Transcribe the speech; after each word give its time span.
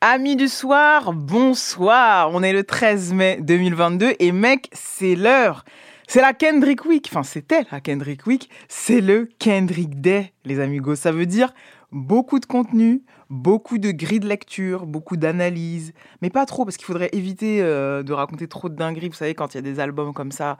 Amis 0.00 0.36
du 0.36 0.46
soir, 0.46 1.12
bonsoir. 1.12 2.30
On 2.32 2.44
est 2.44 2.52
le 2.52 2.62
13 2.62 3.14
mai 3.14 3.38
2022 3.40 4.12
et 4.20 4.30
mec, 4.30 4.70
c'est 4.72 5.16
l'heure. 5.16 5.64
C'est 6.06 6.20
la 6.20 6.34
Kendrick 6.34 6.84
Week. 6.84 7.08
Enfin, 7.10 7.24
c'était 7.24 7.66
la 7.72 7.80
Kendrick 7.80 8.24
Week. 8.24 8.48
C'est 8.68 9.00
le 9.00 9.28
Kendrick 9.40 10.00
Day, 10.00 10.32
les 10.44 10.60
amigos. 10.60 10.94
Ça 10.94 11.10
veut 11.10 11.26
dire 11.26 11.52
beaucoup 11.90 12.38
de 12.38 12.46
contenu, 12.46 13.02
beaucoup 13.28 13.78
de 13.78 13.90
grilles 13.90 14.20
de 14.20 14.28
lecture, 14.28 14.86
beaucoup 14.86 15.16
d'analyses, 15.16 15.92
mais 16.22 16.30
pas 16.30 16.46
trop 16.46 16.64
parce 16.64 16.76
qu'il 16.76 16.86
faudrait 16.86 17.10
éviter 17.12 17.60
euh, 17.60 18.04
de 18.04 18.12
raconter 18.12 18.46
trop 18.46 18.68
de 18.68 18.76
dingueries. 18.76 19.08
Vous 19.08 19.16
savez, 19.16 19.34
quand 19.34 19.54
il 19.54 19.56
y 19.56 19.58
a 19.58 19.62
des 19.62 19.80
albums 19.80 20.14
comme 20.14 20.30
ça, 20.30 20.58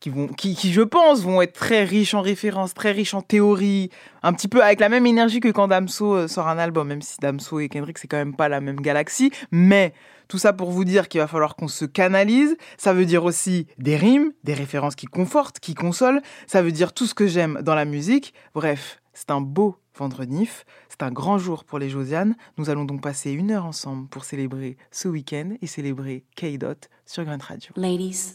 qui 0.00 0.08
vont, 0.08 0.28
qui, 0.28 0.54
qui, 0.54 0.72
je 0.72 0.80
pense, 0.80 1.20
vont 1.20 1.42
être 1.42 1.52
très 1.52 1.84
riches 1.84 2.14
en 2.14 2.22
références, 2.22 2.72
très 2.74 2.92
riches 2.92 3.14
en 3.14 3.20
théories, 3.20 3.90
un 4.22 4.32
petit 4.32 4.48
peu 4.48 4.62
avec 4.62 4.80
la 4.80 4.88
même 4.88 5.06
énergie 5.06 5.40
que 5.40 5.48
quand 5.48 5.68
Damso 5.68 6.14
euh, 6.14 6.28
sort 6.28 6.48
un 6.48 6.58
album, 6.58 6.88
même 6.88 7.02
si 7.02 7.18
Damso 7.20 7.60
et 7.60 7.68
Kendrick, 7.68 7.98
c'est 7.98 8.08
quand 8.08 8.16
même 8.16 8.34
pas 8.34 8.48
la 8.48 8.60
même 8.60 8.80
galaxie. 8.80 9.30
Mais 9.50 9.92
tout 10.28 10.38
ça 10.38 10.52
pour 10.52 10.70
vous 10.70 10.84
dire 10.84 11.08
qu'il 11.08 11.20
va 11.20 11.26
falloir 11.26 11.54
qu'on 11.54 11.68
se 11.68 11.84
canalise. 11.84 12.56
Ça 12.78 12.92
veut 12.92 13.04
dire 13.04 13.24
aussi 13.24 13.66
des 13.78 13.96
rimes, 13.96 14.32
des 14.44 14.54
références 14.54 14.94
qui 14.94 15.06
confortent, 15.06 15.60
qui 15.60 15.74
consolent. 15.74 16.22
Ça 16.46 16.62
veut 16.62 16.72
dire 16.72 16.92
tout 16.92 17.06
ce 17.06 17.14
que 17.14 17.26
j'aime 17.26 17.60
dans 17.62 17.74
la 17.74 17.84
musique. 17.84 18.32
Bref, 18.54 19.02
c'est 19.12 19.30
un 19.30 19.40
beau 19.40 19.76
vendredi. 19.98 20.48
C'est 20.88 21.02
un 21.02 21.10
grand 21.10 21.36
jour 21.36 21.64
pour 21.64 21.78
les 21.78 21.90
Josiane. 21.90 22.36
Nous 22.56 22.70
allons 22.70 22.84
donc 22.84 23.02
passer 23.02 23.32
une 23.32 23.50
heure 23.50 23.66
ensemble 23.66 24.08
pour 24.08 24.24
célébrer 24.24 24.76
ce 24.90 25.08
week-end 25.08 25.56
et 25.60 25.66
célébrer 25.66 26.24
K-Dot 26.36 26.88
sur 27.04 27.24
Grunt 27.24 27.42
Radio. 27.42 27.72
Ladies, 27.76 28.32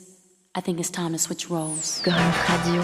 I 0.57 0.61
think 0.61 0.79
it's 0.79 0.89
time 0.89 1.11
to 1.11 1.17
switch 1.17 1.49
roles. 1.49 1.99
Grunt 2.01 2.33
Radio. 2.47 2.81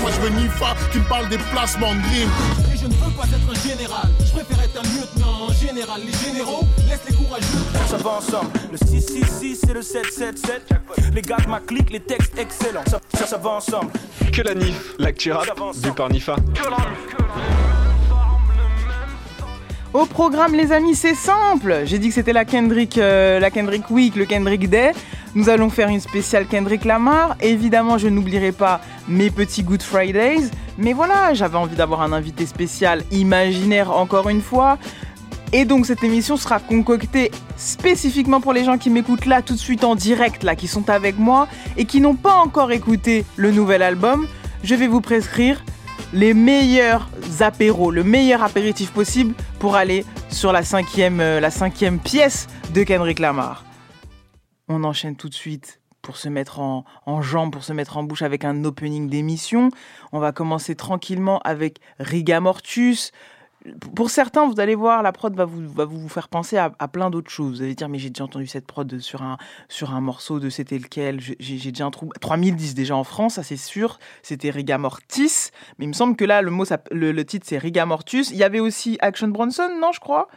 Moi 0.00 0.10
je 0.10 0.20
veux 0.20 0.30
Nifa 0.30 0.74
qui 0.90 0.98
me 0.98 1.04
parle 1.08 1.28
des 1.28 1.38
placements 1.38 1.94
de 1.94 2.00
green. 2.00 2.28
Et 2.74 2.76
je 2.76 2.86
ne 2.88 2.94
veux 2.94 3.12
pas 3.16 3.22
être 3.26 3.48
un 3.48 3.68
général, 3.68 4.08
je 4.18 4.32
préfère 4.32 4.60
être 4.64 4.76
un 4.76 4.82
lieutenant 4.82 5.46
en 5.46 5.52
général. 5.52 6.00
Les 6.04 6.12
généraux 6.26 6.64
laissent 6.88 7.08
les 7.08 7.14
courageux. 7.14 7.46
Ça 7.86 7.96
va 7.98 8.10
ensemble, 8.10 8.50
le 8.72 8.76
666 8.76 9.70
et 9.70 9.72
le 9.72 9.82
777. 9.82 10.74
Les 11.14 11.22
gars 11.22 11.36
de 11.36 11.48
ma 11.48 11.60
clique, 11.60 11.90
les 11.90 12.00
textes 12.00 12.36
excellents. 12.36 12.84
Ça, 12.88 13.00
ça, 13.14 13.26
ça 13.26 13.36
va 13.36 13.50
ensemble. 13.50 13.92
Que 14.32 14.42
la 14.42 14.54
NIF, 14.54 14.94
l'actu 14.98 15.30
rap, 15.30 15.46
vu 15.76 15.92
par 15.92 16.08
Nifa. 16.08 16.34
Au 19.94 20.06
programme, 20.06 20.54
les 20.54 20.72
amis, 20.72 20.94
c'est 20.94 21.14
simple. 21.14 21.82
J'ai 21.84 21.98
dit 21.98 22.08
que 22.08 22.14
c'était 22.14 22.32
la 22.32 22.46
Kendrick, 22.46 22.96
euh, 22.96 23.38
la 23.38 23.50
Kendrick 23.50 23.90
Week, 23.90 24.16
le 24.16 24.24
Kendrick 24.24 24.70
Day. 24.70 24.92
Nous 25.34 25.50
allons 25.50 25.68
faire 25.68 25.88
une 25.88 26.00
spéciale 26.00 26.46
Kendrick 26.46 26.86
Lamar. 26.86 27.36
Évidemment, 27.42 27.98
je 27.98 28.08
n'oublierai 28.08 28.52
pas 28.52 28.80
mes 29.06 29.30
petits 29.30 29.62
Good 29.62 29.82
Fridays. 29.82 30.48
Mais 30.78 30.94
voilà, 30.94 31.34
j'avais 31.34 31.58
envie 31.58 31.76
d'avoir 31.76 32.00
un 32.00 32.14
invité 32.14 32.46
spécial 32.46 33.04
imaginaire 33.10 33.90
encore 33.94 34.30
une 34.30 34.40
fois. 34.40 34.78
Et 35.52 35.66
donc 35.66 35.84
cette 35.84 36.02
émission 36.02 36.38
sera 36.38 36.58
concoctée 36.58 37.30
spécifiquement 37.58 38.40
pour 38.40 38.54
les 38.54 38.64
gens 38.64 38.78
qui 38.78 38.88
m'écoutent 38.88 39.26
là 39.26 39.42
tout 39.42 39.52
de 39.52 39.58
suite 39.58 39.84
en 39.84 39.94
direct, 39.94 40.42
là, 40.42 40.56
qui 40.56 40.68
sont 40.68 40.88
avec 40.88 41.18
moi 41.18 41.48
et 41.76 41.84
qui 41.84 42.00
n'ont 42.00 42.14
pas 42.14 42.36
encore 42.36 42.72
écouté 42.72 43.26
le 43.36 43.50
nouvel 43.50 43.82
album. 43.82 44.26
Je 44.64 44.74
vais 44.74 44.86
vous 44.86 45.02
prescrire 45.02 45.62
les 46.12 46.34
meilleurs 46.34 47.08
apéros, 47.40 47.90
le 47.90 48.04
meilleur 48.04 48.42
apéritif 48.42 48.92
possible 48.92 49.34
pour 49.58 49.76
aller 49.76 50.04
sur 50.28 50.52
la 50.52 50.62
cinquième, 50.62 51.20
euh, 51.20 51.40
la 51.40 51.50
cinquième 51.50 51.98
pièce 51.98 52.48
de 52.74 52.82
Kendrick 52.82 53.18
Lamar. 53.18 53.64
On 54.68 54.84
enchaîne 54.84 55.16
tout 55.16 55.28
de 55.28 55.34
suite 55.34 55.80
pour 56.02 56.16
se 56.16 56.28
mettre 56.28 56.60
en, 56.60 56.84
en 57.06 57.50
pour 57.50 57.64
se 57.64 57.72
mettre 57.72 57.96
en 57.96 58.02
bouche 58.02 58.22
avec 58.22 58.44
un 58.44 58.64
opening 58.64 59.08
d'émission. 59.08 59.70
On 60.12 60.18
va 60.18 60.32
commencer 60.32 60.74
tranquillement 60.74 61.40
avec 61.40 61.78
Riga 61.98 62.40
Mortus. 62.40 63.12
Pour 63.94 64.10
certains, 64.10 64.48
vous 64.48 64.58
allez 64.58 64.74
voir, 64.74 65.02
la 65.02 65.12
prod 65.12 65.34
va 65.34 65.44
vous, 65.44 66.08
faire 66.08 66.28
penser 66.28 66.56
à, 66.56 66.70
plein 66.88 67.10
d'autres 67.10 67.30
choses. 67.30 67.58
Vous 67.58 67.62
allez 67.62 67.74
dire, 67.74 67.88
mais 67.88 67.98
j'ai 67.98 68.10
déjà 68.10 68.24
entendu 68.24 68.46
cette 68.46 68.66
prod 68.66 68.98
sur 68.98 69.22
un, 69.22 70.00
morceau 70.00 70.40
de 70.40 70.50
c'était 70.50 70.78
lequel? 70.78 71.20
J'ai 71.20 71.70
déjà 71.70 71.86
un 71.86 71.90
trou. 71.90 72.10
3010 72.20 72.74
déjà 72.74 72.96
en 72.96 73.04
France, 73.04 73.34
ça 73.34 73.42
c'est 73.42 73.56
sûr. 73.56 73.98
C'était 74.22 74.50
Riga 74.50 74.78
Mortis. 74.78 75.50
Mais 75.78 75.84
il 75.84 75.88
me 75.88 75.92
semble 75.92 76.16
que 76.16 76.24
là, 76.24 76.42
le, 76.42 77.24
titre 77.24 77.46
c'est 77.48 77.58
Riga 77.58 77.86
Mortus. 77.86 78.30
Il 78.30 78.36
y 78.36 78.44
avait 78.44 78.60
aussi 78.60 78.98
Action 79.00 79.28
Bronson, 79.28 79.70
non, 79.80 79.92
je 79.92 80.00
crois? 80.00 80.28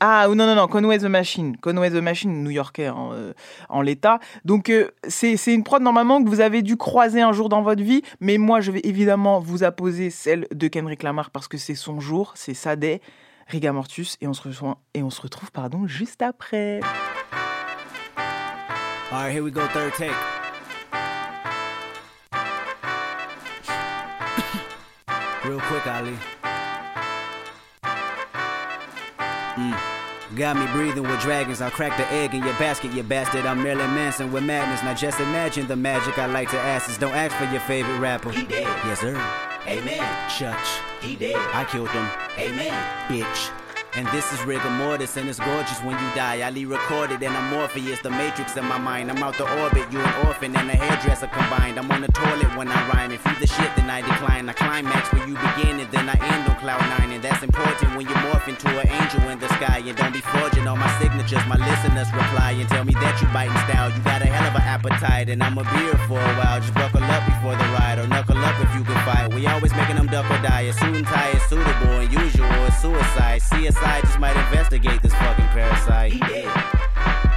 Ah, 0.00 0.26
non, 0.28 0.34
non, 0.34 0.54
non, 0.54 0.68
Conway 0.68 0.98
the 0.98 1.04
Machine. 1.04 1.56
Conway 1.56 1.90
the 1.90 2.02
Machine, 2.02 2.42
new-yorkais 2.42 2.90
en, 2.90 3.12
euh, 3.14 3.32
en 3.70 3.80
l'état. 3.80 4.18
Donc, 4.44 4.68
euh, 4.68 4.90
c'est 5.08 5.38
c'est 5.38 5.54
une 5.54 5.64
prod 5.64 5.82
normalement 5.82 6.22
que 6.22 6.28
vous 6.28 6.40
avez 6.40 6.60
dû 6.60 6.76
croiser 6.76 7.22
un 7.22 7.32
jour 7.32 7.48
dans 7.48 7.62
votre 7.62 7.82
vie. 7.82 8.02
Mais 8.20 8.36
moi, 8.36 8.60
je 8.60 8.72
vais 8.72 8.82
évidemment 8.84 9.40
vous 9.40 9.64
apposer 9.64 10.10
celle 10.10 10.46
de 10.54 10.68
Kendrick 10.68 11.02
Lamar 11.02 11.30
parce 11.30 11.48
que 11.48 11.56
c'est 11.56 11.74
son 11.74 11.98
jour, 12.00 12.32
c'est 12.34 12.52
sa 12.52 12.76
day. 12.76 13.00
Riga 13.46 13.72
Mortus. 13.72 14.16
Et 14.20 14.26
on 14.26 14.34
se, 14.34 14.42
rejoint, 14.42 14.76
et 14.92 15.02
on 15.02 15.10
se 15.10 15.22
retrouve 15.22 15.50
pardon, 15.50 15.86
juste 15.86 16.20
après. 16.20 16.80
Alright, 19.10 19.32
here 19.32 19.42
we 19.42 19.52
go, 19.52 19.62
third 19.72 19.94
take. 19.94 20.10
Real 25.44 25.60
quick, 25.60 25.86
Ali. 25.86 26.35
Mm. 29.56 29.78
Got 30.34 30.56
me 30.56 30.66
breathing 30.72 31.04
with 31.04 31.20
dragons. 31.20 31.60
I'll 31.60 31.70
crack 31.70 31.96
the 31.96 32.06
egg 32.12 32.34
in 32.34 32.42
your 32.42 32.54
basket, 32.54 32.92
you 32.92 33.02
bastard. 33.02 33.46
I'm 33.46 33.62
Marilyn 33.62 33.94
Manson 33.94 34.32
with 34.32 34.44
madness. 34.44 34.82
Now 34.82 34.92
just 34.92 35.20
imagine 35.20 35.66
the 35.66 35.76
magic 35.76 36.18
I 36.18 36.26
like 36.26 36.50
to 36.50 36.58
ask 36.58 36.90
is 36.90 36.98
don't 36.98 37.14
ask 37.14 37.34
for 37.36 37.44
your 37.52 37.60
favorite 37.60 37.98
rapper. 37.98 38.30
He 38.30 38.44
dead. 38.44 38.66
Yes, 38.84 39.00
sir. 39.00 39.14
Amen. 39.66 40.30
Church. 40.30 40.80
He 41.00 41.16
dead. 41.16 41.36
I 41.54 41.64
killed 41.64 41.90
him. 41.90 42.06
Amen. 42.38 42.74
bitch. 43.08 43.65
And 43.96 44.06
this 44.08 44.30
is 44.30 44.44
rigor 44.44 44.68
mortis, 44.68 45.16
and 45.16 45.26
it's 45.26 45.40
gorgeous 45.40 45.80
when 45.80 45.96
you 45.96 46.08
die. 46.14 46.42
Ali 46.42 46.66
recorded, 46.66 47.22
and 47.22 47.34
I'm 47.34 47.48
Morpheus, 47.48 47.98
the 48.02 48.10
matrix 48.10 48.54
in 48.54 48.66
my 48.66 48.76
mind. 48.76 49.10
I'm 49.10 49.22
out 49.22 49.38
the 49.38 49.48
orbit, 49.62 49.90
you 49.90 49.98
an 49.98 50.26
orphan 50.26 50.54
and 50.54 50.68
a 50.68 50.76
hairdresser 50.76 51.28
combined. 51.28 51.78
I'm 51.78 51.90
on 51.90 52.02
the 52.02 52.12
toilet 52.12 52.54
when 52.58 52.68
I 52.68 52.76
rhyme. 52.92 53.12
If 53.12 53.24
you 53.24 53.32
the 53.40 53.46
shit, 53.46 53.74
then 53.74 53.88
I 53.88 54.02
decline. 54.02 54.50
I 54.50 54.52
climax 54.52 55.10
where 55.14 55.26
you 55.26 55.32
begin, 55.32 55.80
and 55.80 55.90
then 55.92 56.10
I 56.10 56.16
end 56.20 56.44
on 56.44 56.56
cloud 56.60 56.84
nine. 56.92 57.10
And 57.12 57.24
that's 57.24 57.42
important 57.42 57.96
when 57.96 58.04
you 58.04 58.12
morph 58.20 58.46
into 58.46 58.68
an 58.68 58.86
angel 58.86 59.30
in 59.30 59.38
the 59.40 59.48
sky. 59.56 59.80
And 59.80 59.96
don't 59.96 60.12
be 60.12 60.20
forging 60.20 60.68
all 60.68 60.76
my 60.76 60.92
signatures. 61.00 61.40
My 61.48 61.56
listeners 61.56 62.12
reply 62.12 62.52
and 62.52 62.68
tell 62.68 62.84
me 62.84 62.92
that 63.00 63.16
you 63.22 63.28
biting 63.32 63.56
style. 63.64 63.88
You 63.96 64.02
got 64.04 64.20
a 64.20 64.26
hell 64.26 64.44
of 64.44 64.56
an 64.60 64.66
appetite, 64.76 65.30
and 65.30 65.42
I'm 65.42 65.56
a 65.56 65.64
beer 65.72 65.96
for 66.04 66.20
a 66.20 66.34
while. 66.36 66.60
Just 66.60 66.74
buckle 66.74 67.00
up 67.00 67.24
before 67.24 67.56
the 67.56 67.64
ride, 67.72 67.96
or 67.98 68.06
knuckle 68.08 68.35
if 68.60 68.74
you 68.74 68.84
can 68.84 68.94
fight. 69.04 69.34
We 69.34 69.46
always 69.46 69.72
making 69.74 69.96
them 69.96 70.06
duck 70.06 70.30
or 70.30 70.40
die. 70.42 70.62
A 70.62 70.72
suit 70.72 70.94
and 70.94 71.06
tie 71.06 71.30
is 71.30 71.42
suitable, 71.42 72.00
and 72.00 72.12
usual 72.12 72.70
suicide. 72.80 73.40
CSI 73.42 74.00
just 74.02 74.18
might 74.18 74.36
investigate 74.36 75.02
this 75.02 75.12
fucking 75.12 75.48
parasite. 75.48 76.12
He 76.12 76.20
dead. 76.20 76.50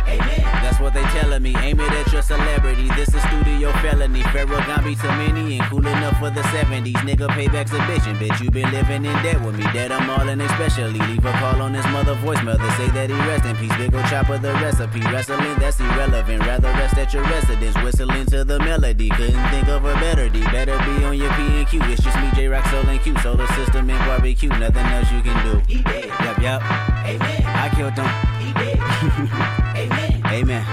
Amen. 0.08 0.39
That's 0.80 0.96
what 0.96 1.04
they 1.04 1.20
telling 1.20 1.44
me. 1.44 1.54
Aim 1.58 1.78
it 1.82 1.92
at 1.92 2.14
your 2.14 2.22
celebrity. 2.22 2.88
This 2.96 3.14
is 3.14 3.22
studio 3.24 3.70
felony. 3.84 4.24
Pharaoh 4.32 4.64
got 4.64 4.86
me 4.86 4.96
too 4.96 5.12
many 5.20 5.60
and 5.60 5.68
cool 5.70 5.86
enough 5.86 6.18
for 6.20 6.30
the 6.30 6.40
70s. 6.56 6.96
Nigga, 7.04 7.28
payback's 7.36 7.74
a 7.74 7.80
bitchin'. 7.84 8.16
Bitch, 8.16 8.40
you 8.40 8.50
been 8.50 8.72
living 8.72 9.04
in 9.04 9.12
debt 9.22 9.44
with 9.44 9.58
me. 9.58 9.64
Dead 9.74 9.92
I'm 9.92 10.10
all 10.10 10.30
in 10.30 10.40
especially. 10.40 11.00
Leave 11.00 11.26
a 11.26 11.34
call 11.34 11.62
on 11.62 11.74
his 11.74 11.86
mother 11.88 12.16
voicemail 12.16 12.56
to 12.56 12.72
say 12.78 12.88
that 12.92 13.10
he 13.10 13.16
rest 13.28 13.44
in 13.44 13.58
peace. 13.58 13.76
Big 13.76 13.94
ol' 13.94 14.04
chopper 14.04 14.38
the 14.38 14.54
recipe. 14.54 15.02
Wrestling, 15.02 15.60
that's 15.60 15.82
irrelevant. 15.82 16.46
Rather 16.48 16.70
rest 16.70 16.98
at 16.98 17.14
your 17.14 17.24
residence. 17.24 17.76
Whistling 17.84 18.26
to 18.28 18.46
the 18.46 18.60
melody. 18.60 19.10
Couldn't 19.10 19.50
think 19.50 19.68
of 19.68 19.84
a 19.84 19.94
better 19.96 20.30
D. 20.30 20.40
Better 20.44 20.78
be 20.78 21.04
on 21.04 21.18
your 21.18 21.34
P 21.34 21.42
and 21.60 21.68
Q. 21.68 21.82
It's 21.92 22.02
just 22.02 22.16
me, 22.22 22.30
J 22.36 22.48
Rock, 22.48 22.66
Soul 22.68 22.88
and 22.88 23.02
Q. 23.02 23.18
Solar 23.20 23.48
system 23.48 23.90
and 23.90 24.00
barbecue. 24.08 24.48
Nothing 24.48 24.86
else 24.96 25.12
you 25.12 25.22
can 25.24 25.36
do. 25.44 25.60
He 25.68 25.84
dead. 25.84 26.06
Yup, 26.06 26.38
yup. 26.40 26.62
Amen. 27.04 27.44
I 27.44 27.68
killed 27.76 28.00
him. 28.00 28.08
He 28.40 28.54
dead. 28.54 29.66
Amen. 30.30 30.64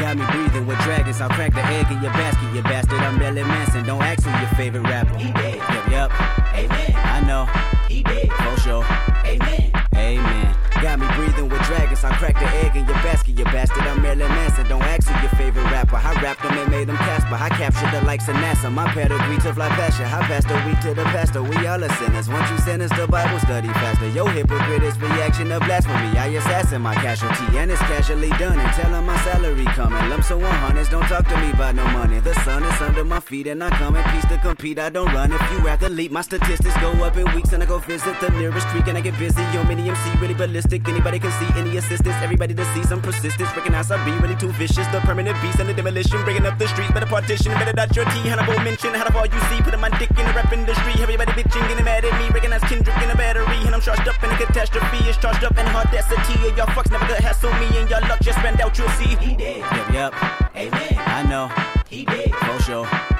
Got 0.00 0.16
me 0.16 0.24
breathing 0.30 0.66
with 0.66 0.78
dragons. 0.80 1.20
I'll 1.20 1.28
crack 1.28 1.54
the 1.54 1.64
egg 1.64 1.90
in 1.90 2.02
your 2.02 2.12
basket, 2.12 2.54
you 2.54 2.62
bastard. 2.62 3.00
I'm 3.00 3.18
Marilyn 3.18 3.46
Manson. 3.46 3.86
Don't 3.86 4.02
ask 4.02 4.22
who 4.22 4.30
your 4.30 4.48
favorite 4.56 4.82
rapper. 4.82 5.16
He 5.16 5.32
dead. 5.32 5.56
Yup, 5.56 5.90
yup. 5.90 6.54
Amen. 6.54 6.92
I 6.94 7.20
know. 7.26 7.46
He 7.88 8.02
dead. 8.02 8.28
For 8.32 8.60
sure. 8.60 8.84
Amen. 9.24 9.72
Amen. 9.94 10.47
Got 10.82 11.00
me 11.00 11.06
breathing 11.16 11.48
with 11.48 11.60
dragons. 11.62 12.04
I'll 12.04 12.14
crack 12.14 12.38
the 12.38 12.46
egg 12.62 12.76
in 12.76 12.86
your 12.86 12.94
basket, 13.02 13.36
you 13.36 13.44
bastard. 13.44 13.82
I'm 13.82 14.00
Marilyn 14.00 14.28
Manson. 14.28 14.68
Don't 14.68 14.82
ask 14.82 15.08
who 15.08 15.20
your 15.20 15.30
favorite 15.30 15.64
rapper. 15.64 15.96
I 15.96 16.12
rapped 16.22 16.42
them 16.42 16.56
and 16.56 16.70
made 16.70 16.88
them 16.88 16.96
Casper. 16.96 17.34
I 17.34 17.48
captured 17.48 17.90
the 17.90 18.06
likes 18.06 18.28
of 18.28 18.36
NASA. 18.36 18.72
My 18.72 18.86
pedigree 18.92 19.38
to 19.38 19.52
fly 19.54 19.68
faster. 19.76 20.04
I 20.04 20.22
passed 20.30 20.46
the 20.46 20.54
week 20.66 20.78
to 20.86 20.94
the 20.94 21.02
pastor. 21.10 21.42
We 21.42 21.66
all 21.66 21.82
are 21.82 21.94
sinners. 21.96 22.28
Once 22.28 22.48
you 22.50 22.58
sentence 22.58 22.92
the 22.96 23.08
Bible 23.08 23.40
study 23.40 23.68
faster. 23.68 24.08
Yo, 24.10 24.26
hypocrite 24.26 24.84
is 24.84 24.96
reaction 25.00 25.50
of 25.50 25.62
blasphemy. 25.62 26.16
I 26.16 26.28
assassin 26.38 26.80
my 26.82 26.94
casualty, 26.94 27.58
and 27.58 27.72
it's 27.72 27.80
casually 27.82 28.30
done. 28.38 28.58
And 28.58 28.72
tell 28.74 28.88
tell 28.88 28.94
'em 28.94 29.06
my 29.06 29.18
salary 29.24 29.64
coming. 29.78 30.08
Lump 30.10 30.22
so 30.22 30.38
100s. 30.38 30.88
Don't 30.88 31.08
talk 31.08 31.26
to 31.26 31.36
me 31.38 31.50
about 31.50 31.74
no 31.74 31.86
money. 31.88 32.20
The 32.20 32.34
sun 32.44 32.62
is 32.62 32.80
under 32.80 33.04
my 33.04 33.20
feet, 33.20 33.48
and 33.48 33.64
I 33.64 33.70
come 33.70 33.96
in 33.96 34.04
peace 34.12 34.26
to 34.26 34.38
compete. 34.38 34.78
I 34.78 34.90
don't 34.90 35.12
run. 35.12 35.32
If 35.32 35.42
you 35.52 35.66
athlete, 35.66 36.12
my 36.12 36.22
statistics 36.22 36.76
go 36.80 36.90
up 37.06 37.16
in 37.16 37.26
weeks, 37.34 37.52
and 37.52 37.62
I 37.64 37.66
go 37.66 37.78
visit 37.78 38.14
the 38.20 38.30
nearest 38.30 38.68
creek, 38.68 38.86
and 38.86 38.96
I 38.96 39.00
get 39.00 39.18
busy. 39.18 39.42
Yo, 39.52 39.64
mini 39.64 39.88
MC, 39.88 40.16
really 40.20 40.34
ballistic. 40.34 40.67
Anybody 40.72 41.18
can 41.18 41.32
see 41.32 41.48
any 41.58 41.78
assistance. 41.78 42.14
Everybody 42.20 42.54
to 42.54 42.64
see 42.74 42.82
some 42.82 43.00
persistence. 43.00 43.48
Recognize 43.56 43.90
I 43.90 43.96
be 44.04 44.12
really 44.20 44.36
too 44.36 44.52
vicious. 44.52 44.86
The 44.88 45.00
permanent 45.00 45.40
beast 45.40 45.58
and 45.60 45.68
the 45.68 45.72
demolition. 45.72 46.22
Breaking 46.24 46.44
up 46.44 46.58
the 46.58 46.68
streets. 46.68 46.90
Better 46.92 47.06
partition. 47.06 47.52
Better 47.54 47.72
dot 47.72 47.96
your 47.96 48.04
T. 48.04 48.28
Hannibal 48.28 48.58
mention. 48.60 48.92
How 48.92 49.08
far 49.10 49.26
you 49.26 49.40
see. 49.48 49.62
Putting 49.62 49.80
my 49.80 49.88
dick 49.98 50.10
in 50.10 50.26
the 50.26 50.32
rap 50.36 50.52
industry. 50.52 50.92
Everybody 51.00 51.32
bitching. 51.32 51.66
Getting 51.68 51.84
mad 51.84 52.04
at 52.04 52.12
me. 52.20 52.28
Recognize 52.28 52.60
Kendrick 52.62 52.96
in 53.02 53.10
a 53.10 53.16
battery. 53.16 53.60
And 53.64 53.74
I'm 53.74 53.80
charged 53.80 54.06
up 54.06 54.22
in 54.22 54.30
a 54.30 54.36
catastrophe. 54.36 55.08
It's 55.08 55.16
charged 55.16 55.44
up 55.44 55.56
in 55.56 55.66
audacity. 55.66 56.36
And 56.46 56.56
y'all 56.56 56.66
fucks 56.66 56.90
never 56.90 57.06
could 57.06 57.20
hassle 57.20 57.52
me. 57.54 57.68
And 57.78 57.88
y'all 57.88 58.02
luck 58.02 58.20
just 58.20 58.38
ran 58.44 58.60
out, 58.60 58.76
you'll 58.76 58.88
see. 59.00 59.16
He 59.16 59.34
did. 59.34 59.58
Yep, 59.58 59.92
yep. 59.92 60.14
Amen. 60.54 60.94
I 60.98 61.22
know. 61.24 61.48
He 61.88 62.04
did. 62.04 62.34
For 62.34 62.62
sure. 62.62 63.17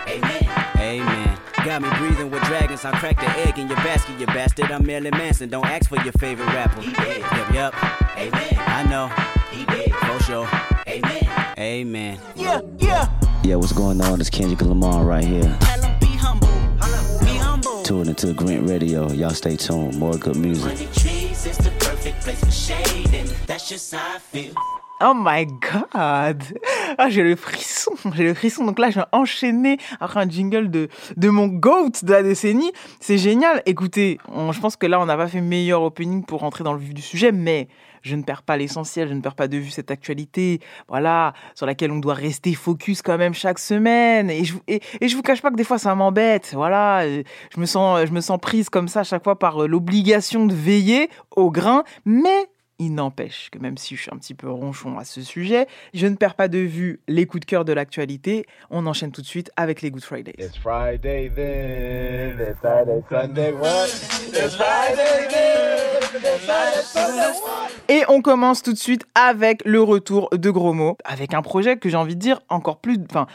Amen. 1.69 1.85
Amen. 1.85 1.91
Got 1.91 2.01
me 2.01 2.09
breathing 2.09 2.31
with 2.31 2.43
dragons. 2.45 2.85
I 2.85 2.99
cracked 2.99 3.21
the 3.21 3.29
egg 3.47 3.59
in 3.59 3.69
your 3.69 3.77
basket, 3.79 4.19
you 4.19 4.27
bastard. 4.27 4.71
I'm 4.71 4.87
Marilyn 4.87 5.13
Manson. 5.13 5.49
Don't 5.49 5.67
ask 5.67 5.89
for 5.89 5.97
your 6.03 6.13
favorite 6.13 6.47
rapper. 6.47 6.81
He 6.81 6.93
did. 6.93 7.19
Yep, 7.19 7.53
yep. 7.53 7.75
Amen. 8.17 8.55
I 8.59 8.83
know. 8.85 9.09
He 9.51 9.65
did. 9.67 9.93
For 9.95 10.23
sure. 10.25 10.49
Amen. 10.87 11.55
Amen. 11.59 12.19
Yeah, 12.35 12.61
yeah. 12.79 13.09
Yeah, 13.45 13.57
what's 13.57 13.73
going 13.73 14.01
on? 14.01 14.21
It's 14.21 14.31
Kendrick 14.31 14.63
Lamar 14.63 15.05
right 15.05 15.25
here. 15.25 15.57
Tell 15.61 15.85
'em 15.85 15.99
be 16.01 16.07
humble. 16.07 16.49
Be 17.25 17.37
humble. 17.37 17.83
Tuning 17.83 18.09
into 18.09 18.33
Grant 18.33 18.69
Radio. 18.69 19.11
Y'all 19.13 19.31
stay 19.31 19.57
tuned. 19.57 19.99
More 19.99 20.15
good 20.15 20.37
music. 20.37 20.93
Trees 20.93 21.47
is 21.47 21.59
the 21.59 21.71
perfect 21.79 22.21
place 22.23 22.41
for 22.41 22.51
shade, 22.51 23.31
that's 23.47 23.69
just 23.69 23.95
how 23.95 24.17
I 24.17 24.19
feel. 24.19 24.55
Oh 25.01 25.15
my 25.15 25.47
god 25.47 26.43
Ah 26.99 27.09
j'ai 27.09 27.23
le 27.23 27.37
frisson, 27.37 27.93
j'ai 28.15 28.25
le 28.25 28.35
frisson. 28.35 28.65
Donc 28.65 28.81
là 28.81 28.91
je 28.91 28.99
vais 28.99 29.07
enchaîner 29.13 29.79
après 30.01 30.21
un 30.21 30.29
jingle 30.29 30.71
de, 30.71 30.89
de 31.17 31.29
mon 31.29 31.47
GOAT 31.47 31.93
de 32.03 32.11
la 32.11 32.25
décennie. 32.25 32.73
C'est 32.99 33.17
génial. 33.17 33.63
Écoutez, 33.65 34.19
je 34.29 34.61
pense 34.61 34.75
que 34.75 34.87
là 34.87 35.01
on 35.01 35.07
n'a 35.07 35.17
pas 35.17 35.29
fait 35.29 35.41
meilleur 35.41 35.83
opening 35.83 36.25
pour 36.25 36.41
rentrer 36.41 36.65
dans 36.65 36.73
le 36.73 36.81
vif 36.81 36.95
du 36.95 37.03
sujet, 37.03 37.31
mais 37.31 37.69
je 38.03 38.17
ne 38.17 38.23
perds 38.23 38.43
pas 38.43 38.57
l'essentiel, 38.57 39.09
je 39.09 39.15
ne 39.15 39.21
perds 39.21 39.37
pas 39.37 39.47
de 39.47 39.57
vue 39.57 39.71
cette 39.71 39.91
actualité, 39.93 40.61
voilà, 40.89 41.33
sur 41.55 41.67
laquelle 41.67 41.93
on 41.93 41.99
doit 41.99 42.15
rester 42.15 42.55
focus 42.55 43.03
quand 43.03 43.19
même 43.19 43.35
chaque 43.35 43.59
semaine. 43.61 44.31
Et 44.31 44.45
je, 44.45 44.55
et, 44.67 44.81
je 45.01 45.15
vous 45.15 45.23
cache 45.23 45.43
pas 45.43 45.51
que 45.51 45.57
des 45.57 45.65
fois 45.65 45.79
ça 45.79 45.95
m'embête, 45.95 46.53
voilà. 46.55 47.09
Je 47.09 47.61
me 47.61 47.67
sens, 47.67 48.05
je 48.07 48.13
me 48.13 48.21
sens 48.21 48.39
prise 48.41 48.69
comme 48.69 48.89
ça 48.89 49.01
à 49.01 49.05
chaque 49.05 49.23
fois 49.23 49.39
par 49.39 49.63
euh, 49.63 49.67
l'obligation 49.69 50.47
de 50.47 50.55
veiller 50.55 51.09
au 51.37 51.51
grain, 51.51 51.85
mais 52.05 52.49
il 52.79 52.95
n'empêche 52.95 53.51
que 53.51 53.59
même 53.59 53.77
si 53.77 53.97
je 53.97 54.03
suis 54.03 54.11
un 54.13 54.19
petit 54.19 54.35
peu 54.35 54.49
ronchon 54.49 54.99
à 54.99 55.05
ce 55.05 55.23
sujet, 55.23 55.67
je 55.95 56.07
ne 56.07 56.17
perds 56.17 56.35
pas 56.35 56.49
de 56.49 56.59
vue 56.59 57.01
les 57.09 57.27
coups 57.27 57.41
de 57.41 57.47
cœur 57.47 57.65
de 57.65 57.73
l'actualité. 57.73 58.47
On 58.71 58.87
enchaîne 58.87 59.13
tout 59.13 59.23
de 59.23 59.27
suite 59.27 59.51
avec 59.57 59.83
les 59.83 59.91
Good 59.91 60.05
Fridays. 60.05 60.35
It's 60.39 60.57
Friday 60.57 61.31
then, 61.35 62.39
it's 62.41 62.61
Saturday, 62.63 63.03
Sunday, 63.11 63.53
what? 63.53 63.87
It's 63.87 64.55
Friday 64.55 65.29
then, 65.29 65.79
it's 66.15 66.47
Saturday, 66.47 66.83
Sunday, 66.83 67.41
what? 67.43 67.69
Et 67.91 68.03
on 68.09 68.21
commence 68.21 68.63
tout 68.63 68.73
de 68.73 68.79
suite 68.79 69.07
avec 69.15 69.63
le 69.65 69.81
retour 69.83 70.29
de 70.33 70.51
Gros 70.51 70.75
Mots, 70.75 70.99
avec 71.05 71.33
un 71.33 71.43
projet 71.43 71.79
que 71.79 71.89
j'ai 71.89 71.97
envie 71.97 72.17
de 72.17 72.21
dire 72.21 72.41
encore 72.51 72.81
plus, 72.81 72.99
enfin, 73.09 73.27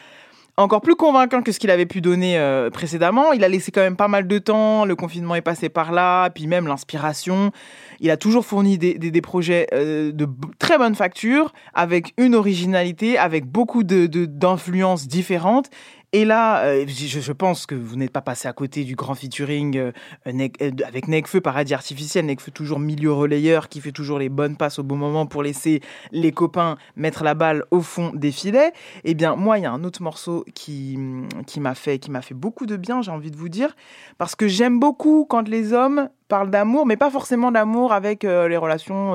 encore 0.55 0.81
plus 0.81 0.95
convaincant 0.95 1.41
que 1.41 1.51
ce 1.51 1.59
qu'il 1.59 1.71
avait 1.71 1.85
pu 1.87 1.99
donner 1.99 2.37
euh, 2.37 2.69
précédemment. 2.69 3.31
Il 3.33 3.43
a 3.43 3.49
laissé 3.49 3.71
quand 3.71 3.81
même 3.81 3.95
pas 3.95 4.07
mal 4.07 4.27
de 4.27 4.37
temps, 4.37 4.85
le 4.85 4.95
confinement 4.95 5.35
est 5.35 5.41
passé 5.41 5.69
par 5.69 5.91
là, 5.91 6.29
puis 6.29 6.45
même 6.45 6.67
l'inspiration. 6.67 7.51
Il 7.99 8.11
a 8.11 8.17
toujours 8.17 8.45
fourni 8.45 8.77
des, 8.77 9.21
projets 9.21 9.67
euh, 9.73 10.11
de 10.11 10.27
très 10.59 10.77
bonne 10.77 10.95
facture, 10.95 11.53
avec 11.73 12.13
une 12.17 12.35
originalité, 12.35 13.17
avec 13.17 13.45
beaucoup 13.45 13.83
de- 13.83 14.05
de- 14.05 14.25
d'influences 14.25 15.07
différentes. 15.07 15.69
Et 16.15 16.25
là, 16.25 16.63
euh, 16.65 16.85
je, 16.87 17.31
pense 17.31 17.65
que 17.65 17.73
vous 17.73 17.95
n'êtes 17.95 18.11
pas 18.11 18.21
passé 18.21 18.47
à 18.47 18.53
côté 18.53 18.83
du 18.83 18.95
grand 18.95 19.15
featuring 19.15 19.75
euh, 19.77 19.91
euh, 20.27 20.71
avec 20.85 21.07
Nekfeu, 21.07 21.41
Paradis 21.41 21.73
Artificiel. 21.73 22.27
Nekfeu 22.27 22.51
toujours 22.51 22.77
milieu 22.77 23.11
relayeur, 23.11 23.67
qui 23.67 23.81
fait 23.81 23.91
toujours 23.91 24.19
les 24.19 24.29
bonnes 24.29 24.55
passes 24.55 24.77
au 24.77 24.83
bon 24.83 24.95
moment 24.95 25.25
pour 25.25 25.41
laisser 25.41 25.81
les 26.11 26.31
copains 26.31 26.77
mettre 26.95 27.23
la 27.23 27.33
balle 27.33 27.65
au 27.71 27.81
fond 27.81 28.11
des 28.13 28.31
filets. 28.31 28.73
Eh 29.05 29.15
bien, 29.15 29.35
moi, 29.35 29.57
il 29.57 29.63
y 29.63 29.65
a 29.65 29.71
un 29.71 29.83
autre 29.83 30.03
morceau 30.03 30.45
qui, 30.53 30.99
qui 31.47 31.59
m'a 31.59 31.73
fait, 31.73 31.97
qui 31.97 32.11
fait 32.21 32.35
beaucoup 32.35 32.67
de 32.67 32.77
bien, 32.77 33.01
j'ai 33.01 33.09
envie 33.09 33.31
de 33.31 33.35
vous 33.35 33.49
dire, 33.49 33.75
parce 34.19 34.35
que 34.35 34.47
j'aime 34.47 34.79
beaucoup 34.79 35.25
quand 35.27 35.47
les 35.47 35.73
hommes 35.73 36.09
parlent 36.27 36.51
d'amour, 36.51 36.85
mais 36.85 36.95
pas 36.95 37.09
forcément 37.09 37.51
d'amour 37.51 37.91
avec 37.91 38.21
les 38.21 38.57
relations 38.57 39.13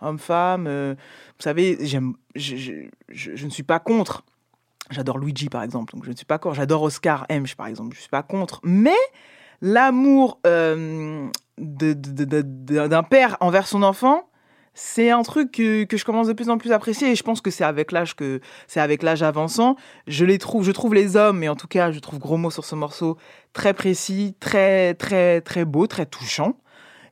homme-femme. 0.00 0.66
euh, 0.66 0.94
vous 1.38 1.42
savez, 1.42 1.76
j'aime, 1.82 2.14
je 2.34 3.44
ne 3.44 3.50
suis 3.50 3.62
pas 3.62 3.78
contre. 3.80 4.24
J'adore 4.90 5.18
Luigi, 5.18 5.48
par 5.48 5.62
exemple, 5.62 5.92
donc 5.94 6.04
je 6.04 6.10
ne 6.10 6.16
suis 6.16 6.24
pas 6.24 6.38
contre. 6.38 6.56
J'adore 6.56 6.82
Oscar 6.82 7.26
M, 7.28 7.44
par 7.56 7.66
exemple, 7.66 7.94
je 7.94 7.98
ne 7.98 8.02
suis 8.02 8.10
pas 8.10 8.22
contre. 8.22 8.60
Mais 8.62 8.96
l'amour 9.60 10.40
euh, 10.46 11.28
d'un 11.58 13.02
père 13.02 13.36
envers 13.40 13.66
son 13.66 13.82
enfant, 13.82 14.28
c'est 14.74 15.10
un 15.10 15.22
truc 15.22 15.50
que, 15.50 15.86
je 15.90 16.04
commence 16.04 16.28
de 16.28 16.32
plus 16.32 16.50
en 16.50 16.56
plus 16.56 16.70
à 16.70 16.76
apprécier 16.76 17.10
et 17.10 17.16
je 17.16 17.24
pense 17.24 17.40
que 17.40 17.50
c'est 17.50 17.64
avec 17.64 17.90
l'âge 17.90 18.14
que 18.14 18.40
c'est 18.68 18.80
avec 18.80 19.02
l'âge 19.02 19.22
avançant. 19.22 19.76
Je 20.06 20.24
les 20.24 20.38
trouve, 20.38 20.64
je 20.64 20.70
trouve 20.70 20.94
les 20.94 21.16
hommes, 21.16 21.42
et 21.42 21.48
en 21.48 21.56
tout 21.56 21.66
cas, 21.66 21.90
je 21.90 21.98
trouve 21.98 22.20
gros 22.20 22.36
mots 22.36 22.52
sur 22.52 22.64
ce 22.64 22.76
morceau 22.76 23.18
très 23.52 23.74
précis, 23.74 24.36
très 24.38 24.94
très 24.94 25.40
très 25.40 25.64
beau, 25.64 25.86
très 25.86 26.06
touchant. 26.06 26.56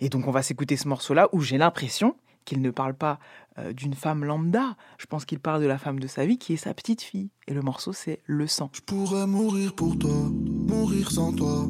Et 0.00 0.08
donc 0.08 0.28
on 0.28 0.30
va 0.30 0.42
s'écouter 0.42 0.76
ce 0.76 0.86
morceau-là 0.88 1.28
où 1.32 1.40
j'ai 1.40 1.58
l'impression 1.58 2.14
qu'il 2.46 2.62
ne 2.62 2.70
parle 2.70 2.94
pas 2.94 3.18
euh, 3.58 3.74
d'une 3.74 3.92
femme 3.92 4.24
lambda. 4.24 4.76
Je 4.96 5.04
pense 5.04 5.26
qu'il 5.26 5.40
parle 5.40 5.60
de 5.60 5.66
la 5.66 5.76
femme 5.76 6.00
de 6.00 6.06
sa 6.06 6.24
vie 6.24 6.38
qui 6.38 6.54
est 6.54 6.56
sa 6.56 6.72
petite 6.72 7.02
fille. 7.02 7.28
Et 7.46 7.52
le 7.52 7.60
morceau 7.60 7.92
c'est 7.92 8.20
Le 8.24 8.46
sang. 8.46 8.70
Je 8.72 8.80
pourrais 8.80 9.26
mourir 9.26 9.74
pour 9.74 9.98
toi, 9.98 10.16
mourir 10.32 11.10
sans 11.10 11.34
toi. 11.34 11.66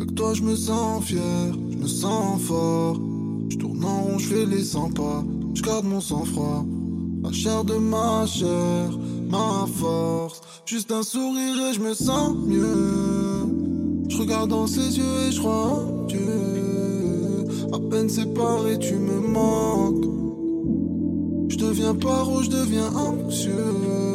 Avec 0.00 0.14
toi, 0.14 0.32
je 0.32 0.42
me 0.42 0.56
sens 0.56 1.04
fier, 1.04 1.52
je 1.70 1.76
me 1.76 1.86
sens 1.86 2.40
fort. 2.40 2.98
Je 3.50 3.56
tourne 3.56 3.84
en 3.84 4.02
rond, 4.02 4.18
je 4.18 4.28
fais 4.28 4.46
les 4.46 4.64
100 4.64 4.92
pas. 4.92 5.22
Je 5.54 5.62
garde 5.62 5.84
mon 5.84 6.00
sang-froid. 6.00 6.64
La 7.22 7.32
chair 7.32 7.64
de 7.64 7.74
ma 7.74 8.26
chair, 8.26 8.90
ma 9.30 9.66
force. 9.66 10.40
Juste 10.66 10.92
un 10.92 11.02
sourire 11.02 11.70
et 11.70 11.74
je 11.74 11.80
me 11.80 11.94
sens 11.94 12.34
mieux. 12.36 13.46
Je 14.08 14.18
regarde 14.18 14.50
dans 14.50 14.66
ses 14.66 14.98
yeux 14.98 15.28
et 15.28 15.32
je 15.32 15.38
crois 15.38 15.70
en 15.70 16.04
Dieu. 16.06 16.18
À 17.72 17.78
peine 17.90 18.08
séparé, 18.08 18.78
tu 18.78 18.94
me 18.94 19.20
manques. 19.20 20.03
Deviens 21.74 21.94
paro, 21.96 22.40
je 22.40 22.50
deviens 22.50 22.88
anxieux. 22.94 24.13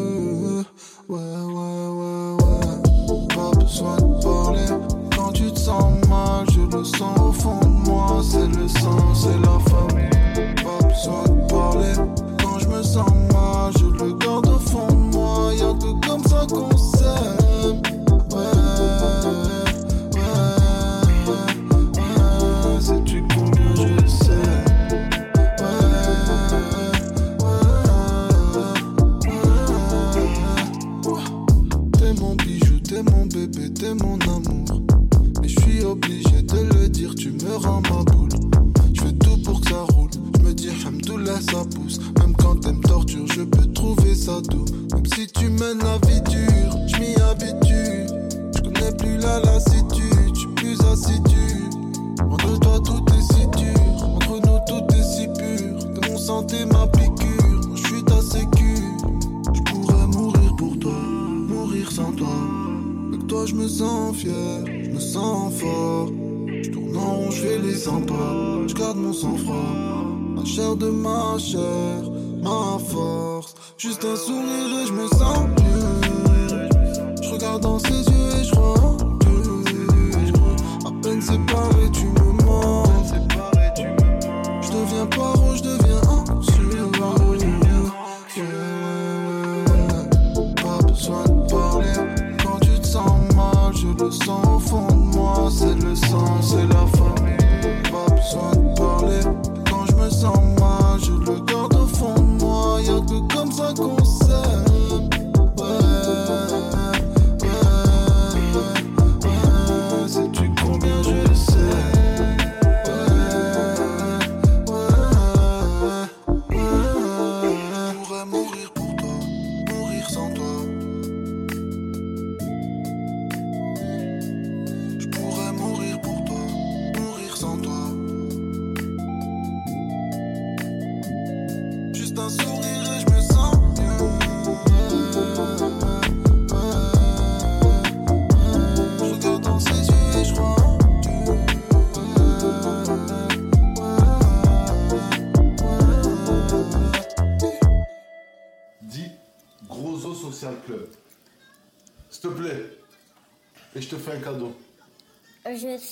Je 63.50 63.56
me 63.56 63.68
sens 63.68 64.16
fier, 64.16 64.66
je 64.84 64.90
me 64.92 65.00
sens 65.00 65.54
fort. 65.56 66.10
Je 66.64 66.70
tourne 66.70 66.98
en 66.98 67.16
rond, 67.16 67.32
je 67.32 67.42
fais 67.42 67.58
les 67.58 67.76
100 67.76 68.02
pas. 68.02 68.68
Je 68.68 68.74
garde 68.76 68.98
mon 68.98 69.14
sang-froid. 69.14 70.06
La 70.36 70.46
chair 70.46 70.76
de 70.76 70.90
ma 70.90 71.38
chair, 71.40 72.04
ma 72.44 72.78
force. 72.92 73.56
Juste 73.78 74.06
un 74.06 74.16
sourire 74.16 74.49
le 94.10 94.26
sens 94.26 94.48
au 94.48 94.60
fond 94.60 94.88
de 94.88 95.16
moi. 95.16 95.50
C'est 95.52 95.76
le 95.76 95.96
sang, 95.96 96.42
c'est 96.42 96.66
la. 96.68 96.99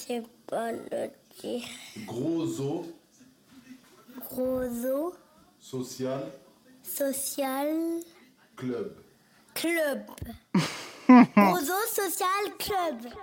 Sais 0.08 0.24
pas 0.48 0.72
le 0.72 1.12
dire. 1.42 1.64
Gros 2.06 2.60
os 2.60 2.86
Gros 4.30 4.86
os 4.86 5.14
social 5.60 6.32
social 6.84 8.00
club. 8.56 8.92
club. 9.54 10.02
Gros 11.36 11.70
os 11.70 11.90
social 11.90 12.58
club. 12.58 13.14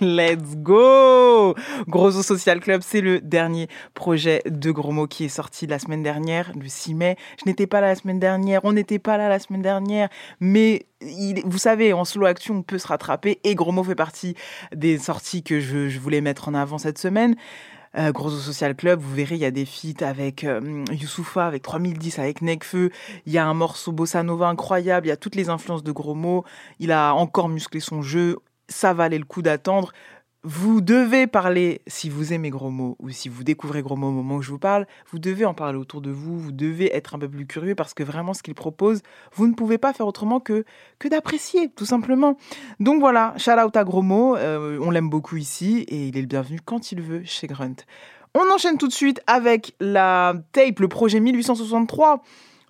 Let's 0.00 0.56
go 0.56 1.54
Grosso 1.88 2.22
Social 2.22 2.60
Club, 2.60 2.82
c'est 2.84 3.00
le 3.00 3.20
dernier 3.20 3.68
projet 3.94 4.42
de 4.46 4.70
Gros 4.70 5.06
qui 5.06 5.24
est 5.24 5.28
sorti 5.28 5.66
la 5.66 5.78
semaine 5.78 6.02
dernière, 6.02 6.52
le 6.54 6.68
6 6.68 6.94
mai. 6.94 7.16
Je 7.40 7.48
n'étais 7.48 7.66
pas 7.66 7.80
là 7.80 7.88
la 7.88 7.94
semaine 7.96 8.20
dernière, 8.20 8.60
on 8.64 8.72
n'était 8.72 8.98
pas 8.98 9.16
là 9.16 9.28
la 9.28 9.38
semaine 9.38 9.62
dernière, 9.62 10.08
mais 10.40 10.86
il- 11.00 11.42
vous 11.44 11.58
savez, 11.58 11.92
en 11.92 12.04
solo 12.04 12.26
action, 12.26 12.56
on 12.56 12.62
peut 12.62 12.78
se 12.78 12.86
rattraper 12.86 13.40
et 13.42 13.54
Gros 13.54 13.82
fait 13.82 13.94
partie 13.94 14.34
des 14.74 14.98
sorties 14.98 15.42
que 15.42 15.58
je, 15.60 15.98
voulais 15.98 16.20
mettre 16.20 16.48
en 16.48 16.54
avant 16.54 16.78
cette 16.78 16.98
semaine. 16.98 17.34
Euh, 17.98 18.10
Grosso 18.12 18.38
Social 18.38 18.74
Club, 18.74 19.00
vous 19.00 19.14
verrez, 19.14 19.34
il 19.34 19.40
y 19.40 19.44
a 19.44 19.50
des 19.50 19.66
feats 19.66 20.06
avec 20.06 20.44
euh, 20.44 20.84
Youssoufa, 20.92 21.46
avec 21.46 21.62
3010, 21.62 22.18
avec 22.18 22.40
Nekfeu. 22.40 22.90
Il 23.26 23.32
y 23.32 23.38
a 23.38 23.46
un 23.46 23.52
morceau 23.52 23.92
bossa 23.92 24.22
nova 24.22 24.48
incroyable. 24.48 25.06
Il 25.06 25.10
y 25.10 25.12
a 25.12 25.16
toutes 25.18 25.34
les 25.34 25.50
influences 25.50 25.82
de 25.82 25.92
Gros. 25.92 26.44
Il 26.78 26.90
a 26.90 27.14
encore 27.14 27.50
musclé 27.50 27.80
son 27.80 28.00
jeu. 28.00 28.38
Ça 28.72 28.94
valait 28.94 29.18
le 29.18 29.24
coup 29.24 29.42
d'attendre. 29.42 29.92
Vous 30.44 30.80
devez 30.80 31.28
parler, 31.28 31.82
si 31.86 32.08
vous 32.08 32.32
aimez 32.32 32.50
Gros 32.50 32.70
Mots 32.70 32.96
ou 32.98 33.10
si 33.10 33.28
vous 33.28 33.44
découvrez 33.44 33.80
Gros 33.80 33.94
Mots 33.94 34.08
au 34.08 34.12
moment 34.12 34.36
où 34.36 34.42
je 34.42 34.50
vous 34.50 34.58
parle, 34.58 34.88
vous 35.12 35.20
devez 35.20 35.44
en 35.44 35.54
parler 35.54 35.78
autour 35.78 36.00
de 36.00 36.10
vous, 36.10 36.36
vous 36.36 36.50
devez 36.50 36.92
être 36.96 37.14
un 37.14 37.20
peu 37.20 37.28
plus 37.28 37.46
curieux 37.46 37.76
parce 37.76 37.94
que 37.94 38.02
vraiment 38.02 38.34
ce 38.34 38.42
qu'il 38.42 38.54
propose, 38.54 39.02
vous 39.34 39.46
ne 39.46 39.54
pouvez 39.54 39.78
pas 39.78 39.92
faire 39.92 40.08
autrement 40.08 40.40
que, 40.40 40.64
que 40.98 41.06
d'apprécier, 41.06 41.70
tout 41.76 41.84
simplement. 41.84 42.36
Donc 42.80 42.98
voilà, 42.98 43.34
shout 43.36 43.52
out 43.52 43.76
à 43.76 43.84
Gros 43.84 44.02
Mots, 44.02 44.36
euh, 44.36 44.80
on 44.82 44.90
l'aime 44.90 45.10
beaucoup 45.10 45.36
ici 45.36 45.84
et 45.86 46.08
il 46.08 46.18
est 46.18 46.22
le 46.22 46.26
bienvenu 46.26 46.58
quand 46.64 46.90
il 46.90 47.02
veut 47.02 47.22
chez 47.24 47.46
Grunt. 47.46 47.76
On 48.34 48.52
enchaîne 48.52 48.78
tout 48.78 48.88
de 48.88 48.92
suite 48.92 49.20
avec 49.28 49.76
la 49.78 50.34
tape, 50.50 50.80
le 50.80 50.88
projet 50.88 51.20
1863. 51.20 52.20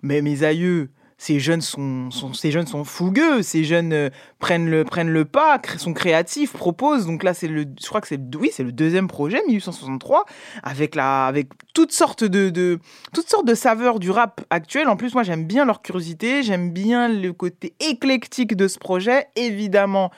Mais 0.03 0.21
mes 0.21 0.43
aïeux, 0.43 0.91
ces 1.23 1.39
jeunes 1.39 1.61
sont, 1.61 2.09
ces 2.33 2.51
jeunes 2.51 2.67
sont 2.67 2.83
fougueux, 2.83 3.43
ces 3.43 3.63
jeunes 3.63 3.93
euh, 3.93 4.09
prennent 4.39 4.69
le 4.69 4.83
prennent 4.83 5.09
le 5.09 5.23
pas, 5.23 5.57
sont 5.77 5.93
créatifs, 5.93 6.51
proposent. 6.51 7.05
Donc 7.05 7.23
là, 7.23 7.31
le, 7.43 7.63
je 7.81 7.87
crois 7.87 8.01
que 8.01 8.09
c'est 8.09 8.19
oui, 8.37 8.51
le 8.59 8.73
deuxième 8.73 9.07
projet 9.07 9.41
1863 9.47 10.25
avec 10.63 10.95
la, 10.95 11.25
avec 11.25 11.47
toutes 11.73 11.93
sortes 11.93 12.25
de, 12.25 12.49
de 12.49 12.77
toutes 13.13 13.29
sortes 13.29 13.47
de 13.47 13.55
saveurs 13.55 13.99
du 13.99 14.11
rap 14.11 14.41
actuel. 14.49 14.89
En 14.89 14.97
plus, 14.97 15.13
moi, 15.13 15.23
j'aime 15.23 15.45
bien 15.45 15.63
leur 15.63 15.81
curiosité, 15.81 16.43
j'aime 16.43 16.71
bien 16.71 17.07
le 17.07 17.31
côté 17.31 17.73
éclectique 17.79 18.57
de 18.57 18.67
ce 18.67 18.77
projet. 18.77 19.27
Évidemment, 19.37 20.11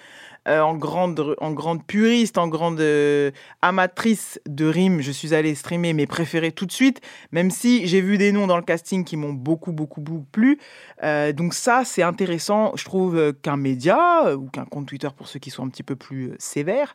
euh, 0.47 0.61
en 0.61 0.75
grande, 0.75 1.85
puriste, 1.87 2.37
en 2.37 2.47
grande 2.47 2.79
euh, 2.79 3.31
amatrice 3.61 4.39
de 4.47 4.65
rimes, 4.65 5.01
je 5.01 5.11
suis 5.11 5.33
allé 5.33 5.55
streamer 5.55 5.93
mes 5.93 6.05
préférés 6.05 6.51
tout 6.51 6.65
de 6.65 6.71
suite, 6.71 7.01
même 7.31 7.49
si 7.49 7.87
j'ai 7.87 8.01
vu 8.01 8.17
des 8.17 8.31
noms 8.31 8.45
dans 8.45 8.57
le 8.57 8.63
casting 8.63 9.03
qui 9.03 9.17
m'ont 9.17 9.33
beaucoup, 9.33 9.71
beaucoup, 9.71 10.01
beaucoup 10.01 10.25
plu. 10.31 10.59
Euh, 11.03 11.33
donc 11.33 11.53
ça, 11.53 11.83
c'est 11.83 12.03
intéressant, 12.03 12.73
je 12.75 12.85
trouve, 12.85 13.33
qu'un 13.41 13.57
média 13.57 14.35
ou 14.35 14.47
qu'un 14.49 14.65
compte 14.65 14.87
Twitter, 14.87 15.09
pour 15.15 15.27
ceux 15.27 15.39
qui 15.39 15.49
sont 15.49 15.65
un 15.65 15.69
petit 15.69 15.83
peu 15.83 15.95
plus 15.95 16.33
sévères, 16.37 16.93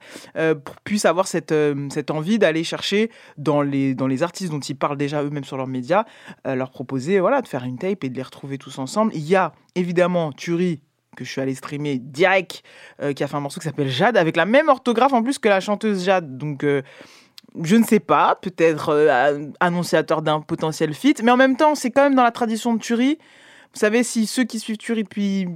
puisse 0.84 1.04
avoir 1.04 1.26
cette, 1.26 1.54
cette 1.90 2.10
envie 2.10 2.38
d'aller 2.38 2.64
chercher 2.64 3.10
dans 3.36 3.62
les, 3.62 3.94
dans 3.94 4.06
les 4.06 4.22
artistes 4.22 4.50
dont 4.50 4.60
ils 4.60 4.76
parlent 4.76 4.96
déjà 4.96 5.22
eux-mêmes 5.22 5.44
sur 5.44 5.56
leurs 5.56 5.66
médias, 5.66 6.04
leur 6.44 6.70
proposer 6.70 7.20
voilà, 7.20 7.42
de 7.42 7.48
faire 7.48 7.64
une 7.64 7.78
tape 7.78 8.04
et 8.04 8.08
de 8.08 8.16
les 8.16 8.22
retrouver 8.22 8.58
tous 8.58 8.78
ensemble. 8.78 9.12
Il 9.14 9.26
y 9.26 9.36
a 9.36 9.52
évidemment 9.74 10.32
Turi, 10.32 10.80
que 11.16 11.24
je 11.24 11.30
suis 11.30 11.40
allé 11.40 11.54
streamer 11.54 11.98
direct, 11.98 12.62
euh, 13.02 13.12
qui 13.12 13.24
a 13.24 13.28
fait 13.28 13.36
un 13.36 13.40
morceau 13.40 13.60
qui 13.60 13.66
s'appelle 13.66 13.88
Jade, 13.88 14.16
avec 14.16 14.36
la 14.36 14.46
même 14.46 14.68
orthographe 14.68 15.12
en 15.12 15.22
plus 15.22 15.38
que 15.38 15.48
la 15.48 15.60
chanteuse 15.60 16.04
Jade. 16.04 16.38
Donc, 16.38 16.64
euh, 16.64 16.82
je 17.62 17.76
ne 17.76 17.84
sais 17.84 18.00
pas, 18.00 18.36
peut-être 18.40 18.90
euh, 18.90 19.46
annonciateur 19.60 20.22
d'un 20.22 20.40
potentiel 20.40 20.94
feat, 20.94 21.22
mais 21.22 21.32
en 21.32 21.36
même 21.36 21.56
temps, 21.56 21.74
c'est 21.74 21.90
quand 21.90 22.02
même 22.02 22.14
dans 22.14 22.22
la 22.22 22.30
tradition 22.30 22.74
de 22.74 22.80
Turi. 22.80 23.18
Vous 23.72 23.78
savez, 23.78 24.02
si 24.02 24.26
ceux 24.26 24.44
qui 24.44 24.58
suivent 24.58 24.78
Turi 24.78 25.04
depuis 25.04 25.48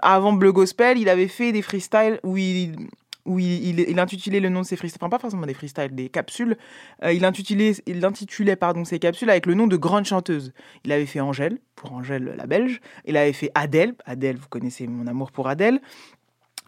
avant 0.00 0.32
Bleu 0.32 0.52
Gospel, 0.52 0.98
il 0.98 1.08
avait 1.08 1.28
fait 1.28 1.52
des 1.52 1.62
freestyles 1.62 2.18
où 2.22 2.36
il, 2.36 2.76
où 3.24 3.38
il, 3.38 3.98
intitulait 3.98 4.40
le 4.40 4.48
nom 4.48 4.62
de 4.62 4.66
ses 4.66 4.76
freestyles, 4.76 4.98
enfin 5.00 5.08
pas 5.08 5.18
forcément 5.18 5.46
des 5.46 5.54
freestyles, 5.54 5.94
des 5.94 6.08
capsules, 6.08 6.56
euh, 7.04 7.12
il, 7.12 7.24
intitulait, 7.24 7.74
il 7.86 8.04
intitulait 8.04 8.56
pardon, 8.56 8.84
ses 8.84 8.98
capsules 8.98 9.30
avec 9.30 9.46
le 9.46 9.54
nom 9.54 9.66
de 9.66 9.76
grande 9.76 10.04
chanteuse. 10.04 10.52
Il 10.84 10.92
avait 10.92 11.06
fait 11.06 11.20
Angèle, 11.20 11.58
pour 11.76 11.92
Angèle 11.92 12.34
la 12.36 12.46
Belge, 12.46 12.80
il 13.04 13.16
avait 13.16 13.32
fait 13.32 13.50
Adèle, 13.54 13.94
Adèle, 14.04 14.36
vous 14.36 14.48
connaissez 14.48 14.86
mon 14.86 15.06
amour 15.06 15.30
pour 15.30 15.48
Adèle, 15.48 15.80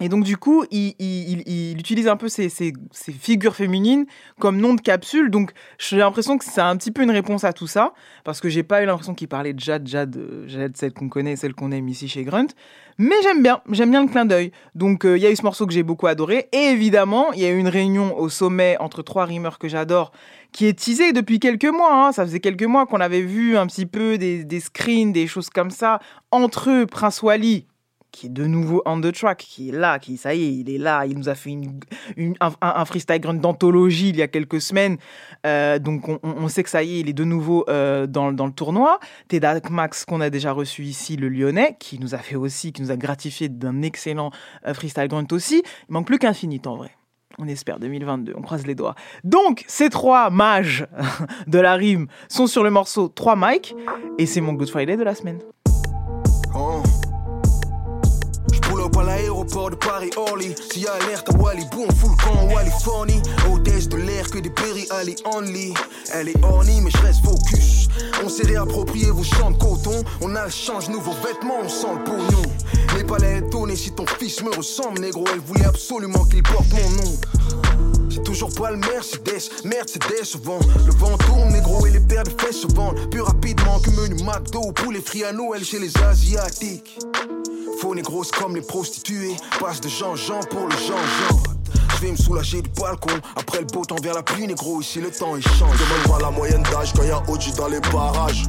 et 0.01 0.09
donc, 0.09 0.25
du 0.25 0.37
coup, 0.37 0.65
il, 0.73 0.95
il- 0.99 1.43
il- 1.47 1.71
il 1.73 1.79
utilise 1.79 2.09
un 2.09 2.17
peu 2.17 2.29
ces 2.29 2.51
figures 3.21 3.55
féminines 3.55 4.07
comme 4.41 4.57
nom 4.57 4.75
de 4.75 4.81
capsule. 4.81 5.31
Donc, 5.31 5.53
j'ai 5.79 5.99
l'impression 5.99 6.37
que 6.37 6.45
c'est 6.45 6.61
un 6.61 6.77
petit 6.77 6.91
peu 6.91 7.03
une 7.03 7.13
réponse 7.13 7.45
à 7.45 7.53
tout 7.53 7.69
ça. 7.69 7.93
Parce 8.25 8.41
que 8.41 8.49
j'ai 8.49 8.65
pas 8.65 8.83
eu 8.83 8.87
l'impression 8.87 9.15
qu'il 9.15 9.29
parlait 9.29 9.53
de 9.53 9.61
Jade, 9.61 9.87
Jade, 9.87 10.17
euh, 10.17 10.49
Jade, 10.49 10.77
celle 10.77 10.93
qu'on 10.93 11.09
connaît, 11.09 11.37
celle 11.37 11.55
qu'on 11.55 11.71
aime 11.71 11.89
ici 11.89 12.09
chez 12.09 12.25
Grunt. 12.25 12.49
Mais 12.99 13.15
j'aime 13.23 13.43
bien, 13.43 13.61
j'aime 13.71 13.91
bien 13.93 14.03
le 14.03 14.09
clin 14.09 14.25
d'œil. 14.25 14.51
Donc, 14.75 15.05
euh, 15.05 15.17
il 15.17 15.23
y 15.23 15.27
a 15.27 15.31
eu 15.31 15.37
ce 15.37 15.43
morceau 15.43 15.65
que 15.67 15.73
j'ai 15.73 15.83
beaucoup 15.85 16.09
adoré. 16.09 16.49
Et 16.53 16.71
évidemment, 16.73 17.33
il 17.33 17.41
y 17.41 17.45
a 17.45 17.51
eu 17.51 17.59
une 17.59 17.69
réunion 17.69 18.19
au 18.19 18.29
sommet 18.29 18.77
entre 18.81 19.03
trois 19.03 19.25
rimeurs 19.27 19.59
que 19.61 19.69
j'adore 19.69 20.11
qui 20.51 20.67
est 20.67 20.79
teasée 20.79 21.13
depuis 21.13 21.39
quelques 21.39 21.65
mois. 21.65 22.07
hein. 22.09 22.13
Ça 22.13 22.25
faisait 22.25 22.41
quelques 22.41 22.63
mois 22.65 22.87
qu'on 22.87 23.01
avait 23.01 23.23
vu 23.23 23.57
un 23.57 23.67
petit 23.69 23.87
peu 23.87 24.19
des, 24.19 24.45
des 24.45 24.61
screens, 24.61 25.13
des 25.13 25.27
choses 25.29 25.51
comme 25.51 25.71
ça 25.71 26.01
entre 26.33 26.71
eux, 26.71 26.87
Prince 26.87 27.23
Wally 27.23 27.67
qui 28.14 28.26
est 28.26 28.30
de 28.30 28.47
nouveau 28.47 28.83
on 28.87 29.00
the 29.00 29.12
track, 29.12 29.38
qui 29.38 29.68
est 29.68 29.73
là, 29.73 29.99
qui 29.99 30.16
ça 30.16 30.35
y 30.35 30.42
est, 30.44 30.52
il 30.52 30.71
est 30.71 30.78
là, 30.78 31.04
il 31.06 31.18
nous 31.18 31.28
a 31.28 31.35
fait 31.35 31.50
une, 31.50 31.80
un, 32.40 32.85
freestyle 32.85 33.21
grunt 33.21 33.35
d'anthologie 33.35 34.11
il 34.11 34.16
y 34.16 34.23
a 34.23 34.28
quelques 34.28 34.61
semaines, 34.61 34.99
Euh, 35.47 35.78
donc 35.78 36.09
on, 36.23 36.49
sait 36.49 36.62
que 36.62 36.71
ça 36.71 36.83
y 36.83 36.97
est, 36.97 37.00
il 37.00 37.09
est 37.09 37.14
de 37.14 37.25
nouveau 37.25 37.66
euh, 37.68 38.06
dans, 38.06 38.33
dans 38.33 38.47
le 38.47 38.52
tournoi. 38.52 38.99
Tedak 39.28 39.68
Max 39.68 40.04
qu'on 40.04 40.21
a 40.21 40.30
déjà 40.30 40.52
reçu 40.52 40.85
ici, 40.85 41.16
le 41.16 41.28
Lyonnais, 41.28 41.76
qui 41.78 41.99
nous 41.99 42.14
a 42.14 42.18
fait 42.18 42.37
aussi, 42.37 42.73
qui 42.73 42.80
nous 42.80 42.90
a 42.90 42.97
gratifié 42.97 43.49
d'un 43.49 43.83
excellent 43.83 44.30
euh, 44.66 44.73
freestyle 44.73 45.09
grunt 45.09 45.26
aussi. 45.33 45.62
Il 45.88 45.92
manque 45.92 46.06
plus 46.06 46.18
qu'Infinite 46.18 46.66
en 46.66 46.76
vrai. 46.76 46.92
On 47.38 47.49
espère 47.49 47.80
2022, 47.80 48.33
on 48.37 48.42
croise 48.42 48.64
les 48.64 48.76
doigts. 48.76 48.94
Donc, 49.25 49.64
ces 49.66 49.90
trois 49.90 50.30
mages 50.30 50.87
de 51.47 51.59
la 51.59 51.75
rime 51.75 52.06
sont 52.28 52.47
sur 52.47 52.62
le 52.62 52.71
morceau 52.71 53.09
3 53.09 53.35
Mike, 53.35 53.75
et 54.18 54.26
c'est 54.26 54.40
mon 54.40 54.52
Good 54.52 54.71
Friday 54.71 54.97
de 54.97 55.02
la 55.02 55.16
semaine. 55.16 55.40
L'aéroport 59.45 59.71
de 59.71 59.77
Paris-Orly. 59.77 60.55
A 60.87 61.05
alerte 61.05 61.29
à 61.29 61.37
Wally, 61.37 61.65
boum, 61.71 61.91
full 61.93 62.17
camp 62.17 62.49
Californie. 62.49 63.23
Hôtesse 63.51 63.89
de 63.89 63.97
l'air 63.97 64.29
que 64.31 64.39
des 64.39 64.51
Perry 64.51 64.87
Ali 64.91 65.15
only. 65.25 65.75
Elle 66.13 66.29
est 66.29 66.45
ornie, 66.45 66.81
mais 66.81 66.91
je 66.91 66.99
reste 66.99 67.25
focus. 67.25 67.89
On 68.25 68.29
s'est 68.29 68.47
réapproprié 68.47 69.11
vos 69.11 69.23
champs 69.23 69.51
de 69.51 69.59
coton. 69.59 70.03
On 70.21 70.35
a 70.35 70.45
le 70.45 70.51
change, 70.51 70.89
nouveaux 70.89 71.15
vêtements, 71.27 71.61
on 71.63 71.69
sent 71.69 71.95
le 71.99 72.05
pognon. 72.05 72.43
N'aie 72.97 73.05
pas 73.05 73.19
étonné 73.19 73.77
si 73.77 73.93
ton 73.93 74.07
fils 74.07 74.43
me 74.43 74.55
ressemble, 74.55 75.01
négro. 75.01 75.25
Elle 75.33 75.41
voulait 75.41 75.67
absolument 75.67 76.25
qu'il 76.25 76.43
porte 76.43 76.73
mon 76.73 76.91
nom. 76.91 77.17
J'ai 78.09 78.23
toujours 78.23 78.53
pas 78.55 78.71
le 78.71 78.77
Mercedes, 78.77 79.51
merde 79.65 79.89
c'est 79.89 80.07
décevant 80.09 80.61
Le 80.87 80.93
vent 80.93 81.17
tourne 81.19 81.53
négro 81.53 81.85
et 81.87 81.91
les 81.91 81.99
paires 81.99 82.23
de 82.23 82.31
fesses 82.41 82.61
se 82.61 82.73
vendent 82.73 83.11
Plus 83.11 83.23
rapidement 83.23 83.81
que 83.81 83.91
menu 83.91 84.23
McDo 84.23 84.71
pour 84.71 84.93
les 84.93 85.01
fruits 85.01 85.25
à 85.25 85.33
Noël 85.33 85.65
chez 85.65 85.81
les 85.81 85.91
Asiatiques 85.99 86.97
Faux 87.81 87.95
négros 87.95 88.25
comme 88.38 88.54
les 88.54 88.62
prostituées 88.62 89.37
Passe 89.61 89.81
de 89.81 89.88
Jean-Jean 89.88 90.40
pour 90.50 90.66
le 90.66 90.76
Jean-Jean 90.76 91.43
je 91.97 92.07
vais 92.07 92.12
me 92.12 92.16
soulager 92.16 92.61
du 92.61 92.71
balcon 92.71 93.14
Après 93.37 93.61
le 93.61 93.66
beau 93.66 93.85
temps 93.85 93.97
vers 94.02 94.14
la 94.14 94.23
pluie 94.23 94.47
négro 94.47 94.81
Ici 94.81 95.00
le 95.00 95.11
temps 95.11 95.37
il 95.37 95.43
change 95.43 95.78
Demande 95.78 96.19
pas 96.19 96.19
la 96.21 96.31
moyenne 96.31 96.62
d'âge 96.64 96.93
quand 96.93 97.04
y'a 97.04 97.23
OG 97.28 97.54
dans 97.57 97.69
les 97.69 97.81
barrages 97.81 98.45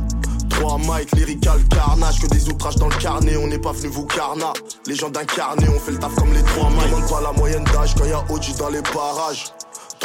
3 0.49 0.77
Mike, 0.79 1.11
lyrical 1.15 1.59
carnage, 1.69 2.21
que 2.21 2.27
des 2.27 2.47
outrages 2.47 2.77
dans 2.77 2.87
le 2.87 2.95
carnet, 2.95 3.35
on 3.35 3.47
n'est 3.47 3.59
pas 3.59 3.73
venu 3.73 3.89
vous 3.89 4.05
carna. 4.05 4.53
Les 4.87 4.95
gens 4.95 5.09
d'incarner, 5.09 5.67
on 5.67 5.79
fait 5.79 5.91
le 5.91 5.99
taf 5.99 6.15
comme 6.15 6.33
les 6.33 6.41
3 6.41 6.69
Mike. 6.69 6.91
Demande 6.91 7.09
pas 7.09 7.21
la 7.21 7.33
moyenne 7.33 7.63
d'âge 7.65 7.93
quand 7.95 8.05
y'a 8.05 8.23
OG 8.29 8.55
dans 8.57 8.69
les 8.69 8.81
barrages. 8.81 9.51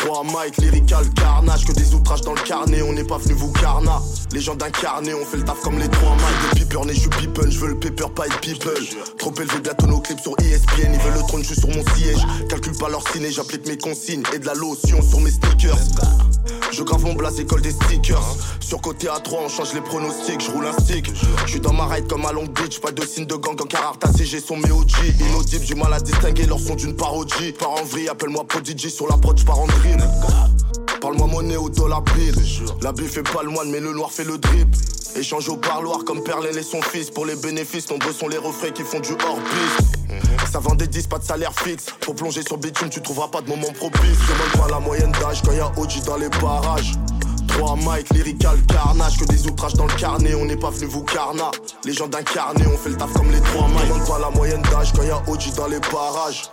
3 0.01 0.25
Mike, 0.33 0.57
lyrical 0.59 1.05
carnage, 1.11 1.67
que 1.67 1.73
des 1.73 1.95
outrages 1.95 2.23
dans 2.23 2.33
le 2.33 2.41
carnet, 2.41 2.81
on 2.81 2.95
n'est 2.95 3.05
pas 3.05 3.19
venu 3.19 3.35
vous 3.35 3.53
carna. 3.53 4.01
Les 4.33 4.41
gens 4.41 4.55
d'incarner, 4.55 5.13
on 5.13 5.27
fait 5.27 5.37
le 5.37 5.45
taf 5.45 5.61
comme 5.61 5.79
les 5.79 5.89
3 5.89 6.11
Mike. 6.11 6.55
Le 6.55 6.59
piper 6.59 6.85
né, 6.87 6.95
je 6.95 7.09
people, 7.11 7.51
je 7.51 7.59
veux 7.59 7.69
le 7.69 7.79
paper, 7.79 8.07
pas 8.15 8.25
people. 8.41 8.73
Trop 9.19 9.35
élevé, 9.35 9.61
bientôt 9.63 9.87
nos 9.87 10.01
clips 10.01 10.21
sur 10.21 10.33
ESPN, 10.41 10.95
ils 10.95 11.01
veulent 11.01 11.15
le 11.15 11.27
trône, 11.29 11.43
je 11.43 11.53
suis 11.53 11.61
sur 11.61 11.69
mon 11.69 11.85
siège. 11.95 12.27
Calcule 12.49 12.79
pas 12.79 12.89
leur 12.89 13.07
ciné, 13.09 13.31
j'applique 13.31 13.69
mes 13.69 13.77
consignes 13.77 14.23
et 14.35 14.39
de 14.39 14.47
la 14.47 14.55
lotion 14.55 15.03
sur 15.03 15.21
mes 15.21 15.31
sneakers. 15.31 15.77
Je 16.73 16.83
grave 16.85 17.05
mon 17.05 17.15
blase, 17.15 17.41
école 17.41 17.63
des 17.63 17.73
stickers. 17.73 18.37
Sur 18.61 18.81
côté 18.81 19.09
A3, 19.09 19.39
on 19.45 19.49
change 19.49 19.75
les 19.75 19.81
pronostics, 19.81 20.41
je 20.41 20.51
roule 20.51 20.67
un 20.67 20.73
stick. 20.73 21.11
Je 21.45 21.51
suis 21.51 21.61
dans 21.61 21.73
ma 21.73 21.87
ride 21.87 22.07
comme 22.07 22.25
à 22.25 22.33
Long 22.33 22.47
Beach, 22.47 22.81
pas 22.81 22.93
de 22.93 23.05
signe 23.05 23.27
de 23.27 23.35
gang 23.35 23.61
en 23.61 23.67
Carhartt, 23.67 24.01
CG 24.17 24.41
son 24.41 24.57
méoji. 24.57 25.13
Inaudible, 25.19 25.65
j'ai 25.65 25.75
mal 25.75 25.93
à 25.93 26.01
distinguer 26.01 26.47
leur 26.47 26.61
son 26.61 26.77
d'une 26.77 26.95
parodie. 26.95 27.53
Par 27.59 27.73
en 27.73 27.85
vrille, 27.85 28.09
appelle-moi 28.09 28.45
Prodigy 28.47 28.89
sur 28.91 29.09
la 29.09 29.17
prod, 29.17 29.37
j'pars 29.37 29.59
en 29.59 29.67
Parle-moi 31.01 31.27
monnaie 31.27 31.57
au 31.57 31.71
dollar 31.71 32.03
bill. 32.03 32.35
La 32.83 32.93
bille 32.93 33.09
fait 33.09 33.23
pas 33.23 33.43
le 33.43 33.51
moine, 33.51 33.71
mais 33.71 33.81
le 33.81 33.93
noir 33.93 34.11
fait 34.11 34.25
le 34.25 34.39
drip. 34.39 34.69
Échange 35.17 35.49
au 35.49 35.57
parloir 35.57 36.05
comme 36.05 36.23
Perlin 36.23 36.51
et 36.51 36.63
son 36.63 36.83
fils. 36.83 37.11
Pour 37.11 37.27
les 37.27 37.37
bénéfices, 37.37 37.91
nombreux 37.91 38.13
sont 38.13 38.29
les 38.29 38.39
refrains 38.39 38.71
qui 38.71 38.83
font 38.83 39.01
du 39.01 39.13
hors-piste. 39.13 39.99
Ça 40.53 40.59
vend 40.59 40.75
des 40.75 40.87
10, 40.87 41.07
pas 41.07 41.19
de 41.19 41.25
salaire 41.25 41.53
fixe. 41.59 41.87
Pour 42.01 42.15
plonger 42.15 42.43
sur 42.43 42.59
bitume, 42.59 42.91
tu 42.91 43.01
trouveras 43.01 43.29
pas 43.29 43.41
de 43.41 43.49
moment 43.49 43.73
propice. 43.77 44.19
Demande 44.29 44.67
pas 44.67 44.71
la 44.71 44.81
moyenne 44.81 45.13
d'âge 45.13 45.43
quand 45.43 45.53
y 45.53 45.61
a 45.61 45.73
OG 45.77 46.05
dans 46.05 46.17
les 46.17 46.29
barrages. 46.29 46.95
3 47.49 47.77
Mike, 47.77 48.11
lyrical, 48.11 48.59
carnage, 48.69 49.19
que 49.19 49.25
des 49.25 49.47
outrages 49.47 49.75
dans 49.75 49.87
le 49.87 49.95
carnet, 49.95 50.35
on 50.35 50.45
n'est 50.45 50.57
pas 50.57 50.71
venu 50.71 50.87
vous 50.87 51.03
carna. 51.03 51.51
Les 51.85 51.93
gens 51.93 52.07
d'incarner, 52.07 52.65
on 52.67 52.77
fait 52.77 52.91
le 52.91 52.97
taf 52.97 53.13
comme 53.13 53.31
les 53.31 53.41
3 53.41 53.69
Mike. 53.69 53.89
Demande 53.89 54.07
pas 54.07 54.19
la 54.19 54.31
moyenne 54.31 54.63
d'âge 54.63 54.93
quand 54.95 55.03
y 55.03 55.11
a 55.11 55.23
OG 55.27 55.55
dans 55.57 55.67
les 55.67 55.81
barrages. 55.81 56.45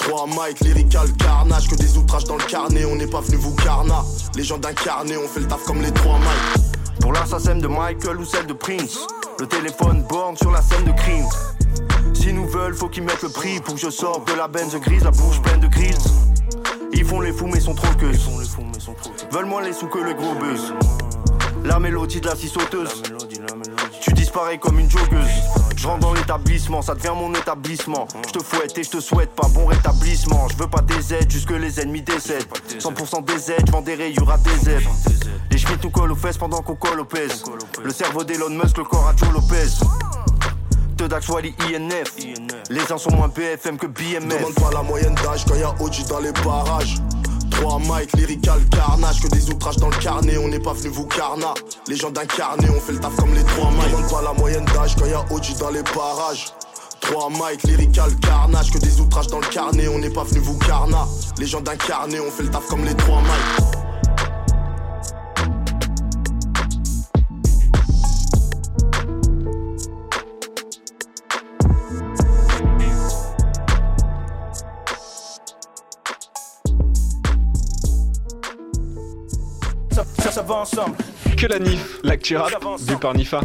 3 0.00 0.26
Mike, 0.34 0.60
lyrical, 0.60 1.12
carnage, 1.18 1.68
que 1.68 1.74
des 1.76 1.96
outrages 1.98 2.24
dans 2.24 2.36
le 2.36 2.44
carnet, 2.44 2.84
on 2.84 2.96
n'est 2.96 3.06
pas 3.06 3.20
venu 3.20 3.36
vous 3.36 3.54
carna. 3.54 4.02
Les 4.34 4.42
gens 4.42 4.58
d'incarner, 4.58 5.16
on 5.16 5.28
fait 5.28 5.40
le 5.40 5.46
taf 5.46 5.62
comme 5.64 5.82
les 5.82 5.92
3 5.92 6.18
Mike. 6.18 6.64
Pour 7.00 7.12
l'assassin 7.12 7.56
de 7.56 7.68
Michael 7.68 8.16
ou 8.18 8.24
celle 8.24 8.46
de 8.46 8.54
Prince, 8.54 9.06
le 9.38 9.46
téléphone 9.46 10.02
borne 10.08 10.36
sur 10.36 10.50
la 10.50 10.62
scène 10.62 10.84
de 10.84 10.92
crime. 10.92 11.26
S'ils 12.14 12.34
nous 12.34 12.48
veulent, 12.48 12.74
faut 12.74 12.88
qu'ils 12.88 13.02
mettent 13.02 13.22
le 13.22 13.28
prix 13.28 13.60
pour 13.60 13.74
que 13.74 13.80
je 13.80 13.90
sorte 13.90 14.26
de 14.30 14.36
la 14.36 14.48
benze 14.48 14.74
grise, 14.76 15.04
la 15.04 15.10
bouche 15.10 15.40
pleine 15.42 15.60
de 15.60 15.68
grises. 15.68 16.12
Ils 16.92 17.04
font 17.04 17.20
les 17.20 17.32
fous 17.32 17.46
mais 17.46 17.60
sont 17.60 17.74
trop 17.74 17.92
que 17.94 18.06
Veulent 19.32 19.46
moins 19.46 19.62
les 19.62 19.72
sous 19.72 19.86
que 19.86 19.98
le 19.98 20.14
gros 20.14 20.34
buzz. 20.34 20.74
La 21.64 21.78
mélodie 21.78 22.20
de 22.20 22.26
la 22.26 22.36
scie 22.36 22.48
sauteuse. 22.48 23.02
Tu 24.00 24.12
disparais 24.12 24.58
comme 24.58 24.78
une 24.78 24.90
joggeuse. 24.90 25.59
Je 25.80 25.86
rentre 25.86 26.00
dans 26.00 26.12
l'établissement, 26.12 26.82
ça 26.82 26.94
devient 26.94 27.14
mon 27.16 27.32
établissement. 27.34 28.06
Je 28.26 28.32
te 28.32 28.44
fouette 28.44 28.76
et 28.76 28.82
je 28.82 28.90
te 28.90 29.00
souhaite 29.00 29.30
pas 29.30 29.48
bon 29.48 29.64
rétablissement. 29.64 30.46
Je 30.48 30.56
veux 30.58 30.68
pas 30.68 30.82
des 30.82 31.14
aides, 31.14 31.30
jusque 31.30 31.52
les 31.52 31.80
ennemis 31.80 32.02
décèdent. 32.02 32.44
100% 32.78 33.24
des 33.24 33.50
aides, 33.50 33.64
je 33.66 33.80
des 33.80 33.94
rayures 33.94 34.30
à 34.30 34.36
des 34.36 34.68
aides. 34.68 34.86
Les 35.50 35.56
Schmitt 35.56 35.82
nous 35.82 35.88
collent 35.88 36.12
aux 36.12 36.16
fesses 36.16 36.36
pendant 36.36 36.60
qu'on 36.60 36.76
colle 36.76 37.00
au 37.00 37.06
pèse. 37.06 37.42
Le 37.82 37.90
cerveau 37.92 38.24
d'Elon 38.24 38.50
Musk, 38.50 38.76
le 38.76 38.84
corps 38.84 39.08
à 39.08 39.16
Joe 39.16 39.32
Lopez. 39.32 39.70
Dax 41.08 41.28
Wally 41.30 41.54
INF. 41.60 42.14
Les 42.68 42.92
uns 42.92 42.98
sont 42.98 43.12
moins 43.12 43.28
BFM 43.28 43.78
que 43.78 43.86
BMF. 43.86 44.38
Demande 44.38 44.54
pas 44.56 44.70
la 44.74 44.82
moyenne 44.82 45.14
d'âge 45.24 45.46
quand 45.46 45.54
y 45.54 45.62
a 45.62 45.70
OG 45.80 46.06
dans 46.10 46.20
les 46.20 46.32
barrages. 46.44 46.96
3 47.50 47.78
Mike, 47.80 48.16
lyrical, 48.16 48.60
carnage, 48.70 49.20
que 49.20 49.28
des 49.28 49.50
outrages 49.50 49.76
dans 49.76 49.90
le 49.90 49.96
carnet, 49.96 50.38
on 50.38 50.48
n'est 50.48 50.60
pas 50.60 50.72
venu 50.72 50.88
vous 50.88 51.06
carna. 51.06 51.54
Les 51.88 51.96
gens 51.96 52.10
d'incarner, 52.10 52.68
on 52.70 52.80
fait 52.80 52.92
le 52.92 53.00
taf 53.00 53.14
comme 53.16 53.34
les 53.34 53.44
3 53.44 53.70
Mike. 53.70 53.90
Demande 53.90 54.10
pas 54.10 54.22
la 54.22 54.32
moyenne 54.32 54.64
d'âge 54.74 54.96
quand 54.96 55.06
y 55.06 55.12
a 55.12 55.20
OG 55.30 55.58
dans 55.58 55.70
les 55.70 55.82
barrages. 55.82 56.52
3 57.00 57.30
Mike, 57.30 57.62
lyrical, 57.64 58.10
carnage, 58.20 58.70
que 58.70 58.78
des 58.78 59.00
outrages 59.00 59.28
dans 59.28 59.40
le 59.40 59.46
carnet, 59.46 59.88
on 59.88 59.98
n'est 59.98 60.10
pas 60.10 60.24
venu 60.24 60.40
vous 60.40 60.58
carna. 60.58 61.06
Les 61.38 61.46
gens 61.46 61.60
d'incarner, 61.60 62.20
on 62.20 62.30
fait 62.30 62.44
le 62.44 62.50
taf 62.50 62.66
comme 62.66 62.84
les 62.84 62.94
3 62.94 63.16
Mike. 63.16 63.79
Ensemble. 80.60 80.96
Que 81.36 81.46
la 81.46 81.58
NIF, 81.58 81.98
l'actu 82.04 82.36
rap, 82.36 82.50
vu 82.78 82.96
par 82.96 83.14
Nifa. 83.14 83.40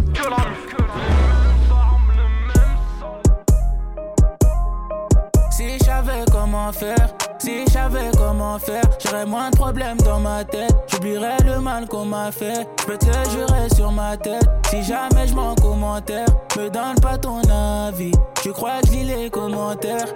Si 5.51 5.63
je 5.79 5.85
savais 5.85 6.25
comment 6.31 6.71
faire, 6.73 7.07
si 7.39 7.65
je 7.65 7.71
savais 7.71 8.11
comment 8.17 8.59
faire, 8.59 8.83
j'aurais 9.03 9.25
moins 9.25 9.49
de 9.49 9.55
problèmes 9.55 9.97
dans 9.97 10.19
ma 10.19 10.43
tête. 10.43 10.75
J'oublierais 10.87 11.37
le 11.45 11.61
mal 11.61 11.87
qu'on 11.87 12.05
m'a 12.05 12.31
fait. 12.31 12.67
Je 12.81 12.85
peux 12.85 12.97
te 12.97 13.29
jurer 13.29 13.69
sur 13.73 13.91
ma 13.91 14.17
tête. 14.17 14.47
Si 14.69 14.83
jamais 14.83 15.27
je 15.27 15.33
m'en 15.33 15.55
commentaire, 15.55 16.27
me 16.57 16.69
donne 16.69 16.99
pas 17.01 17.17
ton 17.17 17.41
avis. 17.49 18.11
Tu 18.41 18.51
crois 18.51 18.81
que 18.81 18.87
je 18.87 18.91
lis 18.91 19.05
les 19.05 19.29
commentaires? 19.29 20.07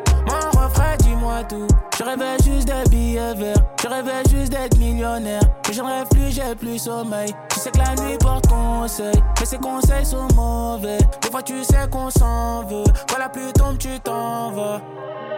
Refrain, 0.69 0.95
dis-moi 0.97 1.43
tout. 1.49 1.67
Je 1.97 2.03
rêvais 2.03 2.37
juste 2.43 2.67
des 2.67 2.89
billets 2.89 3.33
verts. 3.33 3.63
Je 3.81 3.87
rêvais 3.87 4.23
juste 4.29 4.51
d'être 4.51 4.77
millionnaire. 4.77 5.41
Mais 5.67 5.73
j'en 5.73 5.85
rêve 5.85 6.07
plus, 6.09 6.31
j'ai 6.31 6.55
plus 6.55 6.77
sommeil. 6.77 7.33
Tu 7.59 7.65
sais 7.65 7.71
que 7.71 7.77
la 7.79 7.93
nuit 8.01 8.17
porte 8.17 8.47
conseil. 8.47 9.21
Mais 9.37 9.45
ces 9.45 9.57
conseils 9.57 10.05
sont 10.05 10.33
mauvais. 10.33 10.97
Des 11.21 11.29
fois, 11.29 11.43
tu 11.43 11.61
sais 11.65 11.89
qu'on 11.91 12.09
s'en 12.09 12.63
veut. 12.63 12.85
Quand 13.09 13.17
la 13.17 13.27
pluie 13.27 13.51
tombe, 13.51 13.77
tu 13.77 13.99
t'en 13.99 14.51
vas. 14.51 14.79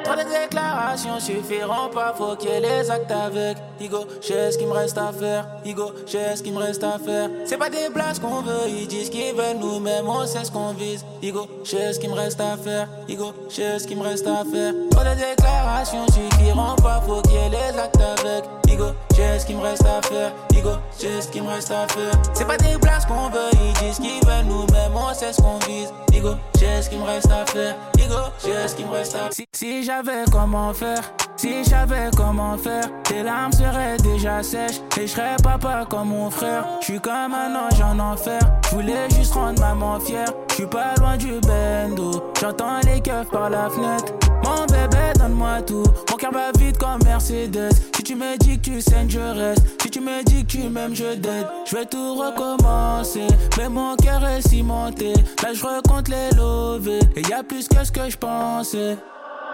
Trop 0.03 0.13
de 0.13 0.21
déclarations 0.21 1.19
suffiront 1.19 1.89
pas, 1.91 2.13
faut 2.15 2.36
qu'il 2.36 2.51
y 2.51 2.53
ait 2.53 2.60
les 2.60 2.91
actes 2.91 3.10
avec. 3.10 3.57
Igo, 3.79 4.05
j'ai 4.21 4.51
ce 4.51 4.60
qu'il 4.60 4.67
me 4.67 4.73
reste 4.73 4.99
à 4.99 5.12
faire. 5.12 5.47
Igo, 5.65 5.93
j'ai 6.05 6.36
ce 6.36 6.43
qu'il 6.43 6.53
me 6.53 6.60
reste 6.60 6.84
à 6.84 6.99
faire. 6.99 7.27
C'est 7.45 7.57
pas 7.57 7.71
des 7.71 7.89
blagues 7.89 8.19
qu'on 8.19 8.41
veut, 8.41 8.67
ils 8.67 8.88
disent 8.88 9.10
qu'ils 9.10 9.34
veulent 9.36 9.57
nous-mêmes, 9.60 10.07
on 10.07 10.23
sait 10.27 10.43
ce 10.43 10.51
qu'on 10.51 10.73
vise. 10.73 11.03
Igo, 11.23 11.47
j'ai 11.63 11.91
ce 11.91 11.99
qu'il 11.99 12.12
me 12.12 12.15
reste 12.15 12.39
à 12.39 12.55
faire. 12.55 12.88
Igo, 13.07 13.34
j'ai 13.49 13.79
ce 13.79 13.88
qu'il 13.88 13.97
me 13.97 14.03
reste 14.03 14.27
à 14.27 14.43
faire. 14.43 14.73
Trop 14.91 15.03
de 15.03 15.15
déclarations 15.15 16.05
suffiront 16.07 16.75
pas, 16.84 17.01
faut 17.01 17.21
qu'il 17.23 17.34
y 17.34 17.38
ait 17.38 17.49
les 17.49 17.79
actes 17.79 17.99
avec. 18.19 18.61
Igo, 18.81 18.93
j'ai 19.15 19.39
ce 19.39 19.45
qu'il 19.45 19.57
me 19.57 19.61
reste 19.61 19.85
à 19.85 20.01
faire. 20.01 20.31
Igo, 20.53 20.71
j'ai 20.99 21.21
ce 21.21 21.27
qu'il 21.27 21.43
me 21.43 21.49
reste 21.49 21.69
à 21.71 21.87
faire. 21.87 22.11
C'est 22.33 22.47
pas 22.47 22.57
des 22.57 22.77
blagues 22.77 23.05
qu'on 23.07 23.29
veut, 23.29 23.49
ils 23.53 23.73
disent 23.73 23.99
qu'ils 23.99 24.25
veulent 24.25 24.45
nous-mêmes, 24.45 24.95
on 24.95 25.13
sait 25.13 25.31
ce 25.31 25.41
qu'on 25.41 25.59
vise. 25.59 25.93
Igo, 26.13 26.33
j'ai 26.59 26.81
ce 26.81 26.89
qu'il 26.89 26.99
me 26.99 27.05
reste 27.05 27.29
à 27.29 27.45
faire. 27.45 27.75
Igo, 27.99 28.15
j'ai 28.43 28.67
ce 28.67 28.75
qu'il 28.75 28.87
me 28.87 28.91
reste 28.91 29.15
à 29.15 29.29
faire. 29.29 29.45
Si 29.53 29.83
j'avais 29.83 30.23
comment 30.31 30.73
faire, 30.73 31.13
si 31.37 31.63
j'avais 31.63 32.09
comment 32.15 32.57
faire, 32.57 32.89
tes 33.03 33.23
larmes 33.23 33.51
seraient 33.51 33.97
déjà 33.97 34.43
sèches 34.43 34.81
et 34.97 35.07
je 35.07 35.11
serais 35.11 35.35
papa 35.43 35.85
comme 35.89 36.09
mon 36.09 36.29
frère. 36.29 36.65
Je 36.81 36.85
suis 36.85 36.99
comme 36.99 37.33
un 37.33 37.55
ange 37.55 37.81
en 37.81 37.99
enfer, 37.99 38.39
je 38.69 38.75
voulais 38.75 39.09
juste 39.15 39.33
rendre 39.33 39.59
maman 39.59 39.99
fière. 39.99 40.31
Je 40.49 40.55
suis 40.55 40.65
pas 40.65 40.93
loin 40.99 41.17
du 41.17 41.39
bendo, 41.41 42.31
j'entends 42.39 42.79
les 42.85 43.01
keufs 43.01 43.29
par 43.29 43.49
la 43.49 43.69
fenêtre. 43.69 44.13
Mon 44.43 44.65
bébé, 44.65 45.13
donne-moi 45.17 45.61
tout. 45.61 45.83
Mon 46.09 46.17
cœur 46.17 46.31
bat 46.31 46.51
vite 46.57 46.77
comme 46.77 47.03
Mercedes. 47.03 47.69
Si 47.95 48.03
tu 48.03 48.15
me 48.15 48.37
dis 48.37 48.57
que 48.59 48.71
tu 48.71 48.81
saignes, 48.81 49.09
je 49.09 49.19
reste. 49.19 49.81
Si 49.81 49.89
tu 49.89 49.99
me 49.99 50.23
dis 50.23 50.43
que 50.45 50.51
tu 50.51 50.69
m'aimes, 50.69 50.95
je 50.95 51.15
t'aide. 51.15 51.47
Je 51.65 51.75
vais 51.75 51.85
tout 51.85 52.15
recommencer. 52.15 53.27
Mais 53.57 53.69
mon 53.69 53.95
cœur 53.95 54.23
est 54.25 54.47
cimenté. 54.47 55.13
Là, 55.43 55.53
je 55.53 55.63
recompte 55.63 56.09
les 56.09 56.35
lovés. 56.35 56.99
Et 57.15 57.21
y 57.21 57.33
a 57.33 57.43
plus 57.43 57.67
que 57.67 57.83
ce 57.83 57.91
que 57.91 58.09
je 58.09 58.17
pensais. 58.17 58.97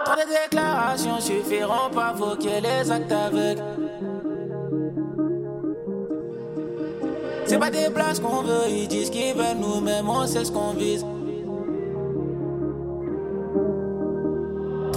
Trop 0.08 0.16
de 0.16 0.26
déclarations 0.26 1.20
suffiront 1.20 1.90
pas, 1.92 2.14
faut 2.16 2.34
ait 2.48 2.62
les 2.62 2.90
actes 2.90 3.12
avec. 3.12 3.58
C'est 7.44 7.58
pas 7.58 7.68
des 7.68 7.90
places 7.90 8.18
qu'on 8.18 8.40
veut, 8.40 8.70
ils 8.70 8.88
disent 8.88 9.10
qu'ils 9.10 9.34
veulent 9.34 9.58
nous-mêmes, 9.60 10.08
on 10.08 10.26
sait 10.26 10.46
ce 10.46 10.50
qu'on 10.50 10.72
vise. 10.72 11.04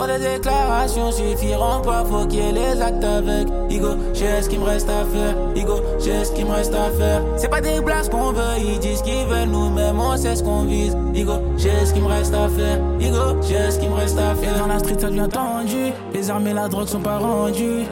Trop 0.01 0.17
déclarations 0.17 1.11
suffiront 1.11 1.79
pas, 1.83 2.03
faut 2.03 2.25
qu'il 2.25 2.39
y 2.39 2.49
ait 2.49 2.51
les 2.51 2.81
actes 2.81 3.03
avec. 3.03 3.47
Igo, 3.69 3.89
j'ai 4.15 4.41
ce 4.41 4.49
qu'il 4.49 4.59
me 4.59 4.65
reste 4.65 4.89
à 4.89 5.05
faire. 5.05 5.35
Igo, 5.55 5.75
j'ai 5.99 6.25
ce 6.25 6.31
qu'il 6.31 6.47
me 6.47 6.53
reste 6.53 6.73
à 6.73 6.89
faire. 6.89 7.21
C'est 7.37 7.49
pas 7.49 7.61
des 7.61 7.79
blagues 7.79 8.09
qu'on 8.09 8.31
veut, 8.31 8.57
ils 8.57 8.79
disent 8.79 9.03
qu'ils 9.03 9.27
veulent 9.27 9.49
nous-mêmes, 9.49 9.99
on 9.99 10.17
sait 10.17 10.35
ce 10.35 10.41
qu'on 10.41 10.63
vise. 10.63 10.97
Igo, 11.13 11.33
j'ai 11.55 11.85
ce 11.85 11.93
qu'il 11.93 12.01
me 12.01 12.07
reste 12.07 12.33
à 12.33 12.49
faire. 12.49 12.79
Igo, 12.99 13.39
j'ai 13.47 13.69
ce 13.69 13.77
qu'il 13.77 13.91
me 13.91 13.95
reste 13.95 14.17
à 14.17 14.33
faire. 14.33 14.55
Et 14.55 14.59
dans 14.59 14.65
la 14.65 14.79
street, 14.79 14.97
ça 14.97 15.07
devient 15.07 15.29
tendu. 15.31 15.93
Les 16.15 16.31
armes 16.31 16.47
et 16.47 16.53
la 16.53 16.67
drogue 16.67 16.87
sont 16.87 17.01
pas 17.01 17.19
rendues. 17.19 17.85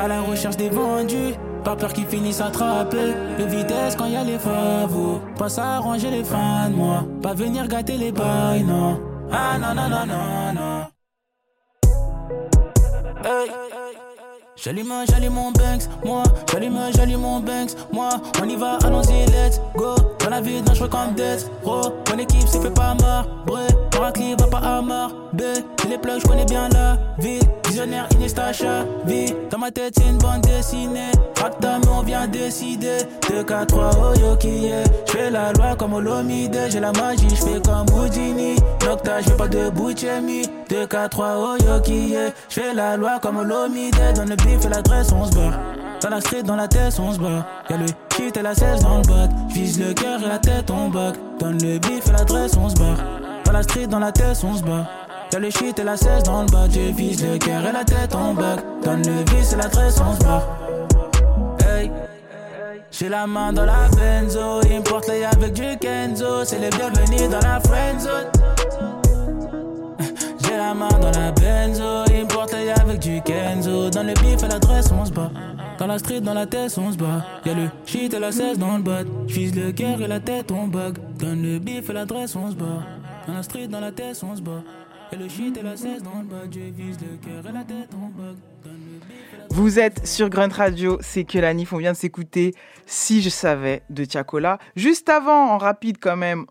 À 0.00 0.06
la 0.06 0.20
recherche 0.20 0.56
des 0.56 0.68
vendus. 0.68 1.34
Pas 1.64 1.74
peur 1.74 1.92
qu'ils 1.92 2.06
finissent 2.06 2.40
attrapés. 2.40 3.12
De 3.40 3.44
vitesse 3.44 3.96
quand 3.96 4.06
y 4.06 4.14
a 4.14 4.22
les 4.22 4.38
favos. 4.38 5.20
Pas 5.36 5.48
s'arranger 5.48 6.10
les 6.12 6.22
fins 6.22 6.68
de 6.70 6.76
moi. 6.76 7.04
Pas 7.20 7.34
venir 7.34 7.66
gâter 7.66 7.96
les 7.96 8.12
bails, 8.12 8.62
non. 8.62 9.00
Ah 9.32 9.58
non, 9.58 9.74
non, 9.74 9.88
non, 9.88 10.06
non, 10.06 10.52
non. 10.54 10.65
J'allume, 14.66 14.92
j'allume 15.08 15.34
mon 15.34 15.52
Banks, 15.52 15.88
moi, 16.04 16.24
j'allume, 16.50 16.76
j'allume 16.92 17.20
mon 17.20 17.38
Banks, 17.38 17.76
moi, 17.92 18.08
on 18.42 18.48
y 18.48 18.56
va, 18.56 18.78
allons-y, 18.84 19.24
let's 19.26 19.60
go. 19.76 19.94
Dans 20.18 20.28
la 20.28 20.40
vie, 20.40 20.60
je 20.74 20.84
comme 20.86 21.14
Death, 21.14 21.48
bro. 21.62 21.82
Mon 22.10 22.18
équipe 22.18 22.48
s'est 22.48 22.60
fait 22.60 22.74
pas 22.74 22.96
marbre, 23.00 23.60
Paracli 23.92 24.34
va 24.34 24.48
pas 24.48 24.58
à 24.58 24.82
B. 24.82 25.42
J'ai 25.82 25.88
les 25.88 25.98
plugs, 25.98 26.20
je 26.20 26.26
connais 26.26 26.44
bien 26.46 26.68
la 26.70 26.98
ville. 27.18 27.42
Visionnaire, 27.68 28.08
Inestacha, 28.16 28.84
vie. 29.04 29.32
Dans 29.50 29.58
ma 29.58 29.70
tête, 29.70 29.94
c'est 29.96 30.08
une 30.08 30.18
bande 30.18 30.40
dessinée. 30.40 31.12
Rapta, 31.40 31.78
mais 31.78 31.88
on 31.88 32.02
vient 32.02 32.26
décider. 32.26 32.98
2, 33.28 33.44
4, 33.44 33.66
3, 33.66 33.90
oh 33.98 34.18
yo 34.18 34.36
qui 34.36 34.66
est? 34.66 34.84
J'fais 35.06 35.30
la 35.30 35.52
loi 35.52 35.76
comme 35.76 35.92
Olomide, 35.92 36.58
j'ai 36.70 36.80
la 36.80 36.92
magie, 36.92 37.28
j'fais 37.28 37.60
comme 37.60 37.86
Houdini. 37.94 38.56
Nocta, 38.84 39.20
j'fais 39.20 39.36
pas 39.36 39.48
de 39.48 39.68
Bouchemi. 39.70 40.42
2, 40.70 40.86
4, 40.86 41.10
3, 41.10 41.34
oh 41.38 41.56
yo 41.62 41.80
qui 41.82 42.14
est? 42.14 42.32
J'fais 42.48 42.74
la 42.74 42.96
loi 42.96 43.18
comme 43.20 43.36
Olomide, 43.36 43.94
dans 44.14 44.24
le 44.24 44.36
bif 44.56 44.66
et 44.66 44.68
l'adresse, 44.68 45.12
on 45.12 45.24
se 45.24 45.34
bat. 45.34 45.52
Dans 46.00 46.10
la 46.10 46.20
street, 46.20 46.42
dans 46.42 46.56
la 46.56 46.68
tête, 46.68 46.98
on 46.98 47.12
se 47.12 47.18
bat. 47.18 47.46
Y'a 47.70 47.76
le 47.76 47.86
shit 48.14 48.36
et 48.36 48.42
la 48.42 48.54
16 48.54 48.82
dans 48.82 48.98
le 48.98 49.02
bat. 49.02 49.28
J'vise 49.48 49.80
le 49.80 49.92
cœur 49.92 50.20
et 50.22 50.28
la 50.28 50.38
tête, 50.38 50.70
on 50.70 50.88
back. 50.88 51.14
Donne 51.38 51.58
le 51.62 51.78
bif 51.78 52.06
et 52.06 52.12
l'adresse, 52.12 52.56
on 52.56 52.68
se 52.68 52.74
bat. 52.76 52.96
Dans 53.44 53.52
la 53.52 53.62
street, 53.62 53.86
dans 53.86 53.98
la 53.98 54.12
tête, 54.12 54.38
on 54.44 54.54
se 54.54 54.62
bat. 54.62 54.88
Y'a 55.32 55.38
le 55.38 55.50
shit 55.50 55.78
et 55.78 55.84
la 55.84 55.96
16 55.96 56.22
dans 56.24 56.42
le 56.42 56.48
bas. 56.48 56.66
Je 56.70 56.92
vise 56.92 57.24
le 57.24 57.38
cœur 57.38 57.66
et 57.66 57.72
la 57.72 57.84
tête, 57.84 58.14
on 58.14 58.34
back. 58.34 58.60
Donne 58.84 59.02
le 59.02 59.30
vis 59.30 59.52
et 59.52 59.56
l'adresse, 59.56 60.00
on 60.00 60.14
se 60.14 60.24
bat. 60.24 60.42
Hey. 61.66 61.90
J'ai 62.90 63.08
la 63.08 63.26
main 63.26 63.52
dans 63.52 63.64
la 63.64 63.88
benzo, 63.96 64.60
il 64.62 65.24
avec 65.24 65.52
du 65.52 65.76
Kenzo. 65.78 66.44
C'est 66.44 66.58
les 66.58 66.70
bienvenus 66.70 67.28
dans 67.28 67.40
la 67.40 67.60
friend 67.60 68.00
zone. 68.00 68.30
J'ai 70.44 70.56
la 70.56 70.72
main 70.72 70.88
dans 71.00 71.10
la 71.10 71.32
benzo. 71.32 72.05
Avec 72.74 72.98
du 72.98 73.22
Kenzo. 73.22 73.90
Dans 73.90 74.02
le 74.02 74.12
bif 74.14 74.42
à 74.42 74.48
l'adresse, 74.48 74.90
on 74.90 75.04
se 75.04 75.12
bat. 75.12 75.30
Dans 75.78 75.86
la 75.86 75.98
street, 75.98 76.20
dans 76.20 76.34
la 76.34 76.46
tête, 76.46 76.76
on 76.78 76.90
se 76.90 76.96
bat. 76.96 77.24
Y'a 77.44 77.54
le 77.54 77.68
shit 77.84 78.12
et 78.12 78.18
la 78.18 78.32
cesse 78.32 78.58
dans 78.58 78.76
le 78.76 78.82
bas. 78.82 79.02
J'vise 79.28 79.54
le 79.54 79.70
cœur 79.72 80.00
et 80.00 80.08
la 80.08 80.18
tête, 80.18 80.50
on 80.50 80.66
bug. 80.66 80.98
Dans 81.18 81.40
le 81.40 81.58
bif 81.58 81.88
et 81.90 81.92
l'adresse, 81.92 82.34
on 82.34 82.50
se 82.50 82.56
bat. 82.56 82.84
Dans 83.26 83.34
la 83.34 83.42
street, 83.42 83.68
dans 83.68 83.80
la 83.80 83.92
tête, 83.92 84.20
on 84.22 84.34
se 84.34 84.40
bat. 84.40 84.62
Y'a 85.12 85.18
le 85.18 85.28
shit 85.28 85.56
et 85.56 85.62
la 85.62 85.76
cesse 85.76 86.02
dans 86.02 86.18
le 86.18 86.26
bas. 86.26 86.42
Je 86.50 86.58
vise 86.58 86.98
le 87.00 87.16
cœur 87.18 87.48
et 87.48 87.52
la 87.52 87.62
tête, 87.62 87.90
on 87.94 88.08
bug. 88.08 88.36
Vous 89.56 89.78
êtes 89.78 90.06
sur 90.06 90.28
Grunt 90.28 90.52
Radio, 90.52 90.98
c'est 91.00 91.24
que 91.24 91.38
la 91.38 91.54
NIF, 91.54 91.72
on 91.72 91.78
vient 91.78 91.92
de 91.92 91.96
s'écouter 91.96 92.52
Si 92.84 93.22
je 93.22 93.30
savais 93.30 93.80
de 93.88 94.04
Tiakola. 94.04 94.58
Juste 94.76 95.08
avant, 95.08 95.48
en 95.50 95.56
rapide 95.56 95.96
quand 95.98 96.18
même, 96.18 96.44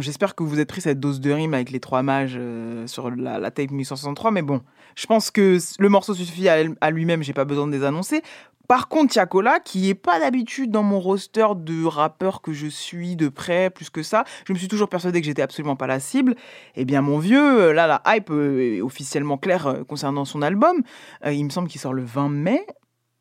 j'espère 0.00 0.34
que 0.34 0.42
vous 0.42 0.58
êtes 0.58 0.66
pris 0.66 0.80
cette 0.80 0.98
dose 0.98 1.20
de 1.20 1.30
rime 1.30 1.52
avec 1.52 1.70
les 1.70 1.78
trois 1.78 2.02
mages 2.02 2.38
euh, 2.38 2.86
sur 2.86 3.10
la, 3.10 3.38
la 3.38 3.50
tape 3.50 3.70
1163, 3.70 4.30
mais 4.30 4.40
bon, 4.40 4.62
je 4.94 5.04
pense 5.04 5.30
que 5.30 5.58
le 5.78 5.88
morceau 5.90 6.14
suffit 6.14 6.48
à, 6.48 6.56
à 6.80 6.90
lui-même, 6.90 7.22
j'ai 7.22 7.34
pas 7.34 7.44
besoin 7.44 7.66
de 7.66 7.72
les 7.72 7.84
annoncer. 7.84 8.22
Par 8.72 8.88
contre, 8.88 9.12
Tiakola, 9.12 9.60
qui 9.60 9.90
est 9.90 9.94
pas 9.94 10.18
d'habitude 10.18 10.70
dans 10.70 10.82
mon 10.82 10.98
roster 10.98 11.46
de 11.56 11.84
rappeurs 11.84 12.40
que 12.40 12.54
je 12.54 12.66
suis 12.66 13.16
de 13.16 13.28
près, 13.28 13.68
plus 13.68 13.90
que 13.90 14.02
ça, 14.02 14.24
je 14.46 14.54
me 14.54 14.56
suis 14.56 14.66
toujours 14.66 14.88
persuadé 14.88 15.20
que 15.20 15.26
j'étais 15.26 15.42
absolument 15.42 15.76
pas 15.76 15.86
la 15.86 16.00
cible. 16.00 16.36
Eh 16.74 16.86
bien, 16.86 17.02
mon 17.02 17.18
vieux, 17.18 17.64
euh, 17.64 17.72
là, 17.74 17.86
la 17.86 18.02
hype 18.06 18.30
euh, 18.30 18.76
est 18.78 18.80
officiellement 18.80 19.36
claire 19.36 19.66
euh, 19.66 19.84
concernant 19.84 20.24
son 20.24 20.40
album. 20.40 20.80
il 21.26 21.44
me 21.44 21.50
semble 21.50 21.68
qu'il 21.68 21.82
sort 21.82 21.92
le 21.92 22.02
20 22.02 22.30
mai. 22.30 22.66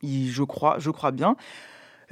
je 0.01 0.43
crois, 0.43 0.77
je 0.79 0.89
crois 0.89 1.11
bien. 1.11 1.35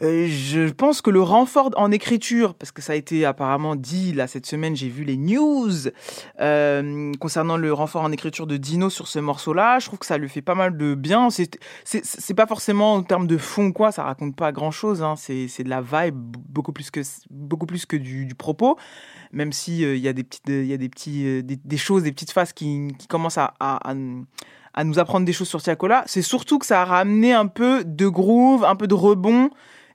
Euh, 0.02 0.28
je 0.28 0.70
pense 0.70 1.02
que 1.02 1.10
le 1.10 1.22
renfort 1.22 1.72
en 1.76 1.92
écriture, 1.92 2.54
parce 2.54 2.72
que 2.72 2.82
ça 2.82 2.94
a 2.94 2.96
été 2.96 3.26
apparemment 3.26 3.76
dit 3.76 4.14
là 4.14 4.28
cette 4.28 4.46
semaine, 4.46 4.76
j'ai 4.76 4.88
vu 4.88 5.04
les 5.04 5.18
news 5.18 5.70
euh, 6.40 7.12
concernant 7.20 7.58
le 7.58 7.74
renfort 7.74 8.04
en 8.04 8.12
écriture 8.12 8.48
de 8.48 8.58
Dino 8.58 8.90
sur 8.90 9.08
ce 9.08 9.20
morceau-là. 9.20 9.80
Je 9.80 9.88
trouve 9.88 10.00
que 10.00 10.06
ça 10.06 10.18
lui 10.18 10.30
fait 10.30 10.42
pas 10.42 10.56
mal 10.56 10.78
de 10.78 10.96
bien. 10.96 11.30
C'est 11.30 12.34
pas 12.34 12.48
forcément 12.48 12.96
en 12.96 13.04
termes 13.04 13.28
de 13.28 13.38
fond 13.38 13.72
quoi, 13.72 13.92
ça 13.92 14.04
raconte 14.04 14.36
pas 14.36 14.52
grand-chose. 14.52 15.04
Hein. 15.04 15.16
C'est 15.18 15.64
de 15.64 15.70
la 15.70 15.82
vibe 15.82 16.16
beaucoup 16.16 16.72
plus 16.72 16.92
que 16.92 17.02
beaucoup 17.30 17.66
plus 17.66 17.86
que 17.86 17.98
du, 17.98 18.26
du 18.26 18.36
propos. 18.36 18.78
Même 19.32 19.52
si 19.52 19.84
euh, 19.84 19.96
il 19.96 20.02
y 20.02 20.08
a 20.08 20.14
des 20.14 20.24
petites, 20.24 20.48
il 20.48 20.66
y 20.66 20.74
a 20.74 20.78
des 20.78 20.90
petits, 20.90 21.26
euh, 21.26 21.44
des, 21.44 21.58
des, 21.58 21.78
choses, 21.78 22.04
des 22.04 22.12
petites 22.12 22.32
phases 22.32 22.52
qui, 22.54 22.88
qui 22.98 23.08
commencent 23.08 23.38
à, 23.38 23.54
à, 23.60 23.80
à 24.74 24.84
nous 24.84 25.00
apprendre 25.00 25.26
des 25.26 25.34
choses 25.34 25.48
sur 25.48 25.62
Tiakola. 25.62 26.04
C'est 26.08 26.22
surtout 26.22 26.58
que 26.58 26.66
ça 26.66 26.82
a 26.82 26.86
ramené 26.86 27.34
un 27.34 27.48
peu 27.48 27.84
de 27.84 28.08
groove, 28.08 28.64
un 28.64 28.76
peu 28.76 28.88
de 28.88 28.96
rebond 28.96 29.50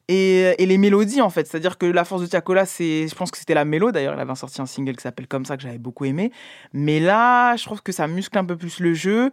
et, 0.08 0.62
et, 0.62 0.66
les 0.66 0.78
mélodies 0.78 1.22
en 1.22 1.30
fait. 1.30 1.46
C'est-à-dire 1.46 1.78
que 1.78 1.86
la 1.86 2.04
force 2.04 2.22
de 2.22 2.26
Tiakola, 2.26 2.66
c'est, 2.66 3.08
je 3.08 3.14
pense 3.14 3.30
que 3.30 3.38
c'était 3.38 3.54
la 3.54 3.64
mélo. 3.64 3.92
D'ailleurs, 3.92 4.14
il 4.14 4.20
avait 4.20 4.34
sorti 4.34 4.60
un 4.60 4.66
single 4.66 4.96
qui 4.96 5.02
s'appelle 5.02 5.28
comme 5.28 5.44
ça 5.44 5.56
que 5.56 5.62
j'avais 5.62 5.78
beaucoup 5.78 6.04
aimé. 6.04 6.30
Mais 6.72 7.00
là, 7.00 7.56
je 7.56 7.64
trouve 7.64 7.82
que 7.82 7.92
ça 7.92 8.06
muscle 8.06 8.36
un 8.36 8.44
peu 8.44 8.56
plus 8.56 8.80
le 8.80 8.94
jeu. 8.94 9.30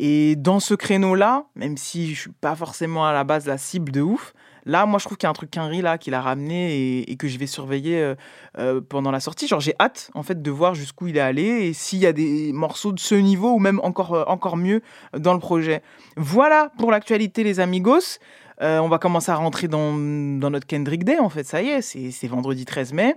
Et 0.00 0.36
dans 0.36 0.60
ce 0.60 0.74
créneau-là, 0.74 1.46
même 1.56 1.76
si 1.76 2.14
je 2.14 2.20
suis 2.20 2.30
pas 2.30 2.54
forcément 2.54 3.06
à 3.06 3.12
la 3.12 3.24
base 3.24 3.46
la 3.46 3.58
cible 3.58 3.90
de 3.90 4.00
ouf, 4.00 4.32
là, 4.64 4.86
moi, 4.86 5.00
je 5.00 5.04
trouve 5.04 5.18
qu'il 5.18 5.26
y 5.26 5.28
a 5.28 5.30
un 5.30 5.34
truc 5.34 5.50
qu'Henry 5.50 5.82
là 5.82 5.98
qu'il 5.98 6.14
a 6.14 6.20
ramené 6.20 7.02
et, 7.02 7.16
que 7.16 7.26
je 7.26 7.36
vais 7.36 7.48
surveiller 7.48 8.00
euh, 8.00 8.14
euh, 8.58 8.80
pendant 8.80 9.10
la 9.10 9.18
sortie. 9.18 9.48
Genre, 9.48 9.58
j'ai 9.58 9.74
hâte 9.80 10.10
en 10.14 10.22
fait 10.22 10.40
de 10.40 10.50
voir 10.52 10.76
jusqu'où 10.76 11.08
il 11.08 11.16
est 11.16 11.20
allé 11.20 11.42
et 11.42 11.72
s'il 11.72 11.98
y 11.98 12.06
a 12.06 12.12
des 12.12 12.52
morceaux 12.52 12.92
de 12.92 13.00
ce 13.00 13.16
niveau 13.16 13.50
ou 13.50 13.58
même 13.58 13.80
encore 13.82 14.14
euh, 14.14 14.24
encore 14.26 14.56
mieux 14.56 14.82
dans 15.16 15.34
le 15.34 15.40
projet. 15.40 15.82
Voilà 16.16 16.70
pour 16.78 16.92
l'actualité, 16.92 17.42
les 17.42 17.58
amigos. 17.58 18.20
Euh, 18.60 18.78
on 18.78 18.88
va 18.88 18.98
commencer 18.98 19.30
à 19.30 19.36
rentrer 19.36 19.68
dans, 19.68 19.92
notre 19.92 20.66
Kendrick 20.66 21.04
Day, 21.04 21.18
en 21.18 21.28
fait, 21.28 21.44
ça 21.44 21.62
y 21.62 21.68
est, 21.68 21.82
c'est 21.82 22.26
vendredi 22.26 22.64
13 22.64 22.92
mai. 22.92 23.16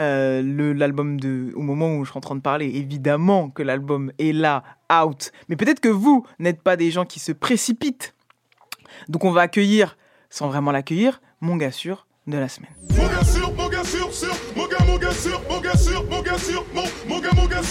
Euh, 0.00 0.42
l'album 0.74 1.20
de 1.20 1.52
au 1.54 1.62
moment 1.62 1.94
où 1.94 2.04
je 2.04 2.10
suis 2.10 2.18
en 2.18 2.20
train 2.20 2.34
de 2.34 2.40
parler 2.40 2.66
évidemment 2.66 3.48
que 3.48 3.62
l'album 3.62 4.10
est 4.18 4.32
là 4.32 4.64
out. 4.92 5.30
Mais 5.48 5.54
peut-être 5.54 5.78
que 5.78 5.88
vous 5.88 6.26
n'êtes 6.40 6.60
pas 6.62 6.76
des 6.76 6.90
gens 6.90 7.04
qui 7.04 7.20
se 7.20 7.30
précipitent. 7.30 8.12
Donc 9.08 9.24
on 9.24 9.30
va 9.30 9.42
accueillir 9.42 9.96
sans 10.30 10.48
vraiment 10.48 10.72
l'accueillir 10.72 11.20
mon 11.40 11.56
gars 11.56 11.70
sûr 11.70 12.08
de 12.26 12.36
la 12.36 12.48
semaine. 12.48 12.72
Mon 12.90 13.06
gars 13.06 13.24
sûr 13.24 13.54
mon 13.54 13.68
gars 13.68 13.84
sûr 13.84 14.12
sûr. 14.12 14.34
Mon 14.56 14.66
gars 14.66 14.84
mon 14.84 14.98
gars 14.98 15.12
sûr 15.12 15.40
mon 15.48 15.60
gars 15.60 15.76
sûr 15.76 16.04
mon 16.10 16.22
gars 16.22 16.36
mon, 16.74 16.82
mon 17.08 17.20
gars 17.20 17.30
mon 17.36 17.46
gars 17.46 17.62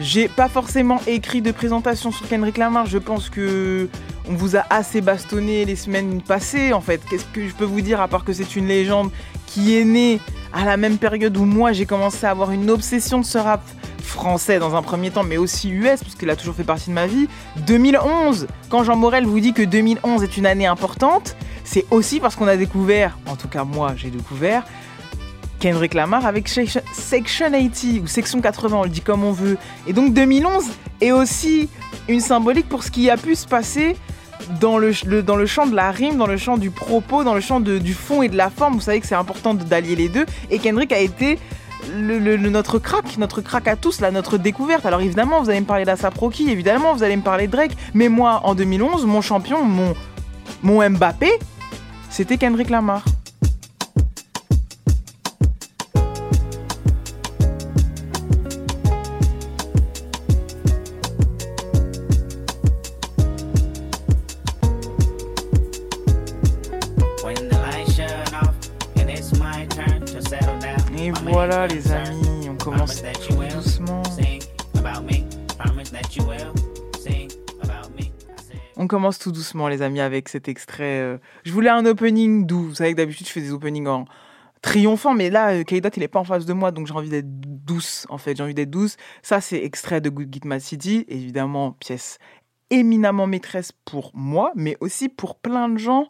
j'ai 0.00 0.28
pas 0.28 0.48
forcément 0.48 1.00
écrit 1.06 1.42
de 1.42 1.52
présentation 1.52 2.10
sur 2.10 2.26
Kendrick 2.26 2.56
Lamar. 2.56 2.86
Je 2.86 2.96
pense 2.96 3.28
que 3.28 3.88
on 4.28 4.32
vous 4.32 4.56
a 4.56 4.64
assez 4.70 5.02
bastonné 5.02 5.66
les 5.66 5.76
semaines 5.76 6.22
passées. 6.22 6.72
En 6.72 6.80
fait, 6.80 7.02
qu'est-ce 7.08 7.26
que 7.26 7.46
je 7.46 7.54
peux 7.54 7.64
vous 7.64 7.82
dire 7.82 8.00
à 8.00 8.08
part 8.08 8.24
que 8.24 8.32
c'est 8.32 8.56
une 8.56 8.66
légende 8.66 9.10
qui 9.46 9.76
est 9.76 9.84
née 9.84 10.18
à 10.52 10.64
la 10.64 10.78
même 10.78 10.96
période 10.96 11.36
où 11.36 11.44
moi 11.44 11.72
j'ai 11.72 11.84
commencé 11.84 12.24
à 12.24 12.30
avoir 12.30 12.50
une 12.50 12.70
obsession 12.70 13.20
de 13.20 13.24
ce 13.24 13.36
rap 13.36 13.62
français 14.02 14.58
dans 14.58 14.74
un 14.74 14.82
premier 14.82 15.10
temps, 15.10 15.22
mais 15.22 15.36
aussi 15.36 15.70
US, 15.70 16.00
parce 16.02 16.14
qu'il 16.14 16.30
a 16.30 16.36
toujours 16.36 16.54
fait 16.54 16.64
partie 16.64 16.88
de 16.88 16.94
ma 16.94 17.06
vie. 17.06 17.28
2011, 17.66 18.46
quand 18.68 18.82
Jean 18.84 18.96
Morel 18.96 19.26
vous 19.26 19.38
dit 19.38 19.52
que 19.52 19.62
2011 19.62 20.22
est 20.22 20.36
une 20.36 20.46
année 20.46 20.66
importante, 20.66 21.36
c'est 21.64 21.84
aussi 21.90 22.20
parce 22.20 22.36
qu'on 22.36 22.48
a 22.48 22.56
découvert, 22.56 23.18
en 23.26 23.36
tout 23.36 23.48
cas 23.48 23.64
moi 23.64 23.92
j'ai 23.96 24.10
découvert, 24.10 24.64
Kendrick 25.60 25.94
Lamar 25.94 26.26
avec 26.26 26.48
Section 26.48 27.50
80 27.50 28.00
ou 28.02 28.06
Section 28.06 28.40
80, 28.40 28.76
on 28.76 28.82
le 28.82 28.88
dit 28.88 29.02
comme 29.02 29.22
on 29.22 29.32
veut. 29.32 29.58
Et 29.86 29.92
donc 29.92 30.14
2011 30.14 30.64
est 31.00 31.12
aussi 31.12 31.68
une 32.08 32.20
symbolique 32.20 32.68
pour 32.68 32.82
ce 32.82 32.90
qui 32.90 33.10
a 33.10 33.16
pu 33.16 33.34
se 33.34 33.46
passer 33.46 33.96
dans 34.60 34.78
le, 34.78 34.92
champ 34.92 35.66
de 35.66 35.76
la 35.76 35.90
rime, 35.90 36.16
dans 36.16 36.26
le 36.26 36.36
champ 36.36 36.56
du 36.56 36.70
propos, 36.70 37.24
dans 37.24 37.34
le 37.34 37.40
champ 37.40 37.60
du 37.60 37.94
fond 37.94 38.22
et 38.22 38.28
de 38.28 38.36
la 38.36 38.50
forme. 38.50 38.74
Vous 38.74 38.80
savez 38.80 39.00
que 39.00 39.06
c'est 39.06 39.14
important 39.14 39.54
d'allier 39.54 39.96
les 39.96 40.08
deux. 40.08 40.26
Et 40.50 40.58
Kendrick 40.58 40.92
a 40.92 40.98
été 40.98 41.38
notre 41.94 42.78
crack, 42.78 43.16
notre 43.18 43.40
crack 43.40 43.68
à 43.68 43.76
tous, 43.76 44.00
là, 44.00 44.10
notre 44.10 44.38
découverte. 44.38 44.86
Alors 44.86 45.00
évidemment, 45.00 45.42
vous 45.42 45.50
allez 45.50 45.60
me 45.60 45.66
parler 45.66 45.84
d'Asap 45.84 46.16
Rocky, 46.18 46.50
évidemment, 46.50 46.94
vous 46.94 47.02
allez 47.02 47.16
me 47.16 47.22
parler 47.22 47.46
de 47.46 47.52
Drake. 47.52 47.76
Mais 47.94 48.08
moi, 48.08 48.40
en 48.44 48.54
2011, 48.54 49.06
mon 49.06 49.20
champion, 49.20 49.64
mon, 49.64 49.94
mon 50.62 50.88
Mbappé, 50.88 51.30
c'était 52.10 52.36
Kendrick 52.36 52.70
Lamar. 52.70 53.04
Commence 78.90 79.20
tout 79.20 79.30
doucement 79.30 79.68
les 79.68 79.82
amis 79.82 80.00
avec 80.00 80.28
cet 80.28 80.48
extrait. 80.48 81.00
Euh, 81.00 81.18
je 81.44 81.52
voulais 81.52 81.70
un 81.70 81.86
opening 81.86 82.44
doux. 82.44 82.64
Vous 82.64 82.74
savez 82.74 82.90
que 82.90 82.96
d'habitude 82.96 83.28
je 83.28 83.32
fais 83.32 83.40
des 83.40 83.52
openings 83.52 83.86
en 83.86 84.04
triomphant, 84.62 85.14
mais 85.14 85.30
là 85.30 85.52
euh, 85.52 85.62
K-Dot 85.62 85.96
il 85.96 86.02
est 86.02 86.08
pas 86.08 86.18
en 86.18 86.24
face 86.24 86.44
de 86.44 86.52
moi 86.52 86.72
donc 86.72 86.88
j'ai 86.88 86.92
envie 86.92 87.08
d'être 87.08 87.30
douce 87.30 88.04
en 88.10 88.18
fait. 88.18 88.36
J'ai 88.36 88.42
envie 88.42 88.54
d'être 88.54 88.68
douce. 88.68 88.96
Ça 89.22 89.40
c'est 89.40 89.62
extrait 89.62 90.00
de 90.00 90.10
Good 90.10 90.34
Git 90.34 90.40
Mad 90.44 90.60
City, 90.60 91.06
évidemment 91.08 91.70
pièce 91.70 92.18
éminemment 92.70 93.28
maîtresse 93.28 93.72
pour 93.84 94.10
moi, 94.14 94.52
mais 94.56 94.76
aussi 94.80 95.08
pour 95.08 95.36
plein 95.36 95.68
de 95.68 95.78
gens 95.78 96.08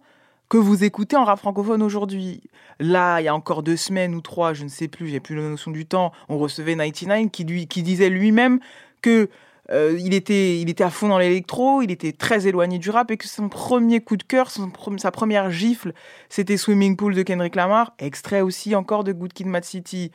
que 0.48 0.56
vous 0.56 0.82
écoutez 0.82 1.16
en 1.16 1.24
rap 1.24 1.38
francophone 1.38 1.82
aujourd'hui. 1.82 2.42
Là, 2.80 3.20
il 3.20 3.24
y 3.24 3.28
a 3.28 3.34
encore 3.34 3.62
deux 3.62 3.76
semaines 3.76 4.14
ou 4.14 4.20
trois, 4.20 4.52
je 4.52 4.64
ne 4.64 4.68
sais 4.68 4.88
plus, 4.88 5.08
j'ai 5.08 5.20
plus 5.20 5.36
la 5.36 5.42
notion 5.42 5.70
du 5.70 5.86
temps, 5.86 6.12
on 6.28 6.38
recevait 6.38 6.76
99 6.76 7.30
qui, 7.30 7.44
lui, 7.44 7.66
qui 7.66 7.82
disait 7.82 8.10
lui-même 8.10 8.58
que 9.00 9.30
euh, 9.72 9.96
il, 9.98 10.14
était, 10.14 10.58
il 10.58 10.68
était 10.68 10.84
à 10.84 10.90
fond 10.90 11.08
dans 11.08 11.18
l'électro, 11.18 11.82
il 11.82 11.90
était 11.90 12.12
très 12.12 12.46
éloigné 12.46 12.78
du 12.78 12.90
rap 12.90 13.10
et 13.10 13.16
que 13.16 13.28
son 13.28 13.48
premier 13.48 14.00
coup 14.00 14.16
de 14.16 14.22
cœur, 14.22 14.50
sa 14.50 15.10
première 15.10 15.50
gifle, 15.50 15.92
c'était 16.28 16.56
Swimming 16.56 16.96
Pool 16.96 17.14
de 17.14 17.22
Kendrick 17.22 17.54
Lamar, 17.54 17.94
extrait 17.98 18.40
aussi 18.40 18.74
encore 18.74 19.04
de 19.04 19.12
Good 19.12 19.32
Kid 19.32 19.46
Mad 19.46 19.64
City. 19.64 20.10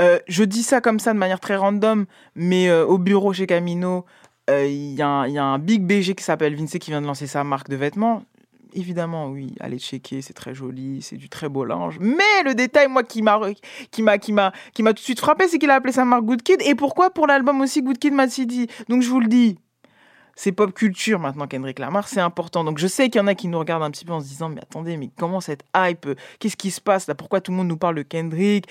Euh, 0.00 0.18
je 0.28 0.44
dis 0.44 0.62
ça 0.62 0.80
comme 0.80 0.98
ça 0.98 1.12
de 1.12 1.18
manière 1.18 1.40
très 1.40 1.56
random, 1.56 2.06
mais 2.34 2.68
euh, 2.68 2.84
au 2.86 2.98
bureau 2.98 3.32
chez 3.32 3.46
Camino, 3.46 4.04
il 4.48 4.94
y, 4.94 4.94
y, 4.94 5.02
a 5.02 5.44
un 5.44 5.58
big 5.58 5.82
BG 5.82 6.14
qui 6.14 6.24
s'appelle 6.24 6.56
Vince 6.56 6.78
qui 6.78 6.90
vient 6.90 7.02
de 7.02 7.06
lancer 7.06 7.26
sa 7.26 7.44
marque 7.44 7.68
de 7.68 7.76
vêtements 7.76 8.22
évidemment, 8.74 9.28
oui, 9.28 9.54
allez 9.60 9.78
checker, 9.78 10.22
c'est 10.22 10.32
très 10.32 10.54
joli, 10.54 11.02
c'est 11.02 11.16
du 11.16 11.28
très 11.28 11.48
beau 11.48 11.64
linge. 11.64 11.98
Mais 12.00 12.42
le 12.44 12.54
détail, 12.54 12.88
moi, 12.88 13.02
qui 13.02 13.22
m'a, 13.22 13.40
qui 13.90 14.02
m'a, 14.02 14.18
qui 14.18 14.32
m'a, 14.32 14.52
qui 14.74 14.82
m'a 14.82 14.90
tout 14.90 15.00
de 15.00 15.04
suite 15.04 15.20
frappé, 15.20 15.48
c'est 15.48 15.58
qu'il 15.58 15.70
a 15.70 15.74
appelé 15.74 15.92
sa 15.92 16.04
marque 16.04 16.24
Good 16.24 16.42
Kid. 16.42 16.62
Et 16.62 16.74
pourquoi 16.74 17.10
pour 17.10 17.26
l'album 17.26 17.60
aussi 17.60 17.82
Good 17.82 17.98
Kid 17.98 18.12
Mad 18.12 18.30
City 18.30 18.68
Donc 18.88 19.02
je 19.02 19.08
vous 19.08 19.20
le 19.20 19.28
dis, 19.28 19.58
c'est 20.38 20.52
pop 20.52 20.72
culture 20.72 21.18
maintenant, 21.18 21.48
Kendrick 21.48 21.80
Lamar, 21.80 22.06
c'est 22.06 22.20
important. 22.20 22.62
Donc 22.62 22.78
je 22.78 22.86
sais 22.86 23.10
qu'il 23.10 23.20
y 23.20 23.24
en 23.24 23.26
a 23.26 23.34
qui 23.34 23.48
nous 23.48 23.58
regardent 23.58 23.82
un 23.82 23.90
petit 23.90 24.04
peu 24.04 24.12
en 24.12 24.20
se 24.20 24.26
disant, 24.26 24.48
mais 24.48 24.62
attendez, 24.62 24.96
mais 24.96 25.10
comment 25.18 25.40
cette 25.40 25.64
hype 25.76 26.08
Qu'est-ce 26.38 26.56
qui 26.56 26.70
se 26.70 26.80
passe 26.80 27.08
là? 27.08 27.16
Pourquoi 27.16 27.40
tout 27.40 27.50
le 27.50 27.56
monde 27.56 27.66
nous 27.66 27.76
parle 27.76 27.96
de 27.96 28.02
Kendrick? 28.02 28.66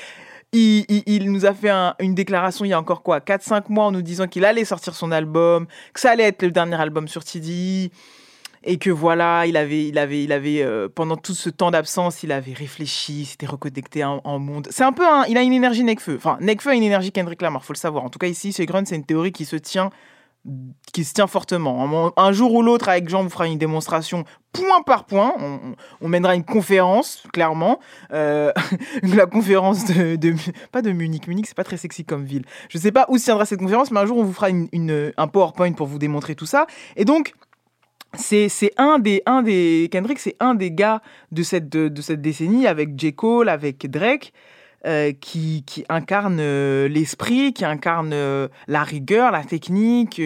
Il, 0.54 1.30
nous 1.30 1.46
a 1.46 1.54
fait 1.54 1.70
un, 1.70 1.94
une 2.00 2.16
déclaration 2.16 2.64
il 2.64 2.70
y 2.70 2.74
a 2.74 2.80
encore 2.80 3.04
quoi? 3.04 3.20
4-5 3.20 3.66
mois 3.68 3.84
en 3.84 3.92
nous 3.92 4.02
disant 4.02 4.28
qu'il 4.28 4.46
allait 4.46 4.64
sortir 4.64 4.96
son 4.96 5.12
album, 5.12 5.68
que 5.94 6.00
ça 6.00 6.12
allait 6.12 6.24
être 6.24 6.42
le 6.42 6.52
dernier 6.52 6.80
album 6.80 7.10
sur 7.10 7.26
TDI 7.26 7.92
et 8.67 8.77
que 8.77 8.89
voilà, 8.89 9.45
il 9.47 9.56
avait, 9.56 9.88
il 9.88 9.97
avait, 9.97 10.23
il 10.23 10.32
avait 10.34 10.62
euh, 10.62 10.89
pendant 10.93 11.15
tout 11.15 11.34
ce 11.34 11.49
temps 11.49 11.71
d'absence, 11.71 12.21
il 12.23 12.34
avait 12.34 12.53
réfléchi, 12.53 13.23
s'était 13.23 13.45
reconnecté 13.45 14.03
en, 14.03 14.39
monde. 14.39 14.67
C'est 14.71 14.84
un 14.84 14.91
peu, 14.91 15.06
il 15.30 15.38
a 15.38 15.41
une 15.41 15.53
énergie 15.53 15.86
Nekfeu. 15.86 16.15
Enfin, 16.17 16.38
Nekfeu 16.41 16.71
a 16.71 16.75
une 16.75 16.84
énergie 16.84 17.13
Kendrick 17.13 17.41
Lamar, 17.41 17.63
faut 17.63 17.73
le 17.73 17.77
savoir. 17.77 18.03
En 18.03 18.10
tout 18.10 18.19
cas 18.19 18.27
ici, 18.27 18.51
chez 18.51 18.65
Grunt, 18.65 18.84
c'est 18.86 18.97
une 18.97 19.06
théorie 19.06 19.32
qui 19.32 19.45
se 19.45 19.56
tient 19.56 19.89
qui 20.93 21.03
se 21.03 21.13
tient 21.13 21.27
fortement. 21.27 22.13
Un, 22.15 22.32
jour 22.32 22.53
ou 22.53 22.62
l'autre, 22.62 22.88
avec 22.88 23.10
Jean, 23.10 23.19
on 23.19 23.23
vous 23.23 23.30
fera 23.30 23.47
une 23.47 23.58
démonstration 23.58 24.23
point 24.53 24.82
par 24.86 25.06
point. 25.06 25.34
On, 25.99 26.08
mènera 26.08 26.36
une 26.36 26.45
conférence, 26.45 27.23
clairement. 27.34 27.80
Euh, 28.13 28.53
la 29.03 29.25
conférence 29.25 29.84
de, 29.86 30.17
Pas 30.71 30.82
de 30.82 30.91
Munich. 30.91 31.27
Munich, 31.27 31.47
c'est 31.47 31.58
pas 31.58 31.65
très 31.65 31.75
sexy 31.75 32.06
comme 32.06 32.23
ville. 32.23 32.45
Je 32.69 32.77
sais 32.77 32.93
pas 32.93 33.06
où 33.10 33.17
se 33.17 33.25
tiendra 33.25 33.45
cette 33.45 33.60
conférence, 33.60 33.91
mais 33.91 33.99
un 33.99 34.06
jour, 34.06 34.17
on 34.17 34.23
vous 34.23 34.32
fera 34.32 34.49
une- 34.49 35.12
un 35.17 35.27
PowerPoint 35.27 35.73
pour 35.73 35.88
vous 35.88 35.99
démontrer 35.99 36.36
tout 36.36 36.45
ça. 36.45 36.65
Et 36.95 37.03
donc, 37.03 37.34
c'est 38.17 38.71
un 38.77 38.99
des 38.99 39.21
un 39.25 39.41
des 39.41 39.89
Kendrick 39.91 40.19
c'est 40.19 40.36
un 40.39 40.56
des 40.56 40.71
gars 40.71 41.01
de 41.32 41.43
cette 41.43 41.69
de, 41.69 41.88
de 41.88 42.01
cette 42.01 42.21
décennie 42.21 42.67
avec 42.67 42.99
J. 42.99 43.13
Cole 43.13 43.49
avec 43.49 43.89
Drake 43.89 44.34
euh, 44.86 45.12
qui 45.13 45.63
qui 45.65 45.86
incarne 45.89 46.39
euh, 46.39 46.88
l'esprit 46.88 47.53
qui 47.53 47.65
incarne 47.65 48.12
euh, 48.13 48.47
la 48.67 48.84
rigueur 48.84 49.32
la 49.32 49.43
technique 49.43 50.21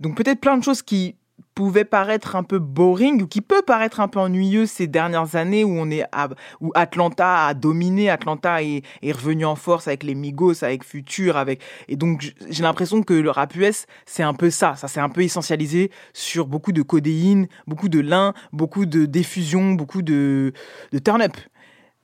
donc 0.00 0.16
peut-être 0.16 0.40
plein 0.40 0.56
de 0.56 0.64
choses 0.64 0.82
qui 0.82 1.16
pouvaient 1.54 1.84
paraître 1.84 2.36
un 2.36 2.42
peu 2.42 2.58
boring 2.58 3.22
ou 3.22 3.26
qui 3.26 3.40
peut 3.40 3.62
paraître 3.62 4.00
un 4.00 4.08
peu 4.08 4.18
ennuyeux 4.18 4.66
ces 4.66 4.86
dernières 4.86 5.36
années 5.36 5.64
où 5.64 5.70
on 5.78 5.90
est 5.90 6.04
à- 6.12 6.28
où 6.60 6.72
Atlanta 6.74 7.46
a 7.46 7.54
dominé 7.54 8.10
Atlanta 8.10 8.62
est, 8.62 8.82
est 9.02 9.12
revenu 9.12 9.44
en 9.44 9.54
force 9.54 9.86
avec 9.86 10.02
les 10.02 10.14
Migos 10.14 10.64
avec 10.64 10.84
Future 10.84 11.36
avec 11.36 11.60
et 11.88 11.96
donc 11.96 12.34
j'ai 12.48 12.62
l'impression 12.62 13.02
que 13.02 13.14
le 13.14 13.30
rap 13.30 13.54
US 13.56 13.86
c'est 14.06 14.22
un 14.22 14.34
peu 14.34 14.50
ça. 14.50 14.74
Ça 14.76 14.88
s'est 14.88 15.00
un 15.00 15.08
peu 15.08 15.22
essentialisé 15.22 15.90
sur 16.12 16.46
beaucoup 16.46 16.72
de 16.72 16.82
codéine 16.82 17.46
beaucoup 17.66 17.88
de 17.88 18.00
lin 18.00 18.34
beaucoup 18.52 18.86
de 18.86 19.06
diffusion 19.06 19.72
beaucoup 19.72 20.02
de 20.02 20.52
de 20.92 20.98
turn 20.98 21.22
up 21.22 21.36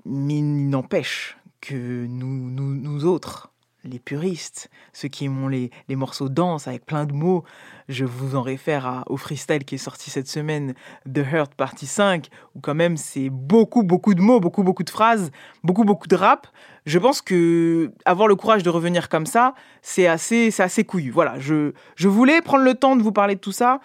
mais 0.07 0.39
il 0.39 0.69
n'empêche 0.71 1.37
que 1.61 2.07
nous, 2.07 2.51
nous, 2.51 2.75
nous 2.75 3.05
autres, 3.05 3.53
les 3.85 3.99
puristes, 3.99 4.71
ceux 4.93 5.09
qui 5.09 5.25
aiment 5.25 5.49
les, 5.49 5.71
les 5.89 5.97
morceaux 5.97 6.29
denses 6.29 6.69
avec 6.69 6.85
plein 6.85 7.05
de 7.07 7.13
mots, 7.13 7.45
je 7.89 8.05
vous 8.05 8.37
en 8.37 8.43
réfère 8.43 8.87
à- 8.87 9.05
au 9.07 9.17
freestyle 9.17 9.65
qui 9.65 9.77
est 9.77 9.79
sorti 9.79 10.11
cette 10.11 10.29
semaine, 10.29 10.75
The 11.13 11.19
Hurt 11.33 11.55
Party 11.55 11.87
5, 11.87 12.29
où 12.55 12.61
quand 12.61 12.75
même 12.75 12.97
c'est 12.97 13.31
beaucoup, 13.31 13.83
beaucoup 13.83 14.15
de 14.15 14.21
mots, 14.21 14.41
beaucoup, 14.41 14.63
beaucoup 14.63 14.83
de 14.85 14.91
phrases, 14.91 15.31
beaucoup, 15.65 15.85
beaucoup 15.85 16.09
de 16.09 16.17
rap. 16.17 16.47
Je 16.87 16.99
pense 16.99 17.21
que 17.23 17.93
avoir 18.05 18.29
le 18.29 18.37
courage 18.37 18.63
de 18.63 18.71
revenir 18.71 19.09
comme 19.09 19.27
ça, 19.27 19.55
c'est 19.83 20.07
assez, 20.07 20.51
c'est 20.51 20.63
assez 20.63 20.85
couillu. 20.85 21.11
Voilà, 21.11 21.39
je, 21.39 21.73
je 21.97 22.09
voulais 22.09 22.41
prendre 22.43 22.65
le 22.65 22.75
temps 22.75 22.97
de 22.97 23.03
vous 23.03 23.13
parler 23.13 23.35
de 23.35 23.41
tout 23.41 23.53
ça 23.53 23.81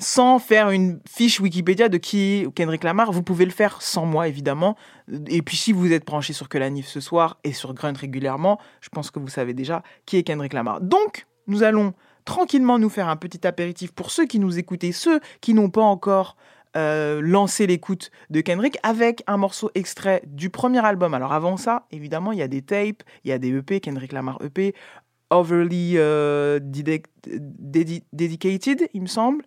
sans 0.00 0.38
faire 0.38 0.70
une 0.70 1.00
fiche 1.08 1.40
Wikipédia 1.40 1.88
de 1.88 1.98
qui 1.98 2.46
Kendrick 2.54 2.82
Lamar. 2.84 3.12
Vous 3.12 3.22
pouvez 3.22 3.44
le 3.44 3.52
faire 3.52 3.80
sans 3.80 4.06
moi, 4.06 4.26
évidemment. 4.28 4.76
Et 5.28 5.42
puis, 5.42 5.56
si 5.56 5.72
vous 5.72 5.92
êtes 5.92 6.04
branché 6.04 6.32
sur 6.32 6.48
Que 6.48 6.58
la 6.58 6.70
ce 6.82 7.00
soir 7.00 7.38
et 7.44 7.52
sur 7.52 7.74
Grunt 7.74 7.92
régulièrement, 7.96 8.58
je 8.80 8.88
pense 8.88 9.10
que 9.10 9.18
vous 9.20 9.28
savez 9.28 9.54
déjà 9.54 9.82
qui 10.06 10.16
est 10.16 10.22
Kendrick 10.24 10.52
Lamar. 10.52 10.80
Donc, 10.80 11.26
nous 11.46 11.62
allons 11.62 11.94
tranquillement 12.24 12.78
nous 12.78 12.88
faire 12.88 13.08
un 13.08 13.16
petit 13.16 13.46
apéritif 13.46 13.92
pour 13.92 14.10
ceux 14.10 14.26
qui 14.26 14.38
nous 14.38 14.58
écoutent 14.58 14.84
et 14.84 14.92
ceux 14.92 15.20
qui 15.40 15.54
n'ont 15.54 15.70
pas 15.70 15.82
encore 15.82 16.36
euh, 16.76 17.20
lancé 17.22 17.66
l'écoute 17.68 18.10
de 18.30 18.40
Kendrick 18.40 18.78
avec 18.82 19.22
un 19.28 19.36
morceau 19.36 19.70
extrait 19.74 20.22
du 20.26 20.50
premier 20.50 20.84
album. 20.84 21.14
Alors 21.14 21.32
avant 21.32 21.56
ça, 21.56 21.86
évidemment, 21.92 22.32
il 22.32 22.38
y 22.38 22.42
a 22.42 22.48
des 22.48 22.62
tapes, 22.62 23.02
il 23.24 23.28
y 23.28 23.32
a 23.32 23.38
des 23.38 23.50
EP, 23.56 23.78
Kendrick 23.80 24.12
Lamar 24.12 24.38
EP, 24.42 24.74
Overly 25.30 25.94
euh, 25.96 26.58
Dedic- 26.60 27.06
Dedi- 27.28 28.02
Dedicated, 28.12 28.88
il 28.92 29.02
me 29.02 29.06
semble. 29.06 29.44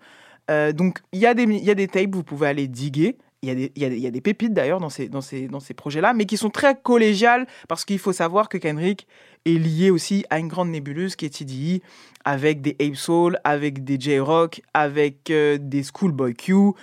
Euh, 0.49 0.71
donc, 0.71 0.99
il 1.11 1.19
y, 1.19 1.25
a 1.25 1.33
des- 1.33 1.43
y 1.43 1.69
a 1.69 1.75
des 1.75 1.87
tapes, 1.87 2.13
vous 2.13 2.23
pouvez 2.23 2.47
aller 2.47 2.67
diguer. 2.67 3.17
Il 3.43 3.49
y, 3.49 3.51
a 3.51 3.55
des, 3.55 3.71
il, 3.75 3.99
y 3.99 4.07
a 4.07 4.11
des, 4.11 4.21
pépites 4.21 4.53
d'ailleurs 4.53 4.79
dans 4.79 4.89
ces, 4.89 5.09
dans 5.09 5.21
ces, 5.21 5.47
dans 5.47 5.59
ces 5.59 5.75
projets-là, 5.75 6.13
mais 6.15 6.25
qui 6.25 6.37
sont 6.37 6.49
très 6.49 6.75
collégiales 6.75 7.45
parce 7.67 7.85
qu'il 7.85 7.99
faut 7.99 8.11
savoir 8.11 8.49
que 8.49 8.57
Kendrick 8.57 9.07
est 9.45 9.59
lié 9.59 9.91
aussi 9.91 10.25
à 10.31 10.39
une 10.39 10.47
grande 10.47 10.69
nébuleuse 10.69 11.15
qui 11.15 11.25
est 11.25 11.29
TDI, 11.29 11.83
avec 12.25 12.61
des 12.61 12.75
Ape 12.81 12.95
Soul, 12.95 13.39
avec 13.43 13.83
des 13.83 13.99
J-Rock, 13.99 14.61
avec 14.73 15.29
euh, 15.29 15.59
des 15.61 15.83
Schoolboy 15.83 16.33
Q. 16.33 16.73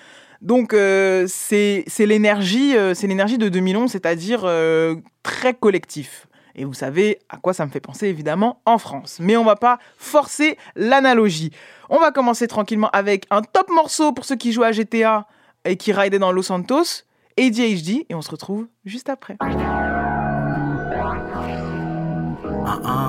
Donc, 0.42 0.74
euh, 0.74 1.26
c'est 1.26 1.84
l'énergie 1.98 2.76
euh, 2.76 2.94
c'est 2.94 3.08
l'énergie 3.08 3.36
de 3.36 3.48
2011, 3.48 3.90
c'est-à-dire 3.90 4.48
très 5.24 5.54
collectif. 5.54 6.28
Et 6.56 6.64
vous 6.64 6.74
savez 6.74 7.18
à 7.28 7.36
quoi 7.36 7.52
ça 7.52 7.66
me 7.66 7.70
fait 7.70 7.80
penser, 7.80 8.06
évidemment, 8.06 8.62
en 8.64 8.78
France. 8.78 9.18
Mais 9.20 9.36
on 9.36 9.44
va 9.44 9.56
pas 9.56 9.78
forcer 9.98 10.56
l'analogie. 10.76 11.50
On 11.90 11.98
va 11.98 12.10
commencer 12.10 12.48
tranquillement 12.48 12.90
avec 12.92 13.26
un 13.30 13.42
top 13.42 13.68
morceau 13.70 14.12
pour 14.12 14.24
ceux 14.24 14.36
qui 14.36 14.52
jouent 14.52 14.64
à 14.64 14.72
GTA 14.72 15.26
et 15.64 15.76
qui 15.76 15.92
ridaient 15.92 16.18
dans 16.18 16.32
Los 16.32 16.44
Santos, 16.44 17.04
ADHD, 17.38 18.06
et 18.08 18.14
on 18.14 18.22
se 18.22 18.30
retrouve 18.30 18.66
juste 18.84 19.08
après. 19.08 19.36
Uh-uh. 22.66 23.04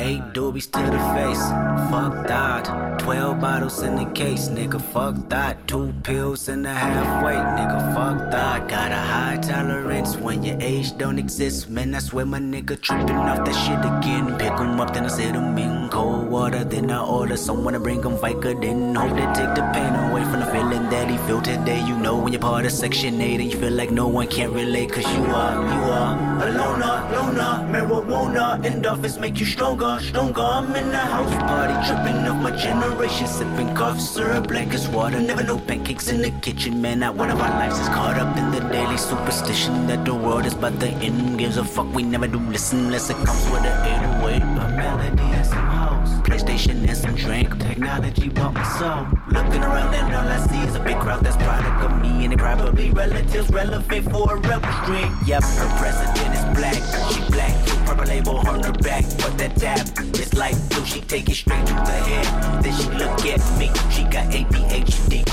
Eight 0.00 0.22
doobies 0.32 0.70
to 0.72 0.80
the 0.80 1.00
face, 1.12 1.44
fuck 1.90 2.26
that. 2.26 2.64
Twelve 3.00 3.38
bottles 3.38 3.82
in 3.82 3.96
the 3.96 4.06
case, 4.12 4.48
nigga, 4.48 4.80
fuck 4.80 5.28
that. 5.28 5.68
Two 5.68 5.92
pills 6.02 6.48
in 6.48 6.62
the 6.62 6.72
halfway, 6.72 7.34
nigga, 7.34 7.94
fuck 7.94 8.30
that. 8.30 8.66
Got 8.66 8.92
a 8.92 9.02
high 9.12 9.38
tolerance 9.42 10.16
when 10.16 10.42
your 10.42 10.56
age 10.58 10.96
don't 10.96 11.18
exist. 11.18 11.68
Man, 11.68 11.94
I 11.94 11.98
swear 11.98 12.24
my 12.24 12.38
nigga 12.38 12.80
tripping 12.80 13.16
off 13.30 13.44
that 13.44 13.56
shit 13.62 13.82
again. 13.92 14.38
Pick 14.38 14.52
'em 14.52 14.80
up, 14.80 14.94
then 14.94 15.04
I 15.04 15.08
set 15.08 15.36
'em 15.36 15.58
in 15.58 15.90
cold 15.90 16.30
water. 16.30 16.64
Then 16.64 16.90
I 16.90 17.00
order 17.18 17.36
someone 17.36 17.74
to 17.74 17.80
bring 17.80 18.02
'em 18.02 18.16
Vicodin. 18.16 18.96
Hope 18.96 19.14
they 19.18 19.28
take 19.38 19.54
the 19.54 19.64
pain 19.74 19.92
away 20.06 20.24
from 20.24 20.40
the 20.40 20.46
feeling 20.46 20.88
that 20.88 21.10
he 21.10 21.18
feel 21.26 21.42
today. 21.42 21.80
You 21.86 21.96
know 21.96 22.16
when 22.16 22.32
you're 22.32 22.40
part 22.40 22.64
of 22.64 22.72
Section 22.72 23.20
8 23.20 23.38
and 23.40 23.52
you 23.52 23.58
feel 23.58 23.76
like 23.82 23.90
no 23.90 24.06
one 24.08 24.28
can 24.28 24.50
relate. 24.54 24.92
Cause 24.92 25.08
you 25.16 25.24
are, 25.42 25.56
you 25.74 25.80
are 26.00 26.14
a 26.46 26.48
loner, 26.58 26.96
loner. 27.12 27.52
Marijuana 27.72 28.46
endorphins 28.68 29.18
make 29.20 29.38
you 29.38 29.46
stronger, 29.46 29.89
stronger. 29.98 30.42
I'm 30.42 30.74
in 30.76 30.88
the 30.90 30.98
house 30.98 31.34
party, 31.34 31.74
tripping 31.86 32.28
off 32.28 32.42
my 32.42 32.50
generation, 32.50 33.26
sipping 33.26 33.74
cough 33.74 33.98
syrup 33.98 34.48
black 34.48 34.72
as 34.74 34.88
water. 34.88 35.20
Never 35.20 35.42
no 35.42 35.58
pancakes 35.58 36.08
in 36.08 36.22
the 36.22 36.30
kitchen, 36.42 36.80
man. 36.80 37.00
Not 37.00 37.14
one 37.16 37.30
of 37.30 37.40
our 37.40 37.48
lives 37.48 37.78
is 37.78 37.88
caught 37.88 38.18
up 38.18 38.36
in 38.36 38.50
the 38.50 38.60
daily 38.68 38.96
superstition 38.96 39.86
that 39.86 40.04
the 40.04 40.14
world 40.14 40.46
is 40.46 40.54
about 40.54 40.78
the 40.78 40.88
end. 40.88 41.38
Gives 41.38 41.56
a 41.56 41.64
fuck, 41.64 41.92
we 41.94 42.02
never 42.02 42.28
do 42.28 42.38
listen 42.38 42.86
unless 42.86 43.10
it 43.10 43.16
comes 43.16 43.44
with 43.50 43.64
an 43.64 43.86
808. 44.22 44.42
A 44.42 44.44
oh 44.44 44.76
melody 44.76 45.22
and 45.22 45.46
some 45.46 45.58
house, 45.58 46.10
PlayStation 46.28 46.86
and 46.88 46.96
some 46.96 47.14
drink. 47.14 47.58
Technology 47.58 48.28
bought 48.28 48.54
my 48.54 48.62
soul. 48.78 49.06
Looking 49.28 49.62
around 49.62 49.94
and 49.94 50.14
all 50.14 50.28
I 50.28 50.46
see 50.46 50.60
is 50.68 50.74
a 50.76 50.80
big 50.80 50.98
crowd 50.98 51.24
that's 51.24 51.36
product 51.36 51.90
of 51.90 52.00
me, 52.02 52.24
and 52.24 52.32
they 52.32 52.36
probably 52.36 52.90
relatives 52.90 53.50
relevant 53.50 54.10
for 54.10 54.34
a 54.34 54.36
rebel 54.36 54.72
stream. 54.84 55.10
Yep, 55.26 55.42
her 55.42 55.70
president 55.78 56.34
is 56.36 56.44
black, 56.56 56.80
she 57.12 57.20
black. 57.32 57.69
Purple 58.00 58.14
label 58.14 58.48
on 58.48 58.62
her 58.62 58.72
back, 58.72 59.04
but 59.18 59.36
that 59.36 59.56
tap 59.56 59.86
is 60.14 60.32
like 60.34 60.56
blue. 60.70 60.84
She 60.86 61.00
take 61.02 61.28
it 61.28 61.34
straight 61.34 61.66
to 61.66 61.74
the 61.74 61.98
head. 62.08 62.62
Then 62.62 62.72
she 62.74 62.88
look 62.90 63.26
at 63.26 63.58
me, 63.58 63.70
she 63.90 64.04
got 64.04 64.32
ADHD. 64.32 65.24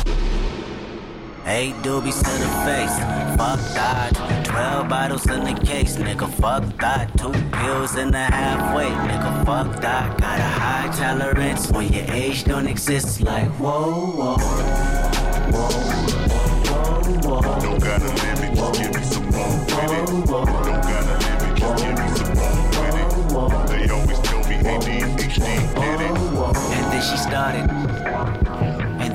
Eight 1.45 1.75
doobies 1.75 2.17
to 2.17 2.31
the 2.43 2.49
face, 2.67 2.97
fuck 3.37 3.59
that. 3.73 4.11
Twelve 4.43 4.89
bottles 4.89 5.25
in 5.29 5.45
the 5.45 5.53
case, 5.65 5.95
nigga, 5.95 6.29
fuck 6.41 6.63
that. 6.79 7.17
Two 7.17 7.31
pills 7.57 7.95
in 7.95 8.11
the 8.11 8.17
halfway, 8.17 8.89
nigga, 8.89 9.45
fuck 9.45 9.81
that. 9.81 10.19
Got 10.19 10.39
a 10.39 10.43
high 10.43 10.91
tolerance 10.97 11.71
when 11.71 11.93
your 11.93 12.05
age 12.11 12.43
don't 12.43 12.67
exist. 12.67 13.21
Like 13.21 13.47
whoa, 13.51 13.93
whoa, 13.93 14.37
whoa, 15.53 15.69
whoa, 16.67 17.41
whoa. 17.41 17.59
Don't 17.61 17.79
gotta 17.81 18.07
limit, 18.07 18.57
just 18.57 18.81
give 18.81 18.93
me 18.93 19.03
some 19.03 19.29
more 19.31 19.57
with 19.57 19.93
it. 19.93 20.27
Don't 20.27 20.45
gotta 20.45 21.13
limit, 21.13 21.36
They 23.67 23.89
always 23.89 24.19
tell 24.19 24.39
me 24.47 24.55
ADHD 24.55 25.39
did 25.75 26.01
it. 26.01 26.13
And 26.71 26.85
then 26.91 27.01
she 27.01 27.17
started. 27.17 28.56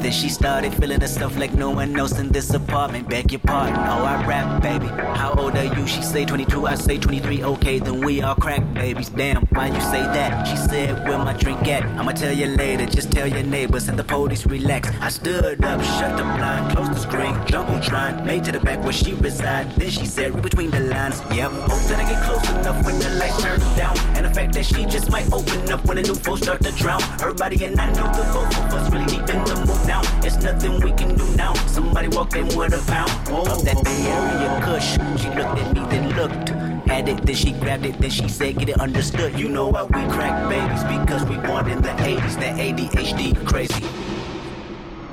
Then 0.03 0.11
she 0.11 0.29
started 0.29 0.75
feeling 0.75 1.01
herself 1.01 1.38
like 1.38 1.55
no 1.55 1.71
one 1.71 1.97
else 1.97 2.19
in 2.19 2.31
this 2.31 2.53
apartment. 2.53 3.09
Beg 3.09 3.31
your 3.31 3.38
pardon, 3.38 3.77
oh 3.77 4.05
I 4.05 4.27
rap, 4.27 4.61
baby. 4.61 4.88
How 4.88 5.33
old 5.35 5.57
are 5.57 5.65
you? 5.65 5.87
She 5.87 6.03
say 6.03 6.25
22, 6.25 6.67
I 6.67 6.75
say 6.75 6.99
23. 6.99 7.45
Okay, 7.45 7.79
then 7.79 8.01
we 8.01 8.21
all 8.21 8.35
crack 8.35 8.62
babies. 8.75 9.11
Damn, 9.11 9.43
why 9.53 9.69
you 9.69 9.81
say 9.81 10.03
that? 10.03 10.45
She 10.49 10.57
said, 10.57 11.07
where 11.07 11.19
my 11.19 11.35
drink 11.35 11.69
at? 11.69 11.85
I'ma 11.85 12.11
tell 12.11 12.33
you 12.33 12.47
later. 12.47 12.87
Just 12.87 13.12
tell 13.12 13.29
your 13.29 13.45
neighbors 13.45 13.87
and 13.87 13.97
the 13.97 14.03
police 14.03 14.45
relax. 14.45 14.88
I 15.01 15.09
stood 15.09 15.65
up, 15.65 15.81
shut 15.81 16.17
the 16.17 16.25
blind, 16.25 16.75
closed 16.75 16.93
the 16.93 16.99
screen, 16.99 17.35
jumbotron, 17.47 18.27
made 18.27 18.43
to 18.45 18.53
the 18.53 18.59
back 18.59 18.83
where 18.83 18.93
she 18.93 19.15
reside. 19.15 19.71
Then 19.77 19.91
she 19.91 20.05
said, 20.05 20.35
read 20.35 20.43
between 20.43 20.73
the 20.73 20.81
lines. 20.81 21.23
Yep, 21.33 21.53
hope 21.53 21.83
that 21.88 22.01
I 22.05 22.11
get 22.11 22.23
close 22.25 22.51
enough 22.51 22.85
when 22.85 22.99
the 22.99 23.11
lights 23.21 23.41
turn 23.41 23.61
down. 23.77 24.12
And 24.23 24.31
the 24.31 24.41
fact 24.41 24.53
that 24.53 24.65
she 24.65 24.85
just 24.85 25.11
might 25.11 25.27
open 25.33 25.69
up 25.73 25.85
when 25.85 25.97
the 25.97 26.03
new 26.05 26.15
folks 26.15 26.43
start 26.43 26.63
to 26.63 26.71
drown. 26.71 27.03
Her 27.19 27.35
body 27.35 27.65
and 27.65 27.81
I 27.81 27.89
know 27.89 28.07
the 28.13 28.23
both 28.33 28.57
of 28.57 28.73
us 28.73 28.89
really 28.93 29.07
deep 29.07 29.29
in 29.35 29.43
the 29.43 29.57
mood 29.67 29.85
now. 29.85 30.01
It's 30.23 30.37
nothing 30.37 30.79
we 30.79 30.93
can 30.93 31.17
do 31.17 31.27
now. 31.35 31.55
Somebody 31.67 32.07
walked 32.07 32.37
in 32.37 32.47
with 32.57 32.73
a 32.73 32.87
pound 32.89 33.11
of 33.33 33.65
that 33.65 33.83
Bay 33.83 34.07
Area 34.07 34.61
Kush. 34.63 34.93
She 35.21 35.29
looked 35.31 35.59
at 35.59 35.75
me, 35.75 35.81
then 35.91 36.15
looked. 36.15 36.51
Had 36.89 37.09
it, 37.09 37.27
then 37.27 37.35
she 37.35 37.51
grabbed 37.51 37.85
it, 37.85 37.99
then 37.99 38.11
she 38.11 38.29
said, 38.29 38.59
get 38.59 38.69
it 38.69 38.79
understood. 38.79 39.37
You 39.37 39.49
know 39.49 39.67
why 39.67 39.83
we 39.83 40.13
crack 40.15 40.49
babies? 40.49 40.85
Because 40.85 41.25
we 41.25 41.37
born 41.39 41.69
in 41.69 41.83
the 41.83 41.89
80s, 41.89 42.39
that 42.39 42.59
ADHD 42.59 43.45
crazy. 43.49 43.85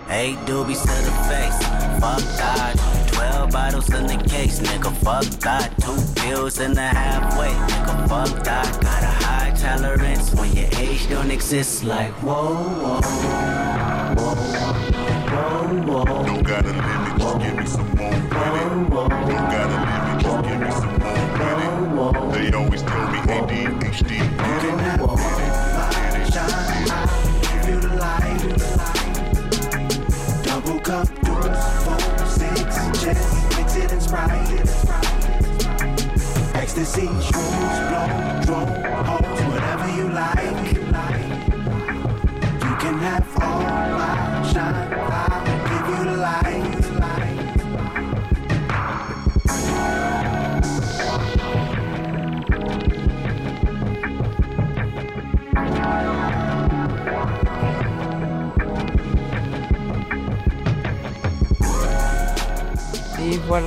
Hey, 0.08 0.36
doobies 0.45 0.82
to 0.82 0.98
the 1.02 1.13
face, 1.26 1.58
fuck. 2.00 2.98
12 3.12 3.52
bottles 3.52 3.89
in 3.93 4.08
the 4.08 4.17
case, 4.30 4.60
nigga. 4.60 4.91
Fuck 5.04 5.26
that. 5.41 5.74
Two 5.82 5.98
pills 6.22 6.60
in 6.60 6.74
the 6.74 6.82
halfway, 6.82 7.50
nigga. 7.50 8.08
Fuck 8.10 8.43
that. 8.43 8.82
Got 8.82 9.04
a 9.04 9.13
high 9.26 9.52
tolerance 9.52 10.34
when 10.34 10.52
your 10.56 10.69
age 10.78 11.10
don't 11.10 11.32
exist. 11.32 11.84
Like, 11.84 12.12
whoa, 12.24 12.54
whoa, 12.54 13.02
whoa, 14.15 14.36
whoa, 14.36 14.76
whoa. 16.06 16.24
Don't 16.26 16.43
gotta 16.43 16.69
limit, 16.69 17.19
just 17.19 17.39
give 17.39 17.56
me 17.58 17.65
some 17.65 17.89
more 17.95 18.30
credit. 18.30 18.89
Don't 18.89 18.89
gotta 18.89 19.38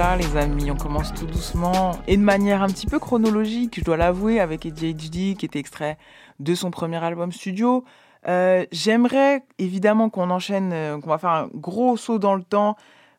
Les 0.02 0.36
amis, 0.36 0.68
on 0.68 0.76
commence 0.76 1.14
tout 1.14 1.26
doucement 1.26 1.92
et 2.08 2.16
de 2.16 2.22
manière 2.22 2.60
un 2.60 2.66
petit 2.66 2.88
peu 2.88 2.98
chronologique, 2.98 3.78
je 3.78 3.84
dois 3.84 3.96
l'avouer, 3.96 4.40
avec 4.40 4.66
ADHD 4.66 5.36
qui 5.36 5.44
était 5.44 5.60
extrait 5.60 5.96
de 6.40 6.56
son 6.56 6.72
premier 6.72 6.96
album 6.96 7.30
studio. 7.30 7.84
Euh, 8.26 8.66
J'aimerais 8.72 9.44
évidemment 9.58 10.10
qu'on 10.10 10.30
enchaîne, 10.30 10.72
euh, 10.72 11.00
qu'on 11.00 11.08
va 11.08 11.18
faire 11.18 11.30
un 11.30 11.48
gros 11.54 11.96
saut 11.96 12.18
dans 12.18 12.34
le 12.34 12.42
temps 12.42 12.76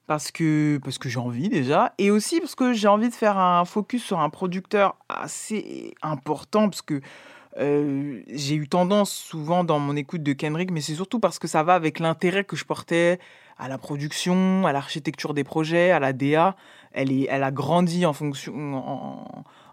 parce 0.07 0.29
que, 0.29 0.77
parce 0.83 0.97
que 0.97 1.07
j'ai 1.07 1.19
envie 1.19 1.47
déjà 1.47 1.93
et 1.99 2.11
aussi 2.11 2.41
parce 2.41 2.53
que 2.53 2.73
j'ai 2.73 2.89
envie 2.89 3.09
de 3.09 3.15
faire 3.15 3.37
un 3.37 3.63
focus 3.63 4.03
sur 4.03 4.19
un 4.19 4.29
producteur 4.29 4.97
assez 5.07 5.95
important 6.01 6.69
parce 6.69 6.81
que 6.81 6.99
euh, 7.59 8.21
j'ai 8.27 8.55
eu 8.55 8.67
tendance 8.67 9.11
souvent 9.11 9.63
dans 9.63 9.79
mon 9.79 9.95
écoute 9.95 10.21
de 10.21 10.33
Kendrick, 10.33 10.69
mais 10.69 10.81
c'est 10.81 10.95
surtout 10.95 11.21
parce 11.21 11.39
que 11.39 11.47
ça 11.47 11.63
va 11.63 11.75
avec 11.75 11.99
l'intérêt 11.99 12.43
que 12.43 12.57
je 12.57 12.65
portais 12.65 13.19
à 13.63 13.69
la 13.69 13.77
production, 13.77 14.67
à 14.67 14.73
l'architecture 14.73 15.33
des 15.33 15.45
projets, 15.45 15.91
à 15.91 15.99
la 16.01 16.11
DA. 16.11 16.57
Elle, 16.91 17.13
est, 17.13 17.27
elle 17.29 17.43
a 17.43 17.51
grandi 17.51 18.05
en, 18.05 18.11
fonction, 18.11 18.75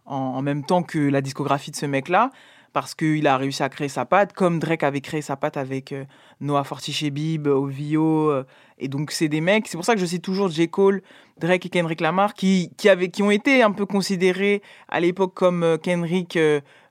en, 0.07 0.43
même 0.43 0.65
temps 0.65 0.85
que 0.85 1.01
la 1.01 1.21
discographie 1.21 1.73
de 1.73 1.77
ce 1.77 1.87
mec-là, 1.87 2.31
parce 2.73 2.95
qu'il 2.95 3.27
a 3.27 3.37
réussi 3.37 3.65
à 3.65 3.69
créer 3.69 3.89
sa 3.89 4.05
patte, 4.05 4.33
comme 4.33 4.61
Drake 4.61 4.85
avait 4.85 5.01
créé 5.01 5.23
sa 5.23 5.35
patte 5.35 5.57
avec 5.57 5.91
euh, 5.91 6.05
Noah 6.41 6.63
Fortichebib, 6.63 7.49
OVO. 7.49 8.31
Euh, 8.31 8.45
et 8.79 8.87
donc, 8.87 9.11
c'est 9.11 9.27
des 9.27 9.41
mecs, 9.41 9.67
c'est 9.67 9.77
pour 9.77 9.85
ça 9.85 9.95
que 9.95 10.01
je 10.01 10.07
cite 10.07 10.23
toujours 10.23 10.49
J. 10.49 10.69
Cole, 10.69 11.03
Drake 11.41 11.67
et 11.67 11.69
Kendrick 11.69 12.01
Lamar, 12.01 12.35
qui, 12.35 12.71
qui, 12.77 12.89
avaient, 12.89 13.09
qui 13.09 13.25
ont 13.25 13.33
été 13.33 13.65
un 13.65 13.73
peu 13.73 13.87
considérés 13.87 14.63
à 14.89 15.01
l'époque 15.01 15.35
comme 15.35 15.65
euh, 15.65 15.79
Kendrick 15.79 16.39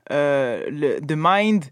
The 0.10 1.16
Mind. 1.16 1.64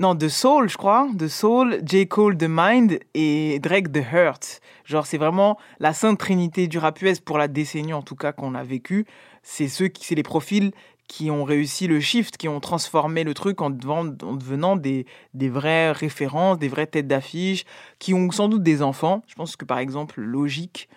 Non, 0.00 0.16
The 0.16 0.28
Soul, 0.28 0.70
je 0.70 0.78
crois. 0.78 1.08
The 1.18 1.28
Soul, 1.28 1.78
J. 1.84 2.08
Cole, 2.08 2.38
The 2.38 2.46
Mind 2.48 3.00
et 3.12 3.58
Drake, 3.58 3.92
The 3.92 4.00
Hurt. 4.10 4.62
Genre, 4.86 5.04
c'est 5.04 5.18
vraiment 5.18 5.58
la 5.78 5.92
sainte 5.92 6.18
trinité 6.18 6.68
du 6.68 6.78
rap 6.78 7.02
US 7.02 7.20
pour 7.20 7.36
la 7.36 7.48
décennie, 7.48 7.92
en 7.92 8.00
tout 8.00 8.16
cas, 8.16 8.32
qu'on 8.32 8.54
a 8.54 8.64
vécu. 8.64 9.04
C'est 9.42 9.68
ceux 9.68 9.88
qui, 9.88 10.06
c'est 10.06 10.14
les 10.14 10.22
profils 10.22 10.72
qui 11.06 11.30
ont 11.30 11.44
réussi 11.44 11.86
le 11.86 12.00
shift, 12.00 12.38
qui 12.38 12.48
ont 12.48 12.60
transformé 12.60 13.24
le 13.24 13.34
truc 13.34 13.60
en, 13.60 13.68
devenant 13.68 14.74
des, 14.74 15.04
vraies 15.34 15.92
références, 15.92 16.58
des 16.58 16.68
vraies 16.68 16.86
têtes 16.86 17.06
d'affiche, 17.06 17.66
qui 17.98 18.14
ont 18.14 18.30
sans 18.30 18.48
doute 18.48 18.62
des 18.62 18.80
enfants. 18.80 19.22
Je 19.26 19.34
pense 19.34 19.54
que, 19.54 19.66
par 19.66 19.80
exemple, 19.80 20.22
Logique, 20.22 20.88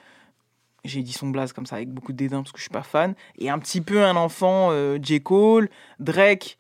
j'ai 0.85 1.01
dit 1.01 1.11
son 1.11 1.27
blaze 1.27 1.51
comme 1.51 1.65
ça 1.65 1.75
avec 1.75 1.89
beaucoup 1.89 2.13
de 2.13 2.17
dédain 2.17 2.41
parce 2.41 2.53
que 2.53 2.57
je 2.59 2.63
suis 2.63 2.69
pas 2.69 2.83
fan, 2.83 3.15
et 3.37 3.49
un 3.49 3.59
petit 3.59 3.81
peu 3.81 4.01
un 4.05 4.15
enfant, 4.15 4.69
euh, 4.71 4.97
J. 5.01 5.21
Cole, 5.21 5.69
Drake, 5.99 6.57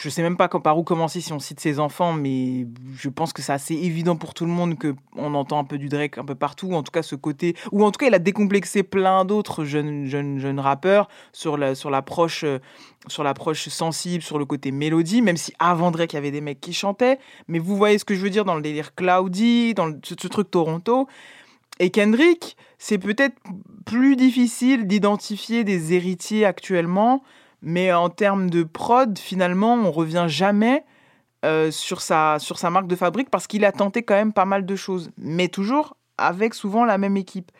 je 0.00 0.08
sais 0.08 0.22
même 0.22 0.36
pas 0.36 0.48
par 0.48 0.78
où 0.78 0.82
commencer 0.82 1.20
si 1.20 1.32
on 1.32 1.38
cite 1.38 1.60
ses 1.60 1.78
enfants, 1.78 2.12
mais 2.12 2.66
je 2.96 3.08
pense 3.08 3.32
que 3.32 3.42
c'est 3.42 3.52
assez 3.52 3.74
évident 3.74 4.16
pour 4.16 4.34
tout 4.34 4.44
le 4.44 4.50
monde 4.50 4.76
que 4.76 4.94
on 5.16 5.34
entend 5.34 5.58
un 5.58 5.64
peu 5.64 5.78
du 5.78 5.88
Drake 5.88 6.18
un 6.18 6.24
peu 6.24 6.34
partout, 6.34 6.72
en 6.72 6.82
tout 6.82 6.90
cas 6.90 7.02
ce 7.02 7.14
côté, 7.14 7.56
ou 7.72 7.84
en 7.84 7.90
tout 7.90 7.98
cas 7.98 8.06
il 8.06 8.14
a 8.14 8.18
décomplexé 8.18 8.82
plein 8.82 9.24
d'autres 9.24 9.64
jeunes, 9.64 10.06
jeunes, 10.06 10.38
jeunes 10.38 10.60
rappeurs 10.60 11.08
sur 11.32 11.56
la, 11.56 11.74
sur 11.74 11.90
l'approche, 11.90 12.44
euh, 12.44 12.58
sur 13.06 13.22
l'approche 13.22 13.68
sensible, 13.68 14.22
sur 14.22 14.38
le 14.38 14.44
côté 14.44 14.70
mélodie, 14.70 15.22
même 15.22 15.36
si 15.36 15.52
avant 15.58 15.90
Drake 15.90 16.12
il 16.12 16.16
y 16.16 16.18
avait 16.18 16.30
des 16.30 16.40
mecs 16.40 16.60
qui 16.60 16.72
chantaient, 16.72 17.18
mais 17.48 17.58
vous 17.58 17.76
voyez 17.76 17.98
ce 17.98 18.04
que 18.04 18.14
je 18.14 18.20
veux 18.20 18.30
dire 18.30 18.44
dans 18.44 18.56
le 18.56 18.62
délire 18.62 18.94
Cloudy, 18.94 19.74
dans 19.74 19.92
ce, 20.02 20.14
ce 20.20 20.28
truc 20.28 20.50
Toronto. 20.50 21.08
Et 21.80 21.90
Kendrick, 21.90 22.56
c'est 22.78 22.98
peut-être 22.98 23.36
plus 23.84 24.14
difficile 24.16 24.86
d'identifier 24.86 25.64
des 25.64 25.92
héritiers 25.92 26.44
actuellement, 26.44 27.22
mais 27.64 27.92
en 27.92 28.10
termes 28.10 28.50
de 28.50 28.62
prod, 28.62 29.18
finalement, 29.18 29.74
on 29.74 29.90
revient 29.90 30.26
jamais 30.28 30.84
euh, 31.44 31.70
sur, 31.70 32.00
sa, 32.00 32.38
sur 32.38 32.58
sa 32.58 32.70
marque 32.70 32.86
de 32.86 32.94
fabrique 32.94 33.30
parce 33.30 33.46
qu'il 33.46 33.64
a 33.64 33.72
tenté 33.72 34.02
quand 34.02 34.14
même 34.14 34.32
pas 34.32 34.44
mal 34.44 34.66
de 34.66 34.76
choses, 34.76 35.10
mais 35.16 35.48
toujours 35.48 35.96
avec 36.18 36.54
souvent 36.54 36.84
la 36.84 36.98
même 36.98 37.16
équipe. 37.16 37.50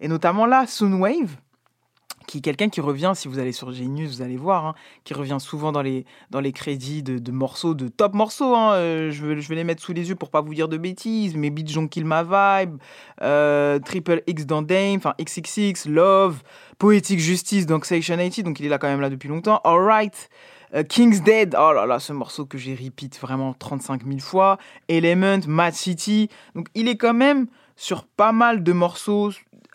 Et 0.00 0.08
notamment 0.08 0.44
là, 0.44 0.66
Soundwave, 0.66 1.36
qui 2.26 2.38
est 2.38 2.40
quelqu'un 2.40 2.68
qui 2.68 2.80
revient, 2.80 3.12
si 3.14 3.28
vous 3.28 3.38
allez 3.38 3.52
sur 3.52 3.72
Genius, 3.72 4.16
vous 4.16 4.22
allez 4.22 4.36
voir, 4.36 4.66
hein, 4.66 4.74
qui 5.04 5.14
revient 5.14 5.38
souvent 5.40 5.72
dans 5.72 5.82
les, 5.82 6.04
dans 6.30 6.40
les 6.40 6.52
crédits 6.52 7.02
de, 7.02 7.30
morceaux, 7.32 7.74
de 7.74 7.88
top 7.88 8.14
morceaux. 8.14 8.54
Hein, 8.54 8.72
euh, 8.74 9.10
je, 9.10 9.24
vais, 9.24 9.40
je 9.40 9.48
vais 9.48 9.54
les 9.54 9.64
mettre 9.64 9.82
sous 9.82 9.92
les 9.92 10.08
yeux 10.08 10.14
pour 10.14 10.30
pas 10.30 10.40
vous 10.40 10.54
dire 10.54 10.68
de 10.68 10.76
bêtises, 10.76 11.36
mais 11.36 11.50
Beat 11.50 11.68
Kill 11.90 12.04
My 12.04 12.22
Vibe, 12.22 12.78
euh, 13.22 13.78
Triple 13.78 14.22
X 14.26 14.46
dans 14.46 14.62
Dame, 14.62 14.96
enfin 14.96 15.14
XXX, 15.20 15.88
Love, 15.88 16.42
Poetic 16.78 17.20
Justice, 17.20 17.66
donc 17.66 17.84
Section 17.84 18.16
80, 18.16 18.42
donc 18.42 18.60
il 18.60 18.66
est 18.66 18.68
là 18.68 18.78
quand 18.78 18.88
même 18.88 19.00
là 19.00 19.10
depuis 19.10 19.28
longtemps. 19.28 19.60
Alright. 19.64 20.28
Euh, 20.74 20.82
King's 20.82 21.22
Dead, 21.22 21.54
oh 21.58 21.72
là 21.72 21.86
là, 21.86 22.00
ce 22.00 22.12
morceau 22.12 22.46
que 22.46 22.58
j'ai 22.58 22.74
repeat 22.74 23.18
vraiment 23.20 23.54
35 23.54 24.04
000 24.04 24.18
fois. 24.18 24.58
Element, 24.88 25.40
Mad 25.46 25.74
City. 25.74 26.28
Donc 26.54 26.68
il 26.74 26.88
est 26.88 26.96
quand 26.96 27.14
même 27.14 27.46
sur 27.76 28.04
pas 28.04 28.32
mal 28.32 28.62
de 28.62 28.72
morceaux 28.72 29.30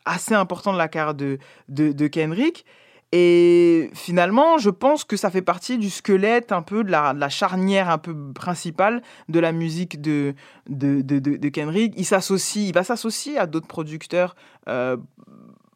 assez 0.05 0.33
important 0.33 0.73
de 0.73 0.77
la 0.77 0.87
carrière 0.87 1.13
de, 1.13 1.37
de, 1.69 2.07
Kendrick. 2.07 2.65
Et 3.11 3.89
finalement, 3.93 4.57
je 4.57 4.69
pense 4.69 5.03
que 5.03 5.17
ça 5.17 5.31
fait 5.31 5.41
partie 5.41 5.77
du 5.77 5.89
squelette 5.89 6.51
un 6.51 6.61
peu 6.61 6.83
de 6.83 6.91
la, 6.91 7.13
la 7.13 7.29
charnière 7.29 7.89
un 7.89 7.97
peu 7.97 8.15
principale 8.33 9.01
de 9.29 9.39
la 9.39 9.51
musique 9.51 9.99
de, 9.99 10.35
de, 10.67 11.01
de, 11.01 11.19
de 11.19 11.49
Kendrick. 11.49 11.93
Il 11.97 12.05
s'associe, 12.05 12.67
il 12.67 12.73
va 12.73 12.83
s'associer 12.83 13.37
à 13.37 13.47
d'autres 13.47 13.67
producteurs. 13.67 14.35
Euh, 14.67 14.97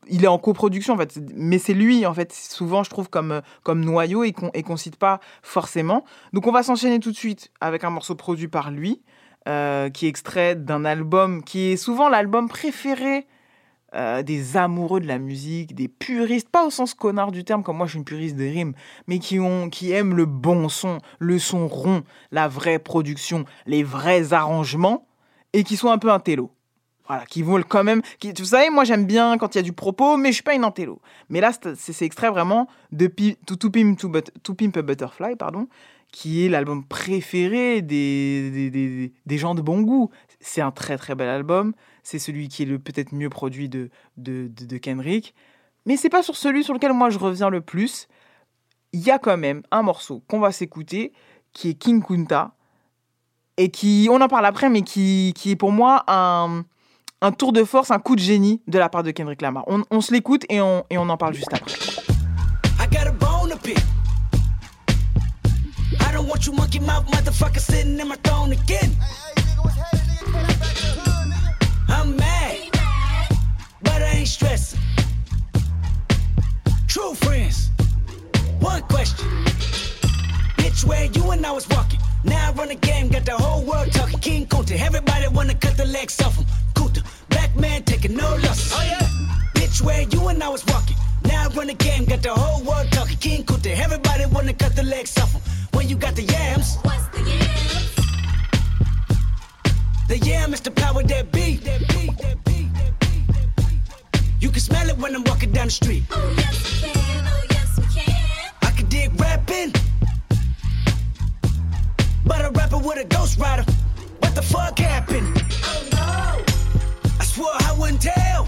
il 0.09 0.23
est 0.23 0.27
en 0.27 0.37
coproduction 0.37 0.93
en 0.93 0.97
fait, 0.97 1.19
mais 1.35 1.57
c'est 1.57 1.73
lui 1.73 2.05
en 2.05 2.13
fait 2.13 2.33
souvent 2.33 2.83
je 2.83 2.89
trouve 2.89 3.09
comme 3.09 3.41
comme 3.63 3.83
noyau 3.83 4.23
et 4.23 4.31
qu'on 4.31 4.51
et 4.53 4.63
cite 4.77 4.97
pas 4.97 5.19
forcément. 5.41 6.03
Donc 6.33 6.47
on 6.47 6.51
va 6.51 6.63
s'enchaîner 6.63 6.99
tout 6.99 7.11
de 7.11 7.17
suite 7.17 7.51
avec 7.61 7.83
un 7.83 7.89
morceau 7.89 8.15
produit 8.15 8.47
par 8.47 8.71
lui, 8.71 9.01
euh, 9.47 9.89
qui 9.89 10.05
est 10.05 10.09
extrait 10.09 10.55
d'un 10.55 10.85
album 10.85 11.43
qui 11.43 11.71
est 11.71 11.77
souvent 11.77 12.09
l'album 12.09 12.47
préféré 12.47 13.27
euh, 13.95 14.23
des 14.23 14.57
amoureux 14.57 14.99
de 15.01 15.07
la 15.07 15.19
musique, 15.19 15.75
des 15.75 15.87
puristes, 15.87 16.49
pas 16.49 16.65
au 16.65 16.71
sens 16.71 16.95
connard 16.95 17.31
du 17.31 17.43
terme, 17.43 17.61
comme 17.61 17.77
moi 17.77 17.85
je 17.85 17.91
suis 17.91 17.99
une 17.99 18.05
puriste 18.05 18.35
des 18.35 18.49
rimes, 18.49 18.73
mais 19.05 19.19
qui, 19.19 19.39
ont, 19.39 19.69
qui 19.69 19.91
aiment 19.91 20.15
le 20.15 20.25
bon 20.25 20.67
son, 20.67 20.97
le 21.19 21.37
son 21.37 21.67
rond, 21.67 22.03
la 22.31 22.47
vraie 22.47 22.79
production, 22.79 23.45
les 23.67 23.83
vrais 23.83 24.33
arrangements, 24.33 25.05
et 25.53 25.63
qui 25.63 25.77
sont 25.77 25.91
un 25.91 25.99
peu 25.99 26.11
un 26.11 26.19
télo. 26.19 26.49
Voilà, 27.07 27.25
qui 27.25 27.41
vont 27.41 27.61
quand 27.67 27.83
même. 27.83 28.01
Qui, 28.19 28.31
vous 28.31 28.45
savez, 28.45 28.69
moi 28.69 28.85
j'aime 28.85 29.05
bien 29.05 29.37
quand 29.37 29.55
il 29.55 29.57
y 29.57 29.59
a 29.59 29.63
du 29.63 29.73
propos, 29.73 30.15
mais 30.15 30.29
je 30.29 30.35
suis 30.35 30.43
pas 30.43 30.53
une 30.53 30.63
intello. 30.63 31.01
Mais 31.29 31.41
là, 31.41 31.51
c'est 31.75 32.05
extrait 32.05 32.29
vraiment 32.29 32.67
de 32.91 33.07
To, 33.45 33.55
to, 33.55 33.69
Pimp, 33.69 33.97
to, 33.99 34.09
but, 34.09 34.31
to 34.43 34.53
Pimp 34.53 34.77
a 34.77 34.81
Butterfly, 34.81 35.35
pardon, 35.35 35.67
qui 36.11 36.45
est 36.45 36.49
l'album 36.49 36.85
préféré 36.85 37.81
des, 37.81 39.11
des, 39.25 39.37
gens 39.37 39.53
de 39.53 39.61
bon 39.61 39.81
goût. 39.81 40.09
C'est 40.39 40.61
un 40.61 40.71
très 40.71 40.97
très 40.97 41.15
bel 41.15 41.27
album. 41.27 41.73
C'est 42.03 42.19
celui 42.19 42.47
qui 42.47 42.63
est 42.63 42.65
le 42.65 42.79
peut-être 42.79 43.13
mieux 43.13 43.29
produit 43.29 43.67
de, 43.67 43.89
de, 44.17 44.49
de, 44.55 44.65
de 44.65 44.77
Kendrick. 44.77 45.35
Mais 45.85 45.97
c'est 45.97 46.09
pas 46.09 46.23
sur 46.23 46.37
celui 46.37 46.63
sur 46.63 46.73
lequel 46.73 46.93
moi 46.93 47.09
je 47.09 47.19
reviens 47.19 47.49
le 47.49 47.61
plus. 47.61 48.07
Il 48.93 49.01
y 49.01 49.11
a 49.11 49.19
quand 49.19 49.37
même 49.37 49.63
un 49.71 49.81
morceau 49.81 50.23
qu'on 50.27 50.39
va 50.39 50.51
s'écouter 50.51 51.11
qui 51.51 51.69
est 51.69 51.73
King 51.73 52.01
Kunta. 52.01 52.53
Et 53.57 53.69
qui, 53.69 54.07
on 54.09 54.19
en 54.19 54.27
parle 54.27 54.47
après, 54.47 54.69
mais 54.69 54.81
qui, 54.81 55.33
qui 55.35 55.51
est 55.51 55.55
pour 55.55 55.71
moi 55.71 56.03
un, 56.07 56.65
un 57.23 57.31
tour 57.31 57.53
de 57.53 57.63
force, 57.63 57.89
un 57.89 57.99
coup 57.99 58.15
de 58.15 58.21
génie 58.21 58.61
de 58.67 58.77
la 58.77 58.89
part 58.89 59.01
de 59.01 59.11
Kendrick 59.11 59.41
Lamar. 59.41 59.63
On, 59.67 60.01
se 60.01 60.11
l'écoute 60.11 60.45
et 60.49 60.61
on, 60.61 60.83
en 60.91 61.17
parle 61.17 61.33
juste 61.33 61.51
après. 61.51 61.71
Question. 68.67 68.99
Where 80.83 81.05
you 81.05 81.31
and 81.31 81.45
I 81.45 81.51
was 81.51 81.65
walking? 81.69 82.01
Now 82.25 82.49
I 82.49 82.51
run 82.51 82.67
the 82.67 82.75
game, 82.75 83.07
got 83.07 83.23
the 83.23 83.31
whole 83.31 83.63
world 83.63 83.89
talking. 83.93 84.19
King 84.19 84.45
Kunta, 84.47 84.77
everybody 84.77 85.29
wanna 85.29 85.53
cut 85.53 85.77
the 85.77 85.85
legs 85.85 86.21
off 86.21 86.37
black 87.53 87.71
man 87.71 87.83
taking 87.83 88.15
no 88.15 88.29
losses. 88.35 88.73
Oh 88.73 88.83
yeah. 88.83 89.07
Bitch, 89.55 89.81
where 89.81 90.01
you 90.01 90.27
and 90.27 90.43
I 90.43 90.49
was 90.49 90.65
walking. 90.65 90.97
Now 91.25 91.45
I 91.45 91.47
run 91.53 91.67
the 91.67 91.73
game, 91.73 92.05
got 92.05 92.21
the 92.21 92.33
whole 92.33 92.63
world 92.63 92.91
talking. 92.91 93.17
King 93.17 93.43
Kunta, 93.43 93.75
everybody 93.77 94.25
wanna 94.25 94.53
cut 94.53 94.75
the 94.75 94.83
legs 94.83 95.17
off 95.17 95.31
him. 95.33 95.41
When 95.73 95.89
you 95.89 95.95
got 95.95 96.15
the 96.15 96.23
yams. 96.23 96.77
What's 96.81 97.07
the 97.07 97.21
yams? 97.21 97.95
The 100.07 100.17
yam 100.19 100.53
is 100.53 100.61
the 100.61 100.71
power 100.71 101.03
that 101.03 101.31
be. 101.31 101.57
That 101.57 101.79
be, 101.79 102.07
that 102.07 102.43
be, 102.45 102.67
that 102.67 102.99
be, 102.99 103.19
that 103.33 103.55
be. 103.55 104.23
You 104.39 104.49
can 104.49 104.59
smell 104.59 104.89
it 104.89 104.97
when 104.97 105.15
I'm 105.15 105.23
walking 105.23 105.51
down 105.51 105.67
the 105.67 105.71
street. 105.71 106.03
Oh 106.11 106.33
yes 106.37 106.83
we 106.83 106.89
can, 106.89 107.25
oh 107.27 107.43
yes 107.49 107.77
we 107.77 107.85
can. 108.01 108.51
I 108.61 108.71
can 108.71 108.87
dig 108.89 109.19
rapping, 109.19 109.73
but 112.25 112.45
a 112.45 112.49
rapper 112.51 112.77
with 112.77 112.97
a 112.97 113.05
ghost 113.05 113.39
rider. 113.39 113.65
What 114.19 114.35
the 114.35 114.41
fuck 114.41 114.77
happened? 114.79 115.41
Oh 115.63 115.83
no! 115.93 116.52
I 117.33 117.35
swore 117.35 117.49
I 117.51 117.75
wouldn't 117.79 118.01
tell. 118.01 118.47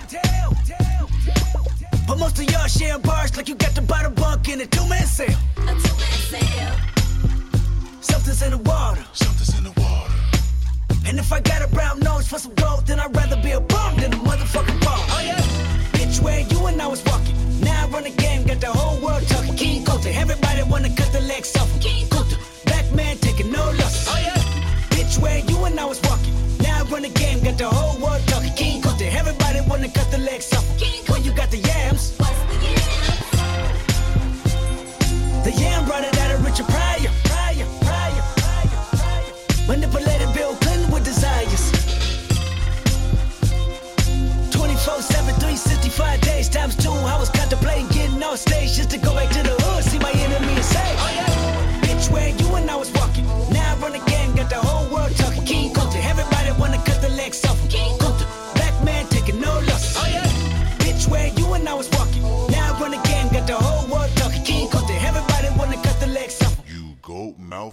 But 2.07 2.19
most 2.19 2.37
of 2.37 2.45
y'all 2.51 2.67
sharing 2.67 3.01
bars 3.01 3.35
like 3.35 3.49
you 3.49 3.55
got 3.55 3.73
the 3.73 3.81
bottom 3.81 4.13
bunk 4.13 4.47
in 4.47 4.61
a 4.61 4.67
two-man 4.67 5.07
cell. 5.07 5.25
A 5.57 5.73
two-man 5.73 6.17
cell. 6.29 6.75
Something's 8.01 8.43
in 8.43 8.51
the 8.51 8.59
water. 8.59 9.03
Something's 9.13 9.57
in 9.57 9.63
the 9.63 9.73
water. 9.81 10.13
And 11.07 11.17
if 11.17 11.33
I 11.33 11.39
got 11.39 11.63
a 11.63 11.67
brown 11.67 11.99
nose 11.99 12.27
for 12.27 12.37
some 12.37 12.53
gold, 12.53 12.85
then 12.85 12.99
I'd 12.99 13.15
rather 13.15 13.41
be 13.41 13.51
a 13.51 13.59
bum 13.59 13.97
than 13.97 14.13
a 14.13 14.17
motherfucking 14.17 14.79
bum. 14.85 14.99
Oh 15.09 15.21
yeah. 15.25 15.41
Bitch, 15.97 16.21
where 16.21 16.41
you 16.41 16.67
and 16.67 16.79
I 16.79 16.85
was 16.85 17.03
walking. 17.05 17.35
Now 17.61 17.85
I 17.85 17.89
run 17.89 18.03
the 18.03 18.11
game, 18.11 18.45
got 18.45 18.61
the 18.61 18.71
whole 18.71 19.03
world 19.03 19.27
talking. 19.27 19.55
King 19.55 19.83
Kunta, 19.83 20.13
everybody 20.13 20.61
wanna 20.61 20.89
cut 20.95 21.11
the 21.11 21.21
legs 21.21 21.55
off 21.57 21.74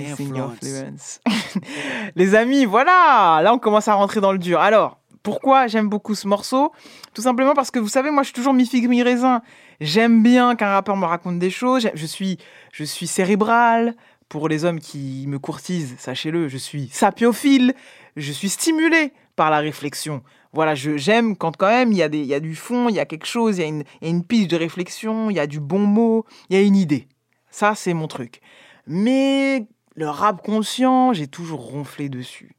Your 0.00 0.10
influence. 0.12 1.20
Les 2.16 2.34
amis, 2.34 2.64
voilà, 2.66 3.40
là 3.42 3.52
on 3.54 3.58
commence 3.58 3.88
à 3.88 3.94
rentrer 3.94 4.20
dans 4.20 4.32
le 4.32 4.38
dur. 4.38 4.60
Alors, 4.60 5.00
pourquoi 5.22 5.66
j'aime 5.66 5.88
beaucoup 5.88 6.14
ce 6.14 6.28
morceau? 6.28 6.72
Tout 7.14 7.22
simplement 7.22 7.54
parce 7.54 7.70
que 7.70 7.78
vous 7.78 7.88
savez, 7.88 8.10
moi 8.10 8.22
je 8.22 8.26
suis 8.28 8.34
toujours 8.34 8.52
mi-figue, 8.52 8.88
mi-raisin. 8.88 9.42
J'aime 9.80 10.22
bien 10.22 10.54
qu'un 10.54 10.68
rappeur 10.70 10.96
me 10.96 11.06
raconte 11.06 11.38
des 11.38 11.50
choses. 11.50 11.88
Je 11.94 12.06
suis, 12.06 12.38
je 12.72 12.84
suis 12.84 13.06
cérébral. 13.06 13.94
Pour 14.28 14.48
les 14.48 14.64
hommes 14.64 14.80
qui 14.80 15.26
me 15.28 15.38
courtisent, 15.38 15.94
sachez-le, 15.98 16.48
je 16.48 16.56
suis 16.56 16.88
sapiophile. 16.92 17.74
Je 18.16 18.32
suis 18.32 18.48
stimulé 18.48 19.12
par 19.36 19.50
la 19.50 19.58
réflexion. 19.58 20.22
Voilà, 20.52 20.74
je- 20.74 20.96
j'aime 20.96 21.36
quand 21.36 21.56
quand 21.56 21.68
même 21.68 21.92
il 21.92 21.98
y, 21.98 22.02
a 22.02 22.08
des- 22.08 22.20
il 22.20 22.26
y 22.26 22.34
a 22.34 22.40
du 22.40 22.54
fond, 22.54 22.88
il 22.88 22.94
y 22.94 23.00
a 23.00 23.04
quelque 23.04 23.26
chose, 23.26 23.58
il 23.58 23.60
y, 23.60 23.64
a 23.64 23.68
une- 23.68 23.84
il 24.00 24.04
y 24.04 24.06
a 24.06 24.10
une 24.10 24.24
piste 24.24 24.50
de 24.50 24.56
réflexion, 24.56 25.28
il 25.30 25.36
y 25.36 25.40
a 25.40 25.46
du 25.46 25.60
bon 25.60 25.80
mot, 25.80 26.24
il 26.48 26.56
y 26.56 26.58
a 26.58 26.62
une 26.62 26.76
idée. 26.76 27.06
Ça, 27.54 27.76
c'est 27.76 27.94
mon 27.94 28.08
truc. 28.08 28.40
Mais 28.88 29.68
le 29.94 30.08
rap 30.08 30.42
conscient, 30.42 31.12
j'ai 31.12 31.28
toujours 31.28 31.60
ronflé 31.60 32.08
dessus. 32.08 32.56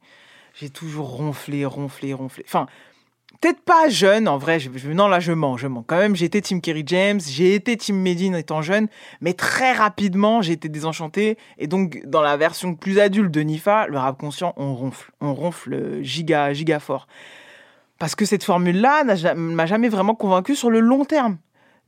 J'ai 0.54 0.70
toujours 0.70 1.08
ronflé, 1.08 1.66
ronflé, 1.66 2.14
ronflé. 2.14 2.44
Enfin, 2.48 2.66
peut-être 3.42 3.60
pas 3.60 3.90
jeune, 3.90 4.26
en 4.26 4.38
vrai. 4.38 4.58
Non, 4.86 5.06
là, 5.08 5.20
je 5.20 5.32
mens, 5.32 5.58
je 5.58 5.66
mens. 5.66 5.84
Quand 5.86 5.98
même, 5.98 6.14
été 6.18 6.40
Team 6.40 6.62
Kerry 6.62 6.82
James, 6.86 7.20
j'ai 7.20 7.54
été 7.54 7.76
Team 7.76 7.96
Medine 7.96 8.34
étant 8.36 8.62
jeune, 8.62 8.88
mais 9.20 9.34
très 9.34 9.74
rapidement, 9.74 10.40
j'ai 10.40 10.54
été 10.54 10.70
désenchanté. 10.70 11.36
Et 11.58 11.66
donc, 11.66 12.00
dans 12.06 12.22
la 12.22 12.38
version 12.38 12.74
plus 12.74 12.98
adulte 12.98 13.30
de 13.30 13.42
Nifa, 13.42 13.88
le 13.88 13.98
rap 13.98 14.16
conscient, 14.16 14.54
on 14.56 14.74
ronfle. 14.74 15.12
On 15.20 15.34
ronfle 15.34 16.02
giga, 16.02 16.54
giga 16.54 16.80
fort. 16.80 17.06
Parce 17.98 18.14
que 18.14 18.24
cette 18.24 18.44
formule-là 18.44 19.04
m'a 19.34 19.66
jamais 19.66 19.90
vraiment 19.90 20.14
convaincu 20.14 20.56
sur 20.56 20.70
le 20.70 20.80
long 20.80 21.04
terme. 21.04 21.36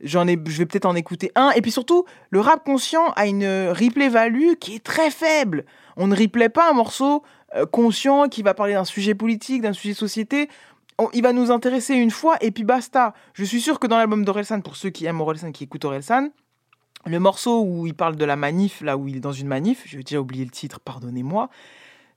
J'en 0.01 0.27
ai, 0.27 0.39
je 0.45 0.57
vais 0.57 0.65
peut-être 0.65 0.85
en 0.85 0.95
écouter 0.95 1.31
un. 1.35 1.51
Et 1.51 1.61
puis 1.61 1.71
surtout, 1.71 2.05
le 2.29 2.39
rap 2.39 2.63
conscient 2.63 3.11
a 3.15 3.27
une 3.27 3.69
replay 3.69 4.09
value 4.09 4.53
qui 4.59 4.75
est 4.75 4.83
très 4.83 5.11
faible. 5.11 5.65
On 5.97 6.07
ne 6.07 6.15
replay 6.15 6.49
pas 6.49 6.69
un 6.69 6.73
morceau 6.73 7.23
euh, 7.55 7.65
conscient 7.65 8.29
qui 8.29 8.41
va 8.41 8.53
parler 8.53 8.73
d'un 8.73 8.85
sujet 8.85 9.15
politique, 9.15 9.61
d'un 9.61 9.73
sujet 9.73 9.93
société. 9.93 10.49
Il 11.13 11.23
va 11.23 11.33
nous 11.33 11.49
intéresser 11.51 11.95
une 11.95 12.11
fois 12.11 12.37
et 12.41 12.51
puis 12.51 12.63
basta. 12.63 13.13
Je 13.33 13.43
suis 13.43 13.61
sûr 13.61 13.79
que 13.79 13.87
dans 13.87 13.97
l'album 13.97 14.25
d'Orelsan, 14.25 14.61
pour 14.61 14.75
ceux 14.75 14.89
qui 14.89 15.05
aiment 15.05 15.21
Orelsan, 15.21 15.51
qui 15.51 15.63
écoutent 15.63 15.85
Orelsan, 15.85 16.29
le 17.05 17.19
morceau 17.19 17.63
où 17.63 17.87
il 17.87 17.93
parle 17.93 18.17
de 18.17 18.25
la 18.25 18.35
manif, 18.35 18.81
là 18.81 18.97
où 18.97 19.07
il 19.07 19.15
est 19.15 19.21
dans 19.21 19.31
une 19.31 19.47
manif, 19.47 19.83
j'ai 19.85 19.97
déjà 19.99 20.19
oublié 20.19 20.43
le 20.43 20.51
titre, 20.51 20.79
pardonnez-moi, 20.81 21.49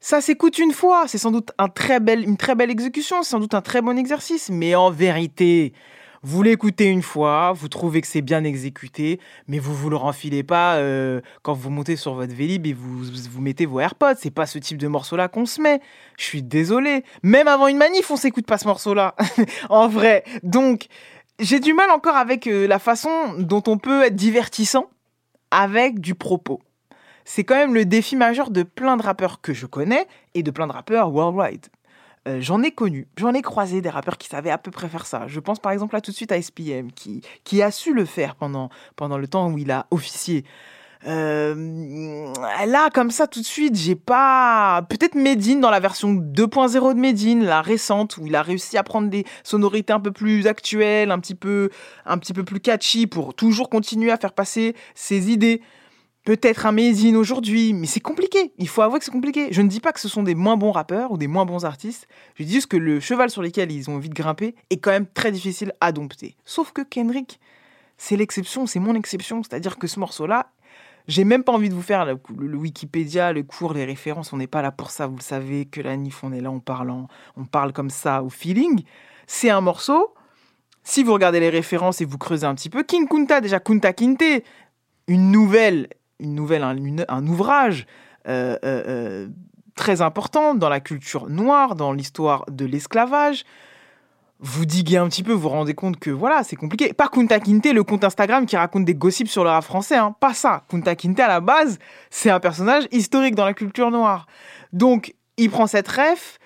Ça 0.00 0.20
s'écoute 0.20 0.58
une 0.58 0.72
fois, 0.72 1.06
c'est 1.06 1.18
sans 1.18 1.30
doute 1.30 1.52
un 1.58 1.68
très 1.68 2.00
belle, 2.00 2.24
une 2.24 2.36
très 2.36 2.56
belle 2.56 2.70
exécution, 2.70 3.22
c'est 3.22 3.30
sans 3.30 3.38
doute 3.38 3.54
un 3.54 3.62
très 3.62 3.82
bon 3.82 3.96
exercice, 3.96 4.50
mais 4.50 4.74
en 4.74 4.90
vérité, 4.90 5.72
vous 6.24 6.42
l'écoutez 6.42 6.86
une 6.86 7.02
fois, 7.02 7.52
vous 7.52 7.68
trouvez 7.68 8.00
que 8.00 8.06
c'est 8.06 8.22
bien 8.22 8.44
exécuté, 8.44 9.18
mais 9.48 9.58
vous 9.58 9.74
vous 9.74 9.90
le 9.90 9.96
renfilez 9.96 10.44
pas 10.44 10.76
euh, 10.76 11.20
quand 11.42 11.52
vous 11.52 11.68
montez 11.68 11.96
sur 11.96 12.14
votre 12.14 12.32
Vélib 12.32 12.64
et 12.66 12.72
vous, 12.72 13.02
vous 13.02 13.40
mettez 13.40 13.66
vos 13.66 13.80
AirPods. 13.80 14.14
C'est 14.18 14.30
pas 14.30 14.46
ce 14.46 14.58
type 14.58 14.78
de 14.78 14.86
morceau-là 14.86 15.26
qu'on 15.26 15.46
se 15.46 15.60
met. 15.60 15.80
Je 16.16 16.24
suis 16.24 16.42
désolé. 16.42 17.04
Même 17.24 17.48
avant 17.48 17.66
une 17.66 17.76
manif, 17.76 18.10
on 18.10 18.16
s'écoute 18.16 18.46
pas 18.46 18.58
ce 18.58 18.68
morceau-là. 18.68 19.16
en 19.68 19.88
vrai. 19.88 20.22
Donc, 20.44 20.86
j'ai 21.40 21.58
du 21.58 21.74
mal 21.74 21.90
encore 21.90 22.16
avec 22.16 22.46
euh, 22.46 22.68
la 22.68 22.78
façon 22.78 23.10
dont 23.38 23.62
on 23.66 23.78
peut 23.78 24.04
être 24.04 24.14
divertissant 24.14 24.90
avec 25.50 25.98
du 25.98 26.14
propos. 26.14 26.60
C'est 27.24 27.42
quand 27.42 27.56
même 27.56 27.74
le 27.74 27.84
défi 27.84 28.14
majeur 28.14 28.50
de 28.50 28.62
plein 28.62 28.96
de 28.96 29.02
rappeurs 29.02 29.40
que 29.40 29.52
je 29.52 29.66
connais 29.66 30.06
et 30.34 30.44
de 30.44 30.50
plein 30.52 30.68
de 30.68 30.72
rappeurs 30.72 31.12
worldwide. 31.12 31.66
Euh, 32.28 32.40
j'en 32.40 32.62
ai 32.62 32.70
connu, 32.70 33.08
j'en 33.16 33.34
ai 33.34 33.42
croisé 33.42 33.80
des 33.80 33.88
rappeurs 33.88 34.16
qui 34.16 34.28
savaient 34.28 34.50
à 34.50 34.58
peu 34.58 34.70
près 34.70 34.88
faire 34.88 35.06
ça. 35.06 35.26
Je 35.26 35.40
pense 35.40 35.58
par 35.58 35.72
exemple 35.72 35.94
là 35.94 36.00
tout 36.00 36.12
de 36.12 36.16
suite 36.16 36.30
à 36.30 36.40
SPM 36.40 36.92
qui, 36.92 37.20
qui 37.42 37.62
a 37.62 37.72
su 37.72 37.92
le 37.92 38.04
faire 38.04 38.36
pendant, 38.36 38.70
pendant 38.94 39.18
le 39.18 39.26
temps 39.26 39.50
où 39.50 39.58
il 39.58 39.70
a 39.72 39.86
officié. 39.90 40.44
Euh, 41.06 42.32
là, 42.66 42.88
comme 42.90 43.10
ça, 43.10 43.26
tout 43.26 43.40
de 43.40 43.44
suite, 43.44 43.74
j'ai 43.74 43.96
pas. 43.96 44.86
Peut-être 44.88 45.14
Medine 45.14 45.60
dans 45.60 45.70
la 45.70 45.80
version 45.80 46.12
2.0 46.12 46.94
de 46.94 47.00
Medine, 47.00 47.44
la 47.44 47.60
récente, 47.60 48.18
où 48.18 48.26
il 48.26 48.36
a 48.36 48.42
réussi 48.42 48.78
à 48.78 48.82
prendre 48.82 49.08
des 49.08 49.24
sonorités 49.42 49.92
un 49.92 50.00
peu 50.00 50.12
plus 50.12 50.46
actuelles, 50.46 51.10
un 51.10 51.18
petit 51.18 51.34
peu, 51.34 51.70
un 52.06 52.18
petit 52.18 52.32
peu 52.32 52.44
plus 52.44 52.60
catchy 52.60 53.06
pour 53.06 53.34
toujours 53.34 53.68
continuer 53.68 54.12
à 54.12 54.16
faire 54.16 54.32
passer 54.32 54.76
ses 54.94 55.32
idées 55.32 55.60
peut-être 56.24 56.66
un 56.66 56.72
Mézine 56.72 57.16
aujourd'hui, 57.16 57.72
mais 57.72 57.86
c'est 57.86 58.00
compliqué. 58.00 58.52
Il 58.58 58.68
faut 58.68 58.82
avouer 58.82 58.98
que 58.98 59.04
c'est 59.04 59.10
compliqué. 59.10 59.48
Je 59.50 59.62
ne 59.62 59.68
dis 59.68 59.80
pas 59.80 59.92
que 59.92 60.00
ce 60.00 60.08
sont 60.08 60.22
des 60.22 60.34
moins 60.34 60.56
bons 60.56 60.72
rappeurs 60.72 61.12
ou 61.12 61.18
des 61.18 61.26
moins 61.26 61.44
bons 61.44 61.64
artistes. 61.64 62.06
Je 62.36 62.44
dis 62.44 62.52
juste 62.52 62.68
que 62.68 62.76
le 62.76 63.00
cheval 63.00 63.30
sur 63.30 63.42
lequel 63.42 63.72
ils 63.72 63.90
ont 63.90 63.96
envie 63.96 64.08
de 64.08 64.14
grimper 64.14 64.54
est 64.70 64.78
quand 64.78 64.90
même 64.90 65.06
très 65.06 65.32
difficile 65.32 65.72
à 65.80 65.92
dompter. 65.92 66.36
Sauf 66.44 66.72
que 66.72 66.82
Kendrick, 66.82 67.40
c'est 67.96 68.16
l'exception, 68.16 68.66
c'est 68.66 68.80
mon 68.80 68.94
exception. 68.94 69.42
C'est-à-dire 69.42 69.78
que 69.78 69.86
ce 69.86 69.98
morceau-là, 69.98 70.50
j'ai 71.08 71.24
même 71.24 71.42
pas 71.42 71.52
envie 71.52 71.68
de 71.68 71.74
vous 71.74 71.82
faire 71.82 72.04
le, 72.04 72.56
Wikipédia, 72.56 73.32
le 73.32 73.42
cours, 73.42 73.74
les 73.74 73.84
références. 73.84 74.32
On 74.32 74.36
n'est 74.36 74.46
pas 74.46 74.62
là 74.62 74.70
pour 74.70 74.90
ça. 74.90 75.06
Vous 75.06 75.16
le 75.16 75.22
savez 75.22 75.66
que 75.66 75.80
la 75.80 75.96
NIF, 75.96 76.22
on 76.22 76.32
est 76.32 76.40
là 76.40 76.50
en 76.50 76.60
parlant. 76.60 77.08
On 77.36 77.44
parle 77.44 77.72
comme 77.72 77.90
ça 77.90 78.22
au 78.22 78.30
feeling. 78.30 78.84
C'est 79.26 79.50
un 79.50 79.60
morceau. 79.60 80.14
Si 80.84 81.02
vous 81.02 81.12
regardez 81.12 81.40
les 81.40 81.50
références 81.50 82.00
et 82.00 82.04
vous 82.04 82.18
creusez 82.18 82.46
un 82.46 82.54
petit 82.54 82.70
peu, 82.70 82.82
King 82.82 83.06
Kunta, 83.08 83.40
déjà 83.40 83.60
Kunta 83.60 83.92
Kinte, 83.92 84.42
une 85.06 85.30
nouvelle 85.30 85.88
une 86.22 86.34
nouvelle, 86.34 86.62
un, 86.62 87.26
ouvrage 87.26 87.86
euh, 88.28 88.56
euh, 88.64 88.82
euh, 88.86 89.28
très 89.74 90.00
important 90.00 90.54
dans 90.54 90.68
la 90.68 90.80
culture 90.80 91.28
noire, 91.28 91.74
dans 91.74 91.92
l'histoire 91.92 92.44
de 92.50 92.64
l'esclavage. 92.64 93.44
Vous 94.38 94.64
diguez 94.64 94.96
un 94.96 95.08
petit 95.08 95.22
peu, 95.22 95.32
vous 95.32 95.40
vous 95.40 95.48
rendez 95.48 95.74
compte 95.74 95.98
que 95.98 96.10
voilà, 96.10 96.42
c'est 96.42 96.56
compliqué. 96.56 96.92
Pas 96.92 97.08
Kunta 97.08 97.38
Kinte, 97.38 97.72
le 97.72 97.84
compte 97.84 98.02
Instagram 98.02 98.46
qui 98.46 98.56
raconte 98.56 98.84
des 98.84 98.94
gossips 98.94 99.28
sur 99.28 99.44
le 99.44 99.50
rap 99.50 99.64
français, 99.64 99.96
hein. 99.96 100.14
pas 100.18 100.34
ça. 100.34 100.64
Kunta 100.68 100.96
Kinte, 100.96 101.20
à 101.20 101.28
la 101.28 101.40
base, 101.40 101.78
c'est 102.10 102.30
un 102.30 102.40
personnage 102.40 102.84
historique 102.90 103.34
dans 103.34 103.44
la 103.44 103.54
culture 103.54 103.90
noire. 103.90 104.26
Donc, 104.72 105.14
il 105.36 105.50
prend 105.50 105.66
cette 105.66 105.88
ref, 105.88 106.38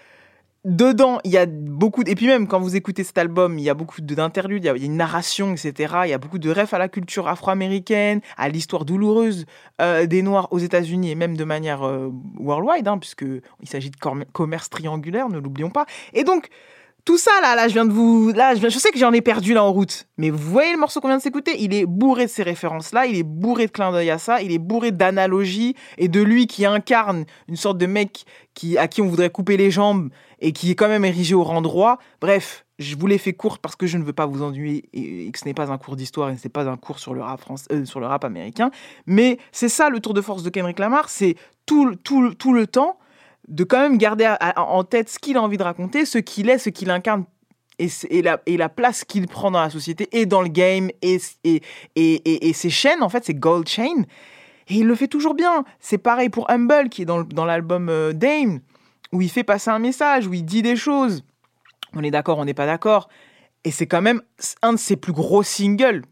dedans, 0.67 1.21
il 1.25 1.31
y 1.31 1.39
a 1.39 1.47
beaucoup. 1.47 2.03
Et 2.07 2.15
puis 2.17 2.27
même 2.27 2.49
quand 2.49 2.61
vous 2.61 2.75
écoutez 2.75 3.05
cet 3.05 3.17
album, 3.17 3.59
il 3.59 3.63
y 3.63 3.71
a 3.71 3.75
beaucoup 3.75 4.01
d'interludes, 4.01 4.65
il, 4.65 4.67
y 4.67 4.71
a 4.71 4.75
une 4.75 4.97
narration, 4.97 5.53
etc. 5.53 5.95
Il 6.05 6.11
y 6.11 6.13
a 6.13 6.19
beaucoup 6.19 6.41
de 6.41 6.51
refs 6.51 6.75
à 6.75 6.79
la 6.79 6.89
culture 6.89 7.29
afro-américaine, 7.29 8.21
à 8.37 8.49
l'histoire 8.49 8.85
douloureuse 8.85 9.47
euh, 9.81 10.07
des 10.07 10.23
Noirs 10.23 10.49
aux 10.51 10.59
États-Unis 10.59 11.13
et 11.13 11.15
même 11.15 11.37
de 11.37 11.45
manière 11.45 11.85
euh, 11.85 12.11
worldwide, 12.39 12.89
hein, 12.89 12.99
puisque 12.99 13.25
il 13.25 13.69
s'agit 13.69 13.91
de 13.91 13.97
commerce 14.33 14.69
triangulaire, 14.69 15.29
ne 15.29 15.39
l'oublions 15.39 15.71
pas. 15.71 15.87
Et 16.13 16.25
donc 16.25 16.49
tout 17.07 17.19
ça 17.19 17.31
là, 17.41 17.55
là, 17.55 17.69
je 17.69 17.73
viens 17.73 17.87
de 17.87 17.93
vous, 17.93 18.33
là, 18.33 18.57
je, 18.57 18.69
sais 18.69 18.91
que 18.91 18.99
j'en 18.99 19.13
ai 19.13 19.21
perdu 19.23 19.55
là 19.55 19.63
en 19.63 19.73
route, 19.73 20.09
mais 20.19 20.29
vous 20.29 20.51
voyez 20.51 20.73
le 20.73 20.79
morceau 20.79 21.01
qu'on 21.01 21.07
vient 21.07 21.19
de 21.19 21.23
s'écouter, 21.23 21.55
il 21.61 21.73
est 21.73 21.87
bourré 21.87 22.27
de 22.27 22.31
ces 22.31 22.43
références 22.43 22.93
là, 22.93 23.07
il 23.07 23.17
est 23.17 23.23
bourré 23.23 23.67
de 23.67 23.71
clins 23.71 23.93
d'œil 23.93 24.11
à 24.11 24.19
ça, 24.19 24.43
il 24.43 24.51
est 24.51 24.59
bourré 24.59 24.91
d'analogies 24.91 25.77
et 25.99 26.09
de 26.09 26.21
lui 26.21 26.49
qui 26.49 26.67
incarne 26.67 27.25
une 27.49 27.55
sorte 27.55 27.79
de 27.79 27.87
mec 27.87 28.25
qui 28.55 28.77
à 28.77 28.89
qui 28.89 29.03
on 29.03 29.07
voudrait 29.07 29.31
couper 29.31 29.57
les 29.57 29.71
jambes 29.71 30.11
et 30.41 30.53
qui 30.53 30.73
est 30.73 30.75
quand 30.75 30.89
même 30.89 31.05
érigé 31.05 31.37
au 31.37 31.45
rang 31.45 31.63
droit. 31.63 31.99
Bref, 32.21 32.67
je 32.81 32.97
vous 32.97 33.07
l'ai 33.07 33.19
fait 33.19 33.35
court 33.35 33.61
parce 33.61 33.77
que 33.77 33.87
je 33.87 33.99
ne 33.99 34.03
veux 34.03 34.13
pas 34.13 34.27
vous 34.27 34.43
ennuyer 34.43 34.89
et, 34.93 35.31
que 35.31 35.39
ce 35.39 35.45
n'est 35.45 35.55
pas 35.55 35.71
un 35.71 35.79
cours 35.79 35.95
d'histoire 35.95 36.31
et 36.31 36.37
ce 36.37 36.49
n'est 36.49 36.53
pas 36.53 36.69
un 36.69 36.77
cours 36.77 36.99
sur 36.99 37.15
le 37.15 37.23
rap 37.23 37.41
euh, 37.71 37.85
sur 37.85 38.01
le 38.01 38.07
rap 38.07 38.25
américain. 38.25 38.73
Mais 39.07 39.39
c'est 39.53 39.69
ça 39.69 39.91
le 39.91 40.01
tour 40.01 40.13
de 40.13 40.21
force 40.21 40.43
de 40.43 40.51
Kendrick 40.51 40.81
Lamar, 40.81 41.09
c'est 41.09 41.37
tout, 41.67 41.95
tout, 42.03 42.35
tout 42.35 42.53
le 42.53 42.67
temps 42.67 42.99
de 43.49 43.65
quand 43.65 43.81
même 43.81 43.99
garder 43.99 44.35
en 44.57 44.85
tête 44.85 45.09
ce 45.09 45.19
qu'il 45.19 45.37
a 45.37 45.43
envie 45.43 45.57
de 45.57 45.63
raconter, 45.63 46.05
ce 46.05 46.19
qu'il 46.19 46.49
est, 46.49 46.59
ce 46.59 46.71
qu'il 46.71 46.91
incarne 46.91 47.25
et, 47.79 48.23
la, 48.23 48.41
et 48.47 48.57
la 48.57 48.69
place 48.69 49.05
qu'il 49.05 49.27
prend 49.27 49.51
dans 49.51 49.61
la 49.61 49.71
société 49.71 50.09
et 50.13 50.27
dans 50.27 50.43
le 50.43 50.49
game 50.49 50.91
et, 51.03 51.19
et, 51.95 52.53
ses 52.53 52.71
chaînes, 52.71 53.03
en 53.03 53.09
fait, 53.09 53.25
c'est 53.25 53.35
Gold 53.35 53.69
Chain. 53.69 54.05
Et 54.69 54.77
il 54.77 54.87
le 54.87 54.95
fait 54.95 55.09
toujours 55.09 55.35
bien. 55.35 55.65
C'est 55.79 55.99
pareil 55.99 56.29
pour 56.29 56.51
Humble 56.51 56.89
qui 56.89 57.03
est 57.03 57.05
dans, 57.05 57.45
l'album 57.45 57.89
euh, 57.89 58.13
Dame 58.13 58.61
où 59.13 59.23
il 59.23 59.31
fait 59.31 59.45
passer 59.45 59.71
un 59.71 59.79
message, 59.79 60.27
où 60.27 60.35
il 60.35 60.45
dit 60.45 60.63
des 60.63 60.75
choses. 60.75 61.23
On 61.95 62.03
est 62.03 62.11
d'accord, 62.11 62.39
on 62.39 62.45
n'est 62.45 62.55
pas 62.55 62.67
d'accord. 62.67 63.09
Et 63.65 63.71
c'est 63.71 63.87
quand 63.87 64.03
même 64.03 64.21
un 64.63 64.73
de 64.73 64.79
ses 64.79 64.97
plus 64.97 65.13
gros 65.13 65.43
singles. 65.43 66.03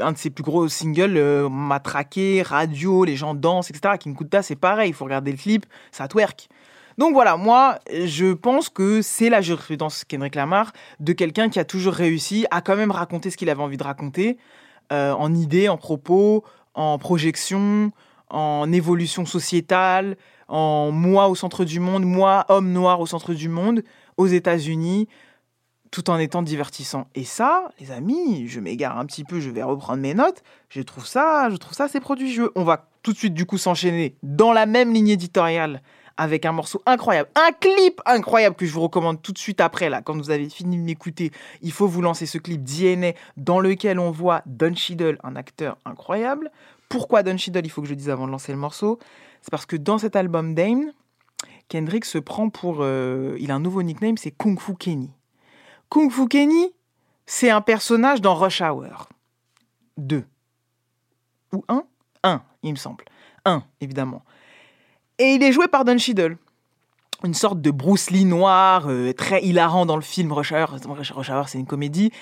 Un 0.00 0.12
de 0.12 0.18
ses 0.18 0.30
plus 0.30 0.44
gros 0.44 0.68
singles 0.68 1.16
euh, 1.16 1.48
matraqués, 1.48 2.42
radio, 2.42 3.04
les 3.04 3.16
gens 3.16 3.34
dansent, 3.34 3.70
etc. 3.70 3.94
King 3.98 4.16
Kuta, 4.16 4.42
c'est 4.42 4.56
pareil. 4.56 4.90
Il 4.90 4.94
faut 4.94 5.04
regarder 5.04 5.30
le 5.30 5.38
clip, 5.38 5.66
ça 5.92 6.08
twerk. 6.08 6.48
Donc 6.98 7.12
voilà, 7.12 7.36
moi, 7.36 7.78
je 7.90 8.32
pense 8.32 8.68
que 8.68 9.02
c'est 9.02 9.28
la 9.28 9.42
jurisprudence 9.42 10.04
Kendrick 10.04 10.34
Lamar 10.34 10.72
de 10.98 11.12
quelqu'un 11.12 11.50
qui 11.50 11.58
a 11.58 11.64
toujours 11.64 11.92
réussi 11.92 12.46
à 12.50 12.62
quand 12.62 12.76
même 12.76 12.90
raconter 12.90 13.30
ce 13.30 13.36
qu'il 13.36 13.50
avait 13.50 13.62
envie 13.62 13.76
de 13.76 13.82
raconter, 13.82 14.38
euh, 14.92 15.12
en 15.12 15.34
idées, 15.34 15.68
en 15.68 15.76
propos, 15.76 16.42
en 16.74 16.98
projection, 16.98 17.92
en 18.30 18.72
évolution 18.72 19.26
sociétale, 19.26 20.16
en 20.48 20.90
moi 20.90 21.28
au 21.28 21.34
centre 21.34 21.64
du 21.64 21.80
monde, 21.80 22.04
moi 22.04 22.46
homme 22.48 22.72
noir 22.72 23.00
au 23.00 23.06
centre 23.06 23.34
du 23.34 23.48
monde, 23.48 23.82
aux 24.16 24.26
États-Unis, 24.26 25.08
tout 25.90 26.08
en 26.08 26.18
étant 26.18 26.42
divertissant. 26.42 27.08
Et 27.14 27.24
ça, 27.24 27.70
les 27.78 27.90
amis, 27.90 28.48
je 28.48 28.60
m'égare 28.60 28.98
un 28.98 29.04
petit 29.06 29.24
peu, 29.24 29.40
je 29.40 29.50
vais 29.50 29.62
reprendre 29.62 30.00
mes 30.00 30.14
notes. 30.14 30.42
Je 30.70 30.80
trouve 30.80 31.06
ça, 31.06 31.48
je 31.50 31.56
trouve 31.56 31.74
ça 31.74 31.84
assez 31.84 32.00
prodigieux. 32.00 32.50
On 32.54 32.64
va 32.64 32.88
tout 33.02 33.12
de 33.12 33.18
suite 33.18 33.34
du 33.34 33.46
coup 33.46 33.58
s'enchaîner 33.58 34.16
dans 34.22 34.52
la 34.52 34.66
même 34.66 34.92
ligne 34.92 35.08
éditoriale 35.08 35.82
avec 36.16 36.46
un 36.46 36.52
morceau 36.52 36.82
incroyable, 36.86 37.28
un 37.34 37.52
clip 37.52 38.00
incroyable 38.06 38.56
que 38.56 38.66
je 38.66 38.72
vous 38.72 38.80
recommande 38.80 39.20
tout 39.20 39.32
de 39.32 39.38
suite 39.38 39.60
après 39.60 39.88
là, 39.88 40.02
quand 40.02 40.16
vous 40.16 40.30
avez 40.30 40.48
fini 40.48 40.78
de 40.78 40.82
m'écouter, 40.82 41.30
il 41.62 41.72
faut 41.72 41.86
vous 41.86 42.02
lancer 42.02 42.26
ce 42.26 42.38
clip 42.38 42.62
DNA 42.62 43.12
dans 43.36 43.60
lequel 43.60 43.98
on 43.98 44.10
voit 44.10 44.42
Don 44.46 44.74
Cheadle, 44.74 45.18
un 45.22 45.36
acteur 45.36 45.76
incroyable. 45.84 46.50
Pourquoi 46.88 47.22
Don 47.22 47.36
Cheadle 47.36 47.62
Il 47.64 47.70
faut 47.70 47.82
que 47.82 47.88
je 47.88 47.94
dise 47.94 48.10
avant 48.10 48.26
de 48.26 48.32
lancer 48.32 48.52
le 48.52 48.58
morceau. 48.58 48.98
C'est 49.42 49.50
parce 49.50 49.66
que 49.66 49.76
dans 49.76 49.98
cet 49.98 50.16
album 50.16 50.54
Dame, 50.54 50.92
Kendrick 51.68 52.04
se 52.04 52.18
prend 52.18 52.48
pour. 52.48 52.78
Euh, 52.80 53.36
il 53.40 53.50
a 53.50 53.54
un 53.54 53.60
nouveau 53.60 53.82
nickname, 53.82 54.16
c'est 54.16 54.30
Kung 54.30 54.58
Fu 54.58 54.74
Kenny. 54.74 55.10
Kung 55.88 56.10
Fu 56.10 56.28
Kenny, 56.28 56.72
c'est 57.26 57.50
un 57.50 57.60
personnage 57.60 58.20
dans 58.20 58.34
Rush 58.34 58.60
Hour 58.60 59.08
2. 59.98 60.24
Ou 61.52 61.64
1 61.68 61.82
1, 62.22 62.42
il 62.62 62.72
me 62.72 62.76
semble. 62.76 63.04
1, 63.44 63.62
évidemment. 63.80 64.22
Et 65.18 65.34
il 65.34 65.42
est 65.42 65.52
joué 65.52 65.68
par 65.68 65.84
Don 65.84 65.98
Cheadle. 65.98 66.36
Une 67.24 67.34
sorte 67.34 67.60
de 67.60 67.70
Bruce 67.70 68.10
Lee 68.10 68.26
noir, 68.26 68.86
euh, 68.88 69.12
très 69.12 69.42
hilarant 69.42 69.86
dans 69.86 69.96
le 69.96 70.02
film 70.02 70.32
Rush 70.32 70.52
Hour. 70.52 70.76
Rush 70.86 71.30
Hour, 71.30 71.48
c'est 71.48 71.58
une 71.58 71.66
comédie. 71.66 72.12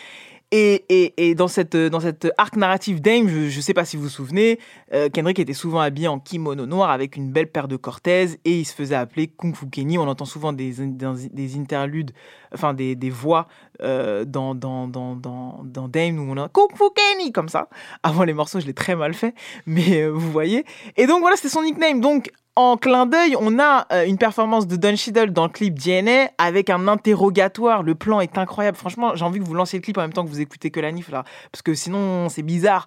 Et, 0.57 1.35
dans, 1.35 1.49
cette, 1.49 1.77
dans 1.77 1.99
cette 1.99 2.31
arc 2.39 2.55
narrative 2.55 3.01
Dame, 3.01 3.27
je 3.29 3.57
ne 3.57 3.61
sais 3.61 3.75
pas 3.75 3.85
si 3.85 3.97
vous 3.97 4.05
vous 4.05 4.09
souvenez, 4.09 4.61
euh, 4.93 5.09
Kendrick 5.09 5.41
était 5.41 5.53
souvent 5.53 5.81
habillé 5.81 6.07
en 6.07 6.21
kimono 6.21 6.65
noir 6.65 6.91
avec 6.91 7.17
une 7.17 7.33
belle 7.33 7.51
paire 7.51 7.67
de 7.67 7.75
cortèses 7.75 8.39
et 8.45 8.61
il 8.61 8.65
se 8.65 8.73
faisait 8.73 8.95
appeler 8.95 9.27
Kung 9.27 9.57
Fu 9.57 9.69
Kenny. 9.69 9.99
On 9.99 10.07
entend 10.07 10.27
souvent 10.27 10.53
des, 10.53 10.73
des, 10.73 11.57
interludes, 11.59 12.13
enfin 12.53 12.73
des, 12.73 12.95
des 12.95 13.11
voix 13.11 13.49
euh, 13.83 14.25
dans, 14.25 14.55
dans, 14.55 14.87
dans, 14.87 15.17
dans, 15.17 15.89
Dame 15.89 16.21
où 16.21 16.33
on 16.33 16.37
a 16.37 16.49
Kung 16.49 16.71
Fu 16.77 16.85
Kenny 16.95 17.33
comme 17.33 17.49
ça. 17.49 17.69
Avant 18.05 18.23
les 18.23 18.35
morceaux, 18.35 18.61
je 18.61 18.67
l'ai 18.67 18.75
très 18.75 18.95
mal 18.95 19.13
fait, 19.13 19.35
mais 19.67 20.03
euh, 20.03 20.11
vous 20.11 20.31
voyez. 20.31 20.65
Et 20.97 21.09
donc 21.09 21.21
voilà, 21.21 21.35
c'était 21.35 21.49
son 21.49 21.63
nickname. 21.63 22.01
Donc 22.01 22.31
en 22.57 22.77
clin 22.77 23.07
d'œil, 23.07 23.37
on 23.39 23.59
a 23.59 23.87
euh, 23.93 24.07
une 24.07 24.19
performance 24.19 24.67
de 24.67 24.77
Don 24.77 24.95
Cheadle 24.95 25.33
dans 25.33 25.45
le 25.45 25.51
clip 25.51 25.75
DNA 25.75 26.31
avec 26.39 26.71
un 26.71 26.87
interrogatoire. 26.87 27.83
Le 27.83 27.95
plan 27.95 28.21
est 28.21 28.39
incroyable. 28.39 28.77
Franchement, 28.77 29.17
j'ai 29.17 29.25
envie 29.25 29.41
que 29.41 29.45
vous 29.45 29.55
lanciez 29.55 29.79
le 29.79 29.83
clip 29.83 29.99
en 29.99 30.03
même 30.03 30.13
temps 30.13 30.25
que 30.25 30.31
vous 30.31 30.41
écoutez 30.41 30.71
que 30.71 30.79
la 30.79 30.93
NIF 30.93 31.11
là, 31.11 31.25
parce 31.51 31.63
que 31.63 31.75
sinon 31.75 32.29
c'est 32.29 32.43
bizarre. 32.43 32.87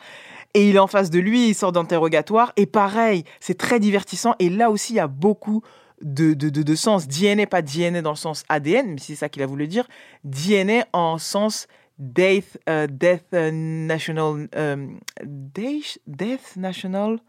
Et 0.54 0.70
il 0.70 0.76
est 0.78 0.80
en 0.80 0.88
face 0.88 1.10
de 1.10 1.20
lui, 1.20 1.50
il 1.50 1.54
sort 1.54 1.74
d'interrogatoire. 1.74 2.54
Et 2.56 2.66
pareil, 2.66 3.26
c'est 3.40 3.58
très 3.58 3.80
divertissant. 3.80 4.36
Et 4.40 4.50
là 4.50 4.72
aussi, 4.72 4.94
il 4.94 4.96
y 4.96 5.02
a 5.02 5.08
beaucoup 5.08 5.62
de, 6.02 6.34
de, 6.34 6.50
de, 6.50 6.76
sens. 6.76 7.08
DNA, 7.08 7.46
pas 7.48 7.62
DNA 7.62 8.02
dans 8.02 8.12
le 8.12 8.16
sens 8.16 8.44
ADN, 8.48 8.94
mais 8.94 9.00
c'est 9.00 9.16
ça 9.16 9.28
qu'il 9.28 9.44
a 9.44 9.46
voulu 9.46 9.68
dire. 9.68 9.86
DNA 10.24 10.86
en 10.94 11.18
sens 11.18 11.68
Death, 12.00 12.60
euh, 12.70 12.88
death 12.88 13.26
euh, 13.34 13.52
National. 13.52 14.48
death, 15.24 16.00
death 16.08 16.56
National. 16.56 17.20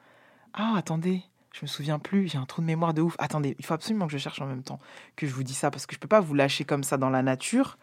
Ah, 0.54 0.74
attendez. 0.76 1.22
Je 1.58 1.64
me 1.64 1.66
souviens 1.66 1.98
plus, 1.98 2.28
j'ai 2.28 2.38
un 2.38 2.44
trou 2.44 2.62
de 2.62 2.66
mémoire 2.66 2.94
de 2.94 3.02
ouf. 3.02 3.16
Attendez, 3.18 3.56
il 3.58 3.64
faut 3.64 3.74
absolument 3.74 4.06
que 4.06 4.12
je 4.12 4.18
cherche 4.18 4.40
en 4.40 4.46
même 4.46 4.62
temps 4.62 4.78
que 5.16 5.26
je 5.26 5.34
vous 5.34 5.42
dis 5.42 5.54
ça, 5.54 5.72
parce 5.72 5.86
que 5.86 5.94
je 5.94 5.98
peux 5.98 6.06
pas 6.06 6.20
vous 6.20 6.34
lâcher 6.34 6.64
comme 6.64 6.84
ça 6.84 6.98
dans 6.98 7.10
la 7.10 7.22
nature 7.22 7.78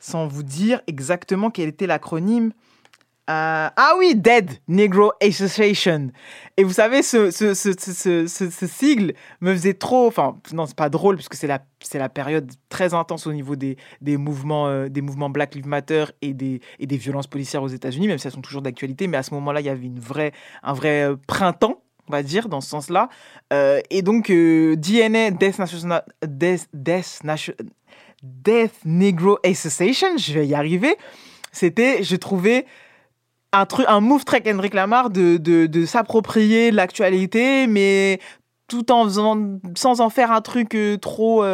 sans 0.00 0.26
vous 0.26 0.42
dire 0.42 0.80
exactement 0.86 1.50
quel 1.50 1.68
était 1.68 1.86
l'acronyme. 1.86 2.52
Euh, 3.28 3.68
ah 3.74 3.92
oui, 3.98 4.14
Dead 4.14 4.50
Negro 4.68 5.12
Association. 5.22 6.12
Et 6.56 6.64
vous 6.64 6.72
savez, 6.72 7.02
ce, 7.02 7.30
sigle 8.66 9.12
me 9.42 9.52
faisait 9.52 9.74
trop. 9.74 10.06
Enfin, 10.06 10.38
non, 10.54 10.64
c'est 10.64 10.76
pas 10.76 10.88
drôle, 10.88 11.16
parce 11.16 11.28
que 11.28 11.36
c'est 11.36 11.46
la, 11.46 12.08
période 12.08 12.50
très 12.70 12.94
intense 12.94 13.26
au 13.26 13.34
niveau 13.34 13.54
des, 13.54 13.76
des, 14.00 14.16
mouvements, 14.16 14.68
euh, 14.68 14.88
des 14.88 15.02
mouvements 15.02 15.28
Black 15.28 15.54
Lives 15.54 15.66
Matter 15.66 16.06
et 16.22 16.32
des, 16.32 16.60
et 16.78 16.86
des 16.86 16.96
violences 16.96 17.26
policières 17.26 17.62
aux 17.62 17.68
États-Unis, 17.68 18.08
même 18.08 18.16
si 18.16 18.26
elles 18.26 18.32
sont 18.32 18.40
toujours 18.40 18.62
d'actualité. 18.62 19.08
Mais 19.08 19.18
à 19.18 19.22
ce 19.22 19.34
moment-là, 19.34 19.60
il 19.60 19.66
y 19.66 19.70
avait 19.70 19.86
une 19.86 20.00
vraie, 20.00 20.32
un 20.62 20.72
vrai 20.72 21.04
euh, 21.04 21.16
printemps, 21.26 21.83
on 22.08 22.12
va 22.12 22.22
dire, 22.22 22.48
dans 22.48 22.60
ce 22.60 22.68
sens-là. 22.68 23.08
Euh, 23.52 23.80
et 23.90 24.02
donc, 24.02 24.30
euh, 24.30 24.76
DNA, 24.76 25.30
Death, 25.32 25.58
National, 25.58 26.04
Death, 26.26 26.68
Death, 26.72 27.22
Death 28.22 28.74
Negro 28.84 29.38
Association, 29.44 30.16
je 30.16 30.32
vais 30.32 30.46
y 30.46 30.54
arriver. 30.54 30.96
C'était, 31.52 32.02
je 32.02 32.16
trouvais, 32.16 32.66
un 33.52 33.66
truc, 33.66 33.86
un 33.88 34.00
move 34.00 34.24
très 34.24 34.40
Kendrick 34.40 34.74
Lamar 34.74 35.10
de, 35.10 35.36
de, 35.36 35.66
de 35.66 35.86
s'approprier 35.86 36.70
l'actualité, 36.70 37.66
mais 37.66 38.18
tout 38.66 38.90
en 38.90 39.04
faisant, 39.04 39.58
sans 39.76 40.00
en 40.00 40.10
faire 40.10 40.32
un 40.32 40.40
truc 40.40 40.74
euh, 40.74 40.96
trop 40.96 41.44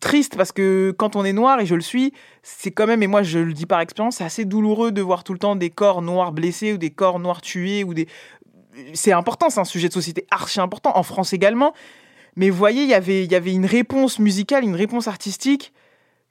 triste, 0.00 0.36
parce 0.36 0.52
que 0.52 0.94
quand 0.96 1.16
on 1.16 1.24
est 1.24 1.32
noir, 1.32 1.60
et 1.60 1.66
je 1.66 1.74
le 1.74 1.80
suis, 1.80 2.12
c'est 2.42 2.70
quand 2.70 2.86
même, 2.86 3.02
et 3.02 3.06
moi 3.06 3.22
je 3.22 3.38
le 3.38 3.52
dis 3.52 3.66
par 3.66 3.80
expérience, 3.80 4.16
c'est 4.16 4.24
assez 4.24 4.44
douloureux 4.44 4.92
de 4.92 5.02
voir 5.02 5.24
tout 5.24 5.32
le 5.32 5.38
temps 5.38 5.56
des 5.56 5.70
corps 5.70 6.02
noirs 6.02 6.32
blessés 6.32 6.72
ou 6.72 6.78
des 6.78 6.90
corps 6.90 7.18
noirs 7.18 7.40
tués 7.40 7.84
ou 7.84 7.94
des. 7.94 8.08
C'est 8.94 9.12
important, 9.12 9.50
c'est 9.50 9.60
un 9.60 9.64
sujet 9.64 9.88
de 9.88 9.92
société 9.92 10.26
archi 10.30 10.60
important, 10.60 10.96
en 10.96 11.02
France 11.02 11.32
également. 11.32 11.72
Mais 12.36 12.50
vous 12.50 12.56
voyez, 12.58 12.82
il 12.82 12.88
y 12.88 12.94
avait- 12.94 13.24
il 13.24 13.32
y 13.32 13.34
avait 13.34 13.52
une 13.52 13.64
réponse 13.66 14.18
musicale, 14.18 14.62
une 14.64 14.74
réponse 14.74 15.08
artistique 15.08 15.72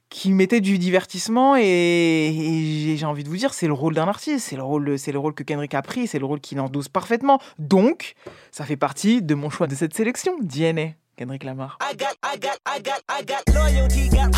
qui 0.08 0.30
mettait 0.30 0.60
du 0.60 0.78
divertissement 0.78 1.56
et, 1.56 2.94
j'ai- 2.96 3.04
envie 3.06 3.24
de 3.24 3.28
vous 3.28 3.36
dire 3.36 3.52
c'est 3.52 3.66
le 3.66 3.72
rôle 3.72 3.94
d'un 3.94 4.06
artiste 4.06 4.46
c'est 4.48 4.54
le 4.56 4.62
rôle 4.62 4.98
c'est 5.00 5.10
le 5.10 5.18
rôle 5.18 5.34
que 5.34 5.42
Kendrick 5.42 5.74
a 5.74 5.82
pris 5.82 6.06
c'est 6.06 6.20
le 6.20 6.24
rôle 6.26 6.38
qu'il 6.40 6.60
endosse 6.60 6.88
parfaitement 6.88 7.40
donc 7.58 8.14
ça 8.52 8.64
fait 8.64 8.76
partie 8.76 9.20
de 9.20 9.34
mon 9.34 9.50
choix 9.50 9.66
de 9.66 9.74
cette 9.74 9.94
sélection 9.94 10.32
DNA 10.40 10.90
Kendrick 11.16 11.42
Lamar 11.42 11.76
I 11.82 11.96
got, 11.96 12.06
I 12.24 12.38
got, 12.38 12.56
I 12.68 12.80
got, 12.80 13.02
I 13.10 13.24
got 13.24 13.52
loyalty, 13.52 14.08
got 14.08 14.30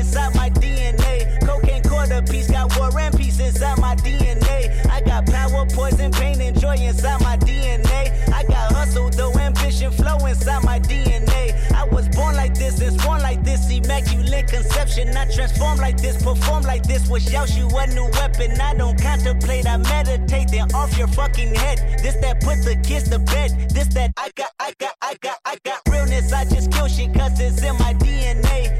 inside 0.00 0.34
my 0.34 0.50
DNA. 0.50 1.38
Cocaine 1.46 1.82
got 2.48 2.76
war 2.78 2.90
inside 3.40 3.78
my 3.78 3.94
DNA. 3.96 4.86
I 4.90 5.00
got 5.00 5.26
power, 5.26 5.66
poison, 5.72 6.12
pain, 6.12 6.40
and 6.40 6.58
joy 6.58 6.76
inside 6.76 7.20
my 7.22 7.36
DNA. 7.38 8.28
I 8.32 8.44
got 8.44 8.72
hustle, 8.72 9.10
though, 9.10 9.32
ambition, 9.38 9.90
flow 9.90 10.18
inside 10.26 10.62
my 10.64 10.78
DNA. 10.78 11.56
I 11.72 11.84
was 11.84 12.08
born 12.10 12.36
like 12.36 12.54
this 12.54 12.80
and 12.80 12.96
born 13.02 13.22
like 13.22 13.42
this, 13.42 13.70
immaculate 13.70 14.48
conception. 14.48 15.16
I 15.16 15.24
transform 15.34 15.78
like 15.78 16.00
this, 16.00 16.22
perform 16.22 16.62
like 16.64 16.82
this, 16.84 17.08
wish 17.08 17.32
out 17.34 17.50
you 17.56 17.68
a 17.68 17.86
new 17.88 18.08
weapon. 18.12 18.60
I 18.60 18.74
don't 18.74 19.00
contemplate, 19.00 19.66
I 19.66 19.78
meditate, 19.78 20.50
then 20.50 20.72
off 20.74 20.96
your 20.96 21.08
fucking 21.08 21.54
head. 21.54 21.78
This 22.02 22.16
that 22.16 22.40
put 22.40 22.62
the 22.64 22.76
kids 22.86 23.08
to 23.10 23.18
bed. 23.18 23.70
This 23.70 23.88
that 23.94 24.12
I 24.16 24.30
got, 24.36 24.50
I 24.60 24.72
got, 24.78 24.94
I 25.00 25.16
got, 25.20 25.38
I 25.44 25.56
got 25.64 25.80
realness. 25.88 26.32
I 26.32 26.44
just 26.44 26.70
kill 26.72 26.88
shit 26.88 27.14
cause 27.14 27.40
it's 27.40 27.62
in 27.62 27.74
my 27.78 27.94
DNA. 27.94 28.79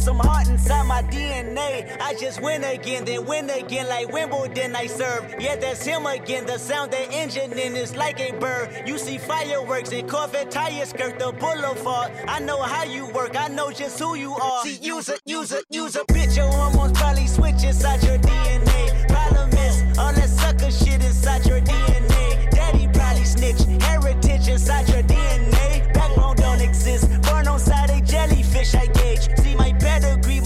Some 0.00 0.18
heart 0.18 0.48
inside 0.48 0.86
my 0.86 1.02
DNA. 1.02 2.00
I 2.00 2.14
just 2.14 2.40
win 2.40 2.64
again, 2.64 3.04
then 3.04 3.26
win 3.26 3.50
again 3.50 3.86
like 3.88 4.10
Wimbledon 4.10 4.74
I 4.74 4.86
serve. 4.86 5.34
Yeah, 5.38 5.56
that's 5.56 5.84
him 5.84 6.06
again. 6.06 6.46
The 6.46 6.58
sound 6.58 6.92
that 6.92 7.12
engine 7.12 7.52
in 7.58 7.76
is 7.76 7.94
like 7.94 8.18
a 8.18 8.32
bird. 8.38 8.84
You 8.86 8.96
see 8.96 9.18
fireworks 9.18 9.92
and 9.92 10.08
Corvette 10.08 10.50
tires 10.50 10.88
skirt 10.90 11.18
the 11.18 11.32
boulevard. 11.32 12.12
I 12.26 12.40
know 12.40 12.62
how 12.62 12.84
you 12.84 13.08
work, 13.10 13.36
I 13.36 13.48
know 13.48 13.70
just 13.70 13.98
who 13.98 14.14
you 14.14 14.32
are. 14.34 14.62
See, 14.62 14.78
use 14.80 15.10
a, 15.10 15.18
use 15.26 15.52
a, 15.52 15.60
use 15.70 15.96
a 15.96 16.04
bitch. 16.04 16.36
Your 16.36 16.48
hormones 16.50 16.98
probably 16.98 17.26
switch 17.26 17.62
inside 17.62 18.02
your 18.02 18.18
DNA. 18.18 19.08
Problem 19.08 19.50
is, 19.50 19.98
all 19.98 20.12
that 20.14 20.28
sucker 20.30 20.70
shit 20.70 21.04
inside 21.04 21.44
your 21.44 21.60
DNA. 21.60 22.50
Daddy 22.50 22.88
probably 22.88 23.24
snitch, 23.24 23.62
heritage 23.82 24.48
inside 24.48 24.88
your 24.88 25.02
DNA. 25.02 25.92
Backbone 25.92 26.36
don't 26.36 26.60
exist, 26.62 27.06
born 27.22 27.46
on 27.48 27.58
side 27.58 27.90
a 27.90 28.00
jellyfish 28.00 28.74
I 28.74 28.86
gauge. 28.86 29.28
See 29.40 29.49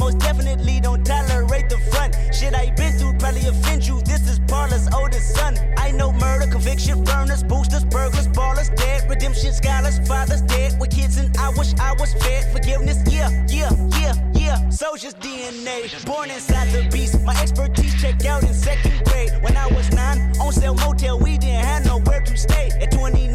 most 0.05 0.19
definitely 0.19 0.81
don't 0.81 1.03
tolerate 1.03 1.71
the 1.71 1.79
front. 1.91 2.15
Shit 2.31 2.55
I 2.55 2.69
been 2.77 2.93
through 2.99 3.15
probably 3.15 3.47
offend 3.47 3.87
you. 3.87 4.03
This 4.03 4.29
is 4.29 4.39
Parlor's 4.41 4.87
oldest 4.93 5.35
son. 5.35 5.57
I 5.79 5.93
know 5.93 6.13
murder, 6.13 6.47
conviction, 6.47 7.03
burners, 7.05 7.43
boosters, 7.43 7.85
burglars, 7.87 8.29
ballers, 8.29 8.69
dead, 8.77 9.09
redemption, 9.09 9.53
scholars, 9.55 9.99
fathers 10.07 10.43
dead 10.43 10.79
with 10.79 10.91
kids, 10.91 11.17
and 11.17 11.35
I 11.39 11.49
wish 11.57 11.73
I 11.81 11.93
was 11.99 12.13
fed. 12.23 12.53
Forgiveness, 12.53 12.99
yeah, 13.11 13.31
yeah, 13.49 13.71
yeah, 13.99 14.15
yeah. 14.35 14.69
Soldier's 14.69 15.15
DNA, 15.15 15.79
born 16.05 16.31
inside 16.31 16.69
the 16.77 16.87
beast. 16.93 17.19
My 17.23 17.37
expertise 17.41 17.95
checked 17.99 18.27
out 18.27 18.43
in 18.43 18.53
second 18.53 19.03
grade. 19.07 19.33
When 19.41 19.57
I 19.57 19.67
was 19.69 19.91
nine, 19.93 20.19
on 20.39 20.53
sale 20.53 20.75
motel, 20.75 21.19
we 21.19 21.39
didn't 21.39 21.65
have 21.65 21.87
nowhere 21.87 22.21
to 22.21 22.37
stay. 22.37 22.69
At 22.83 22.93
29, 22.93 23.34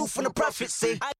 truth 0.00 0.16
and 0.16 0.26
the 0.26 0.30
prophecy. 0.30 0.98
I, 1.02 1.12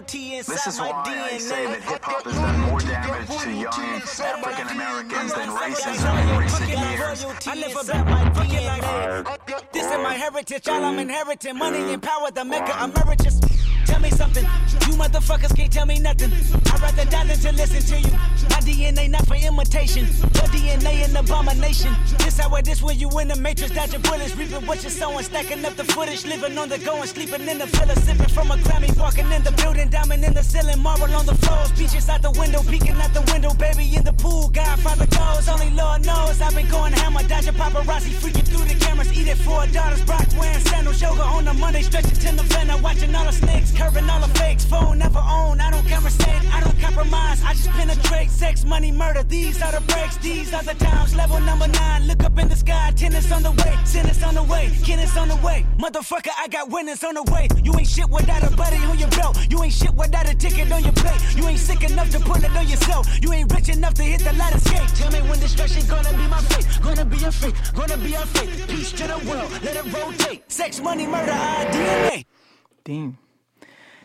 This 0.00 0.66
is 0.66 0.78
my 0.78 0.92
why 0.92 1.02
DNA. 1.04 1.34
I 1.34 1.38
say 1.38 1.66
that 1.66 1.82
hip 1.82 2.02
hop 2.02 2.24
has 2.24 2.34
done 2.34 2.60
more 2.60 2.80
damage 2.80 3.28
to 3.42 3.52
young 3.52 4.00
African 4.00 4.68
Americans 4.68 5.34
than 5.34 5.48
racism 5.50 6.22
in 6.22 6.38
recent 6.38 6.70
years. 6.70 7.46
I 7.46 7.54
live 7.54 7.76
about 7.76 8.06
my 8.06 8.24
DNA. 8.30 9.72
This 9.72 9.84
is 9.84 9.98
my 9.98 10.14
heritage, 10.14 10.68
all 10.68 10.84
I'm 10.84 10.98
inheriting. 10.98 11.58
Money 11.58 11.92
and 11.92 12.02
power, 12.02 12.30
the 12.30 12.44
mecca 12.44 12.82
emeritus. 12.82 13.40
Tell 13.84 14.00
me 14.00 14.10
something, 14.10 14.44
you 14.44 14.94
motherfuckers 14.94 15.54
can't 15.56 15.72
tell 15.72 15.84
me 15.84 15.98
nothing. 15.98 16.32
I'd 16.32 16.80
rather 16.80 17.04
die 17.10 17.26
than 17.26 17.38
to 17.38 17.52
listen 17.52 17.82
to 17.90 18.08
you. 18.08 18.14
My 18.48 18.60
DNA 18.62 19.10
not 19.10 19.26
for 19.26 19.34
imitation, 19.34 20.06
your 20.06 20.48
DNA 20.54 21.04
an 21.04 21.16
abomination. 21.16 21.92
This 22.18 22.38
how 22.38 22.54
it 22.54 22.68
is 22.68 22.82
when 22.82 22.98
you 22.98 23.10
in 23.18 23.28
the 23.28 23.36
matrix, 23.36 23.74
dodging 23.74 24.00
bullets, 24.02 24.36
reaping 24.36 24.64
what 24.66 24.82
you're 24.82 24.90
sowing, 24.90 25.24
stacking 25.24 25.64
up 25.64 25.74
the 25.74 25.84
footage, 25.84 26.24
living 26.24 26.56
on 26.56 26.68
the 26.68 26.78
go 26.78 27.00
and 27.00 27.08
sleeping 27.08 27.48
in 27.48 27.58
the 27.58 27.66
villa, 27.66 27.96
sipping 27.96 28.28
from 28.28 28.52
a 28.52 28.56
Grammy, 28.56 28.96
walking 28.96 29.30
in 29.32 29.42
the 29.42 29.52
building, 29.52 29.89
diamond 29.90 30.24
in 30.24 30.32
the 30.32 30.42
ceiling, 30.42 30.78
marble 30.80 31.12
on 31.14 31.26
the 31.26 31.34
floors, 31.34 31.72
beaches 31.72 32.08
out 32.08 32.22
the 32.22 32.30
window, 32.32 32.62
peeking 32.62 32.96
out 33.02 33.12
the 33.12 33.22
window, 33.32 33.52
baby 33.54 33.96
in 33.96 34.04
the 34.04 34.12
pool, 34.12 34.48
Godfather 34.48 35.06
goes, 35.06 35.48
only 35.48 35.70
Lord 35.70 36.06
knows. 36.06 36.40
I've 36.40 36.54
been 36.54 36.68
going 36.68 36.92
hammer, 36.92 37.22
dodging 37.24 37.54
paparazzi, 37.54 38.14
freaking 38.22 38.46
through 38.46 38.66
the 38.66 38.76
cameras, 38.84 39.12
eating 39.12 39.34
four 39.36 39.66
daughters, 39.66 40.02
Brock 40.04 40.26
wearing 40.38 40.60
sandals, 40.60 41.02
yoga 41.02 41.22
on 41.22 41.48
a 41.48 41.54
Monday, 41.54 41.82
stretching 41.82 42.18
to 42.18 42.32
November, 42.32 42.76
watching 42.82 43.14
all 43.14 43.26
the 43.26 43.32
snakes, 43.32 43.72
curving 43.76 44.08
all 44.08 44.20
the 44.20 44.32
fakes, 44.38 44.64
phone 44.64 44.98
never 44.98 45.18
own, 45.18 45.60
I 45.60 45.70
don't 45.70 45.86
conversate, 45.86 46.42
I 46.54 46.60
don't 46.60 46.78
compromise, 46.78 47.42
I 47.42 47.52
just 47.54 47.70
penetrate, 47.70 48.30
sex, 48.30 48.64
money, 48.64 48.92
murder, 48.92 49.24
these 49.24 49.60
are 49.60 49.72
the 49.72 49.80
breaks, 49.92 50.16
these 50.18 50.54
are 50.54 50.62
the 50.62 50.74
times, 50.74 51.14
level 51.16 51.40
number 51.40 51.66
nine, 51.66 52.06
look 52.06 52.22
up 52.22 52.38
in 52.38 52.48
the 52.48 52.56
sky, 52.56 52.92
tennis 52.94 53.30
on 53.32 53.42
the 53.42 53.50
way, 53.50 53.76
tennis 53.90 54.22
on 54.22 54.34
the 54.34 54.42
way, 54.42 54.70
tennis 54.84 55.16
on 55.16 55.28
the 55.28 55.36
way, 55.36 55.66
motherfucker, 55.78 56.30
I 56.38 56.48
got 56.48 56.70
winners 56.70 57.02
on 57.02 57.14
the 57.14 57.24
way, 57.24 57.48
you 57.62 57.72
ain't 57.76 57.88
shit 57.88 58.08
without 58.08 58.42
a 58.42 58.54
buddy 58.54 58.78
on 58.78 58.98
your 58.98 59.10
belt, 59.10 59.36
you 59.50 59.62
ain't 59.62 59.79
shit 59.80 59.94
without 59.94 60.28
a 60.28 60.34
ticket 60.34 60.70
on 60.72 60.82
your 60.82 60.92
plate, 60.92 61.20
you 61.36 61.48
ain't 61.48 61.58
sick 61.58 61.82
enough 61.90 62.10
to 62.10 62.20
pull 62.20 62.36
it 62.36 62.56
on 62.56 62.66
yourself, 62.68 63.06
you 63.22 63.32
ain't 63.32 63.52
rich 63.52 63.68
enough 63.68 63.94
to 63.94 64.02
hit 64.02 64.20
the 64.20 64.32
light 64.34 64.54
escape, 64.54 64.86
tell 64.94 65.10
me 65.12 65.20
when 65.28 65.38
destruction 65.40 65.86
gonna 65.86 66.12
be 66.12 66.26
my 66.28 66.40
fate, 66.50 66.66
gonna 66.82 67.04
be 67.04 67.24
a 67.24 67.32
fate, 67.32 67.54
gonna 67.74 67.96
be 67.96 68.14
a 68.14 68.24
fate, 68.34 68.50
peace 68.68 68.92
to 68.92 69.06
the 69.06 69.18
world, 69.28 69.50
let 69.64 69.76
it 69.76 69.86
rotate, 69.92 70.42
sex, 70.50 70.80
money, 70.80 71.06
murder, 71.06 71.32
our 71.32 71.64
DNA. 71.72 72.24
Damn. 72.84 73.16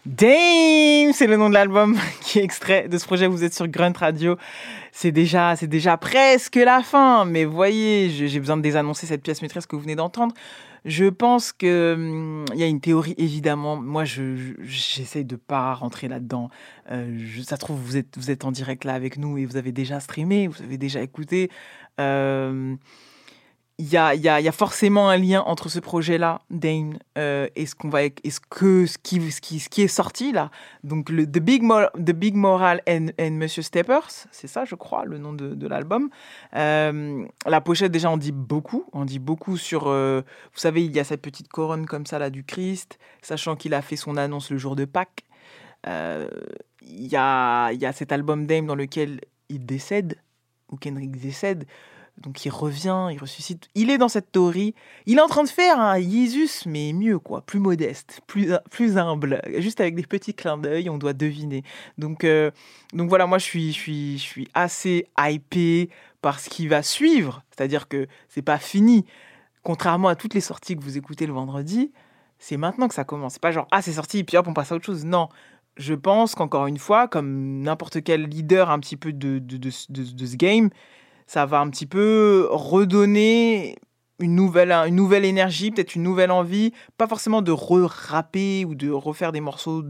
Damn, 0.06 1.14
c'est 1.14 1.26
le 1.26 1.36
nom 1.36 1.50
de 1.50 1.56
l'album 1.56 1.98
qui 2.22 2.38
est 2.38 2.44
extrait 2.44 2.88
de 2.88 2.96
ce 3.00 3.06
projet. 3.06 3.26
Vous 3.26 3.44
êtes 3.44 3.56
sur 3.56 3.68
Grunt 3.68 3.98
Radio. 3.98 4.38
C'est 4.92 5.12
déjà, 5.12 5.56
c'est 5.56 5.66
déjà 5.66 5.98
presque 5.98 6.58
la 6.58 6.84
fin. 6.84 7.26
Mais 7.26 7.44
voyez, 7.44 8.12
j'ai 8.12 8.40
besoin 8.40 8.56
de 8.56 8.62
désannoncer 8.62 9.08
cette 9.08 9.24
pièce 9.24 9.42
maîtresse 9.42 9.66
que 9.66 9.76
vous 9.76 9.82
venez 9.82 9.96
d'entendre. 9.96 10.36
Je 10.86 11.06
pense 11.06 11.52
que 11.52 11.94
hum, 11.96 12.46
il 12.54 12.60
y 12.60 12.64
a 12.64 12.68
une 12.68 12.80
théorie 12.82 13.16
évidemment. 13.18 13.76
Moi, 13.76 14.06
je 14.06 14.36
je- 14.36 14.54
j'essaye 14.68 15.26
de 15.26 15.36
pas 15.36 15.74
rentrer 15.74 16.08
là-dedans. 16.08 16.50
Euh, 16.92 17.18
ça 17.44 17.58
trouve 17.58 17.80
vous 17.80 17.98
êtes 17.98 18.18
vous 18.18 18.30
êtes 18.32 18.46
en 18.46 18.52
direct 18.52 18.84
là 18.84 18.94
avec 18.94 19.18
nous 19.18 19.38
et 19.38 19.46
vous 19.46 19.58
avez 19.58 19.72
déjà 19.72 20.00
streamé, 20.00 20.48
vous 20.48 20.62
avez 20.62 20.78
déjà 20.78 21.02
écouté. 21.02 21.50
Euh, 22.00 22.76
il 23.78 23.88
y 23.88 23.98
a, 23.98 24.52
forcément 24.54 25.10
un 25.10 25.18
lien 25.18 25.42
entre 25.42 25.68
ce 25.68 25.80
projet-là, 25.80 26.42
Dame, 26.50 26.98
euh, 27.18 27.48
et 27.58 27.66
ce 27.66 27.76
qu'on 27.76 27.90
va, 27.90 28.04
et 28.04 28.14
ce 28.30 28.40
que 28.40 28.86
ce 28.86 28.98
qui, 28.98 29.82
est 29.82 29.88
sorti 29.88 30.32
là. 30.32 30.50
Donc 30.86 31.10
le 31.10 31.30
The 31.30 31.40
Big, 31.40 31.62
Moral 31.62 32.82
and, 32.88 33.08
and 33.20 33.32
Monsieur 33.32 33.64
Steppers, 33.64 34.28
c'est 34.32 34.48
ça, 34.48 34.64
je 34.64 34.76
crois, 34.76 35.04
le 35.04 35.18
nom 35.18 35.34
de, 35.34 35.68
l'album. 35.68 36.10
Euh, 36.56 37.26
la 37.46 37.60
pochette 37.60 37.92
déjà 37.92 38.10
en 38.10 38.18
dit 38.18 38.32
beaucoup, 38.32 38.86
on 38.94 39.04
dit 39.04 39.20
beaucoup 39.20 39.58
sur. 39.58 39.88
euh, 39.88 40.22
vous 40.54 40.60
savez, 40.60 40.86
il 40.86 40.96
y 40.96 41.00
a 41.00 41.04
cette 41.04 41.22
petite 41.22 41.50
couronne 41.50 41.86
comme 41.86 42.06
ça 42.06 42.18
là 42.18 42.30
du 42.30 42.46
Christ, 42.46 42.98
sachant 43.22 43.58
qu'il 43.58 43.74
a 43.74 43.82
fait 43.82 43.98
son 43.98 44.16
annonce 44.16 44.52
le 44.52 44.58
jour 44.58 44.78
de 44.78 44.86
Pâques. 44.86 45.26
Euh, 45.88 46.30
Il 46.82 47.08
y, 47.08 47.18
a, 47.18 47.74
y 47.74 47.86
a 47.86 47.92
cet 47.92 48.14
album 48.14 48.48
Dame 48.48 48.68
dans 48.68 48.76
lequel 48.76 49.20
il 49.50 49.66
décède, 49.66 50.18
ou 50.72 50.78
Kendrick 50.78 51.12
décède. 51.20 51.66
Donc 52.18 52.46
il 52.46 52.50
revient, 52.50 53.10
il 53.12 53.20
ressuscite. 53.20 53.70
Il 53.76 53.90
est 53.90 53.98
dans 53.98 54.08
cette 54.08 54.32
théorie. 54.32 54.74
Il 55.06 55.18
est 55.18 55.22
en 55.22 55.28
train 55.28 55.44
de 55.44 55.50
faire 55.50 55.80
un 55.80 56.00
Jesus, 56.00 56.64
mais 56.66 56.94
mieux, 56.94 57.20
quoi. 57.20 57.42
Plus 57.42 57.60
modeste, 57.60 58.22
plus, 58.26 58.52
plus 58.72 58.98
humble. 58.98 59.42
Juste 59.58 59.82
avec 59.82 59.96
des 59.96 60.04
petits 60.04 60.34
clins 60.34 60.58
d'œil, 60.58 60.90
on 60.90 60.98
doit 60.98 61.14
deviner. 61.14 61.64
Donc, 61.98 62.24
euh, 62.24 62.52
donc 62.94 63.10
voilà, 63.10 63.28
moi 63.28 63.38
je 63.38 63.44
suis, 63.44 63.74
je, 63.74 63.78
suis, 63.78 64.18
je 64.18 64.24
suis 64.24 64.48
assez 64.54 65.08
hypé 65.20 65.90
par 66.22 66.40
ce 66.40 66.50
qui 66.50 66.68
va 66.68 66.82
suivre. 66.84 67.44
C'est-à-dire 67.52 67.88
que 67.88 68.08
c'est 68.30 68.42
pas 68.42 68.58
fini. 68.58 69.06
Contrairement 69.64 70.08
à 70.08 70.16
toutes 70.16 70.34
les 70.34 70.42
sorties 70.42 70.76
que 70.76 70.82
vous 70.82 70.98
écoutez 70.98 71.26
le 71.26 71.34
vendredi, 71.34 71.92
c'est 72.40 72.58
maintenant 72.58 72.88
que 72.88 72.94
ça 72.96 73.04
commence. 73.04 73.34
C'est 73.34 73.42
pas 73.42 73.52
genre, 73.52 73.68
ah, 73.72 73.82
c'est 73.82 73.94
sorti, 73.94 74.24
puis 74.24 74.38
hop, 74.38 74.48
on 74.48 74.54
passe 74.54 74.72
à 74.72 74.76
autre 74.76 74.86
chose. 74.86 75.06
Non. 75.06 75.28
Je 75.78 75.94
pense 75.94 76.36
qu'encore 76.36 76.68
une 76.68 76.78
fois, 76.78 77.10
comme 77.10 77.62
n'importe 77.62 78.02
quel 78.04 78.24
leader 78.24 78.70
un 78.70 78.80
petit 78.80 78.96
peu 78.96 79.12
de, 79.12 79.40
de, 79.40 79.58
de, 79.58 79.70
de 79.90 80.26
ce 80.26 80.36
game, 80.38 80.70
ça 81.28 81.46
va 81.46 81.60
un 81.60 81.70
petit 81.70 81.86
peu 81.86 82.48
redonner 82.52 83.76
une 84.20 84.36
nouvelle, 84.36 84.72
une 84.72 84.96
nouvelle 84.96 85.26
énergie, 85.26 85.72
peut-être 85.72 85.96
une 85.96 86.04
nouvelle 86.04 86.32
envie, 86.32 86.72
pas 86.98 87.08
forcément 87.08 87.42
de 87.42 87.52
re-rapper 87.52 88.66
ou 88.66 88.76
de 88.76 88.90
refaire 88.90 89.32
des 89.32 89.42
morceaux, 89.42 89.84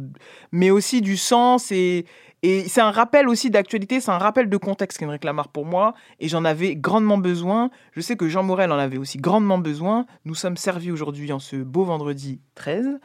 mais 0.51 0.71
aussi 0.71 1.01
du 1.01 1.15
sens 1.15 1.71
et, 1.71 2.05
et 2.41 2.67
c'est 2.67 2.81
un 2.81 2.91
rappel 2.91 3.27
aussi 3.27 3.49
d'actualité, 3.49 3.99
c'est 3.99 4.11
un 4.11 4.17
rappel 4.17 4.49
de 4.49 4.57
contexte 4.57 4.99
Kendrick 4.99 5.23
Lamar 5.23 5.49
pour 5.49 5.65
moi 5.65 5.93
et 6.19 6.27
j'en 6.27 6.45
avais 6.45 6.75
grandement 6.75 7.17
besoin. 7.17 7.69
Je 7.91 8.01
sais 8.01 8.15
que 8.15 8.27
Jean 8.27 8.43
Morel 8.43 8.71
en 8.71 8.77
avait 8.77 8.97
aussi 8.97 9.17
grandement 9.17 9.57
besoin. 9.57 10.05
Nous 10.25 10.35
sommes 10.35 10.57
servis 10.57 10.91
aujourd'hui 10.91 11.31
en 11.31 11.39
ce 11.39 11.55
beau 11.57 11.83
vendredi 11.83 12.41
13 12.55 12.99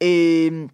et 0.00 0.66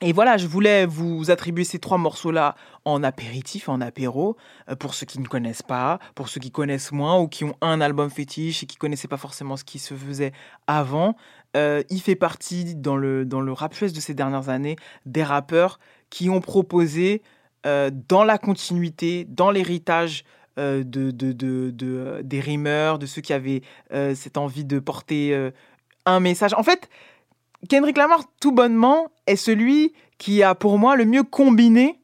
et 0.00 0.12
voilà, 0.12 0.36
je 0.36 0.46
voulais 0.46 0.86
vous 0.86 1.30
attribuer 1.30 1.64
ces 1.64 1.80
trois 1.80 1.98
morceaux-là 1.98 2.54
en 2.84 3.02
apéritif, 3.02 3.68
en 3.68 3.80
apéro, 3.80 4.36
euh, 4.68 4.76
pour 4.76 4.94
ceux 4.94 5.06
qui 5.06 5.18
ne 5.18 5.26
connaissent 5.26 5.62
pas, 5.62 5.98
pour 6.14 6.28
ceux 6.28 6.40
qui 6.40 6.52
connaissent 6.52 6.92
moins 6.92 7.18
ou 7.18 7.26
qui 7.26 7.44
ont 7.44 7.56
un 7.60 7.80
album 7.80 8.08
fétiche 8.08 8.62
et 8.62 8.66
qui 8.66 8.76
connaissaient 8.76 9.08
pas 9.08 9.16
forcément 9.16 9.56
ce 9.56 9.64
qui 9.64 9.80
se 9.80 9.94
faisait 9.94 10.32
avant. 10.68 11.16
Euh, 11.56 11.82
il 11.90 12.00
fait 12.00 12.14
partie 12.14 12.76
dans 12.76 12.96
le, 12.96 13.24
dans 13.24 13.40
le 13.40 13.52
rap 13.52 13.78
de 13.80 14.00
ces 14.00 14.14
dernières 14.14 14.48
années 14.48 14.76
des 15.04 15.24
rappeurs 15.24 15.80
qui 16.10 16.30
ont 16.30 16.40
proposé 16.40 17.22
euh, 17.66 17.90
dans 18.08 18.22
la 18.22 18.38
continuité, 18.38 19.26
dans 19.28 19.50
l'héritage 19.50 20.24
de, 20.56 20.82
de, 20.82 21.10
de, 21.12 21.70
de, 21.70 22.20
des 22.24 22.40
rimeurs, 22.40 22.98
de 22.98 23.06
ceux 23.06 23.20
qui 23.20 23.32
avaient 23.32 23.62
cette 23.92 24.36
envie 24.36 24.64
de 24.64 24.80
porter 24.80 25.52
un 26.04 26.18
message. 26.18 26.52
En 26.54 26.64
fait, 26.64 26.88
Kendrick 27.68 27.96
Lamar, 27.96 28.24
tout 28.40 28.50
bonnement, 28.50 29.08
est 29.28 29.36
celui 29.36 29.92
qui 30.18 30.42
a 30.42 30.54
pour 30.54 30.78
moi 30.78 30.96
le 30.96 31.04
mieux 31.04 31.22
combiné 31.22 32.00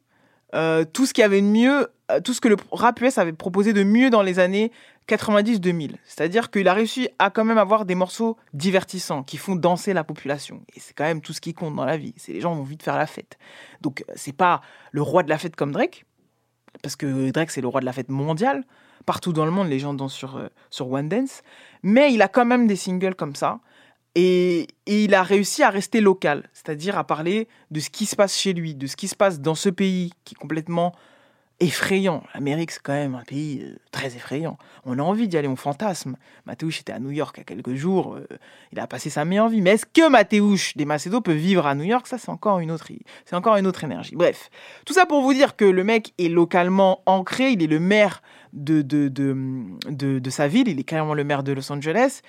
euh, 0.55 0.85
tout 0.85 1.05
ce 1.05 1.13
qui 1.13 1.21
avait 1.21 1.41
de 1.41 1.47
mieux, 1.47 1.87
euh, 2.11 2.21
tout 2.21 2.33
ce 2.33 2.39
que 2.39 2.47
le 2.47 2.55
rap 2.71 3.01
US 3.01 3.17
avait 3.17 3.33
proposé 3.33 3.73
de 3.73 3.83
mieux 3.83 4.09
dans 4.09 4.21
les 4.21 4.39
années 4.39 4.71
90-2000. 5.09 5.95
C'est-à-dire 6.05 6.49
qu'il 6.49 6.67
a 6.69 6.73
réussi 6.73 7.09
à 7.19 7.29
quand 7.29 7.43
même 7.43 7.57
avoir 7.57 7.85
des 7.85 7.95
morceaux 7.95 8.37
divertissants 8.53 9.23
qui 9.23 9.37
font 9.37 9.55
danser 9.55 9.93
la 9.93 10.05
population. 10.05 10.63
Et 10.75 10.79
c'est 10.79 10.93
quand 10.93 11.03
même 11.03 11.21
tout 11.21 11.33
ce 11.33 11.41
qui 11.41 11.53
compte 11.53 11.75
dans 11.75 11.83
la 11.83 11.97
vie. 11.97 12.13
C'est 12.15 12.31
les 12.31 12.41
gens 12.41 12.53
ont 12.53 12.61
envie 12.61 12.77
de 12.77 12.83
faire 12.83 12.97
la 12.97 13.05
fête. 13.05 13.37
Donc 13.81 14.03
euh, 14.07 14.13
c'est 14.15 14.35
pas 14.35 14.61
le 14.91 15.01
roi 15.01 15.23
de 15.23 15.29
la 15.29 15.37
fête 15.37 15.57
comme 15.57 15.73
Drake, 15.73 16.05
parce 16.81 16.95
que 16.95 17.31
Drake 17.31 17.51
c'est 17.51 17.61
le 17.61 17.67
roi 17.67 17.81
de 17.81 17.85
la 17.85 17.93
fête 17.93 18.09
mondiale. 18.09 18.63
Partout 19.05 19.33
dans 19.33 19.45
le 19.45 19.51
monde, 19.51 19.67
les 19.67 19.77
gens 19.77 19.93
dansent 19.93 20.13
sur, 20.13 20.41
sur 20.71 20.89
One 20.91 21.09
Dance. 21.09 21.43
Mais 21.83 22.11
il 22.11 22.23
a 22.23 22.27
quand 22.27 22.45
même 22.45 22.65
des 22.65 22.75
singles 22.75 23.13
comme 23.13 23.35
ça. 23.35 23.59
Et, 24.15 24.67
il 24.87 25.13
a 25.13 25.23
réussi 25.23 25.63
à 25.63 25.69
rester 25.69 25.99
local, 25.99 26.49
c'est-à-dire 26.53 26.97
à 26.97 27.03
parler 27.03 27.47
de 27.71 27.79
ce 27.79 27.89
qui 27.89 28.05
se 28.05 28.15
passe 28.15 28.37
chez 28.37 28.53
lui, 28.53 28.75
de 28.75 28.87
ce 28.87 28.95
qui 28.95 29.07
se 29.07 29.15
passe 29.15 29.41
dans 29.41 29.55
ce 29.55 29.69
pays 29.69 30.13
qui 30.23 30.35
est 30.35 30.37
complètement 30.37 30.93
effrayant. 31.59 32.23
L'Amérique, 32.33 32.71
c'est 32.71 32.81
quand 32.81 32.93
même 32.93 33.15
un 33.15 33.23
pays 33.23 33.61
euh, 33.63 33.77
très 33.91 34.15
effrayant. 34.15 34.57
On 34.83 34.99
a 34.99 35.01
envie 35.01 35.27
d'y 35.27 35.37
aller, 35.37 35.47
on 35.47 35.55
fantasme. 35.55 36.17
Mathéouche 36.45 36.81
était 36.81 36.91
à 36.91 36.99
New 36.99 37.11
York 37.11 37.35
il 37.37 37.39
y 37.39 37.41
a 37.41 37.45
quelques 37.45 37.75
jours, 37.75 38.15
euh, 38.15 38.27
il 38.73 38.79
a 38.79 38.87
passé 38.87 39.09
sa 39.09 39.23
meilleure 39.23 39.47
vie. 39.47 39.61
Mais 39.61 39.71
est-ce 39.71 39.85
que 39.85 40.09
Mathéouche 40.09 40.75
des 40.75 40.85
Macédos 40.85 41.21
peut 41.21 41.33
vivre 41.33 41.65
à 41.65 41.73
New 41.73 41.85
York? 41.85 42.07
Ça, 42.07 42.17
c'est 42.17 42.29
encore, 42.29 42.59
une 42.59 42.71
autre, 42.71 42.87
c'est 43.25 43.35
encore 43.35 43.55
une 43.55 43.67
autre 43.67 43.83
énergie. 43.83 44.15
Bref, 44.15 44.49
tout 44.85 44.93
ça 44.93 45.05
pour 45.05 45.21
vous 45.21 45.33
dire 45.33 45.55
que 45.55 45.65
le 45.65 45.83
mec 45.83 46.13
est 46.17 46.29
localement 46.29 47.01
ancré, 47.05 47.51
il 47.51 47.63
est 47.63 47.67
le 47.67 47.79
maire 47.79 48.21
de, 48.51 48.81
de, 48.81 49.07
de, 49.07 49.35
de, 49.89 50.19
de 50.19 50.29
sa 50.29 50.47
ville, 50.47 50.67
il 50.67 50.79
est 50.79 50.83
carrément 50.83 51.13
le 51.13 51.23
maire 51.23 51.43
de 51.43 51.53
Los 51.53 51.71
Angeles. 51.71 52.21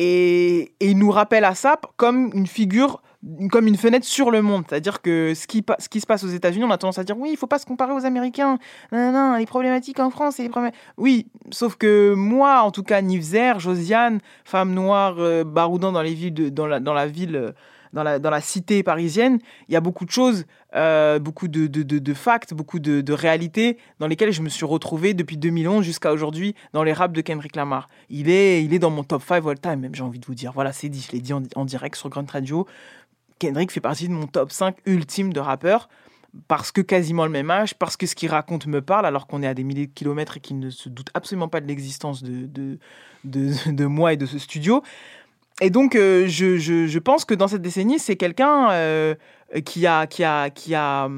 Et, 0.00 0.74
et, 0.78 0.90
il 0.90 0.96
nous 0.96 1.10
rappelle 1.10 1.44
à 1.44 1.56
ça 1.56 1.80
comme 1.96 2.30
une 2.32 2.46
figure, 2.46 3.02
comme 3.50 3.66
une 3.66 3.76
fenêtre 3.76 4.06
sur 4.06 4.30
le 4.30 4.42
monde. 4.42 4.62
C'est-à-dire 4.68 5.02
que 5.02 5.32
ce 5.34 5.48
qui, 5.48 5.64
se 6.00 6.06
passe 6.06 6.22
aux 6.22 6.28
États-Unis, 6.28 6.62
on 6.62 6.70
a 6.70 6.78
tendance 6.78 6.98
à 6.98 7.04
dire 7.04 7.18
oui, 7.18 7.30
il 7.32 7.36
faut 7.36 7.48
pas 7.48 7.58
se 7.58 7.66
comparer 7.66 7.92
aux 7.92 8.06
Américains. 8.06 8.58
Non, 8.92 9.10
non, 9.10 9.36
les 9.36 9.46
problématiques 9.46 9.98
en 9.98 10.10
France, 10.10 10.36
c'est 10.36 10.44
les 10.44 10.50
problèmes. 10.50 10.70
Oui, 10.98 11.26
sauf 11.50 11.74
que 11.74 12.14
moi, 12.14 12.60
en 12.62 12.70
tout 12.70 12.84
cas, 12.84 13.02
Nivzer, 13.02 13.58
Josiane, 13.58 14.20
femme 14.44 14.72
noire, 14.72 15.16
euh, 15.18 15.42
baroudant 15.42 15.90
dans 15.90 16.02
les 16.02 16.14
villes, 16.14 16.54
dans 16.54 16.66
la, 16.68 17.06
ville. 17.06 17.34
Euh, 17.34 17.52
dans 17.92 18.30
la 18.30 18.40
cité 18.40 18.84
parisienne, 18.84 19.38
il 19.68 19.72
y 19.72 19.76
a 19.76 19.80
beaucoup 19.80 20.04
de 20.04 20.10
choses, 20.10 20.44
euh, 20.74 21.18
beaucoup 21.18 21.48
de, 21.48 21.66
de, 21.66 21.82
de, 21.82 21.98
de, 21.98 22.14
facts, 22.14 22.52
beaucoup 22.52 22.78
de, 22.78 23.00
de 23.00 23.12
réalités 23.14 23.78
dans 24.00 24.06
lesquelles 24.06 24.32
je 24.32 24.42
me 24.42 24.50
suis 24.50 24.66
retrouvé 24.66 25.14
depuis 25.14 25.38
2011 25.38 25.82
jusqu'à 25.82 26.12
aujourd'hui 26.12 26.54
dans 26.74 26.82
les 26.82 26.92
raps 26.92 27.14
de 27.14 27.22
Kendrick 27.22 27.56
Lamar. 27.56 27.88
Il 28.10 28.28
est, 28.28 28.62
il 28.62 28.74
est 28.74 28.78
dans 28.78 28.90
mon 28.90 29.02
top 29.02 29.22
5 29.22 29.46
all 29.46 29.58
time, 29.58 29.80
même 29.80 29.94
j'ai 29.94 30.02
envie 30.02 30.18
de 30.18 30.26
vous 30.26 30.34
dire. 30.34 30.52
Voilà, 30.52 30.72
c'est 30.72 30.90
dit, 30.90 31.04
je 31.06 31.12
l'ai 31.12 31.20
dit 31.20 31.32
en, 31.32 31.64
direct 31.64 31.96
sur 31.96 32.10
Grunt 32.10 32.26
Radio. 32.30 32.66
Kendrick 33.38 33.70
fait 33.70 33.80
partie 33.80 34.08
de 34.08 34.12
mon 34.12 34.26
top 34.26 34.52
5 34.52 34.76
ultime 34.84 35.32
de 35.32 35.40
rappeurs 35.40 35.88
parce 36.46 36.70
que 36.70 36.82
quasiment 36.82 37.24
le 37.24 37.30
même 37.30 37.50
âge, 37.50 37.74
parce 37.74 37.96
que 37.96 38.06
ce 38.06 38.14
qu'il 38.14 38.28
raconte 38.28 38.66
me 38.66 38.82
parle 38.82 39.06
alors 39.06 39.26
qu'on 39.26 39.42
est 39.42 39.46
à 39.46 39.54
des 39.54 39.64
milliers 39.64 39.86
de 39.86 39.92
kilomètres 39.92 40.36
et 40.36 40.40
qu'il 40.40 40.58
ne 40.58 40.68
se 40.68 40.90
doute 40.90 41.08
absolument 41.14 41.48
pas 41.48 41.62
de 41.62 41.66
l'existence 41.66 42.22
de, 42.22 42.46
de, 43.24 43.72
de 43.72 43.86
moi 43.86 44.12
et 44.12 44.18
de 44.18 44.26
ce 44.26 44.38
studio. 44.38 44.82
Et 45.60 45.70
donc, 45.70 45.96
euh, 45.96 46.26
je, 46.28 46.98
pense 46.98 47.24
que 47.24 47.34
dans 47.34 47.48
cette 47.48 47.62
décennie, 47.62 47.98
c'est 47.98 48.16
quelqu'un 48.16 48.70
euh, 48.70 49.14
qui, 49.64 49.86
a, 49.86 50.06
qui, 50.06 50.22
qui, 50.54 50.74
a, 50.74 51.08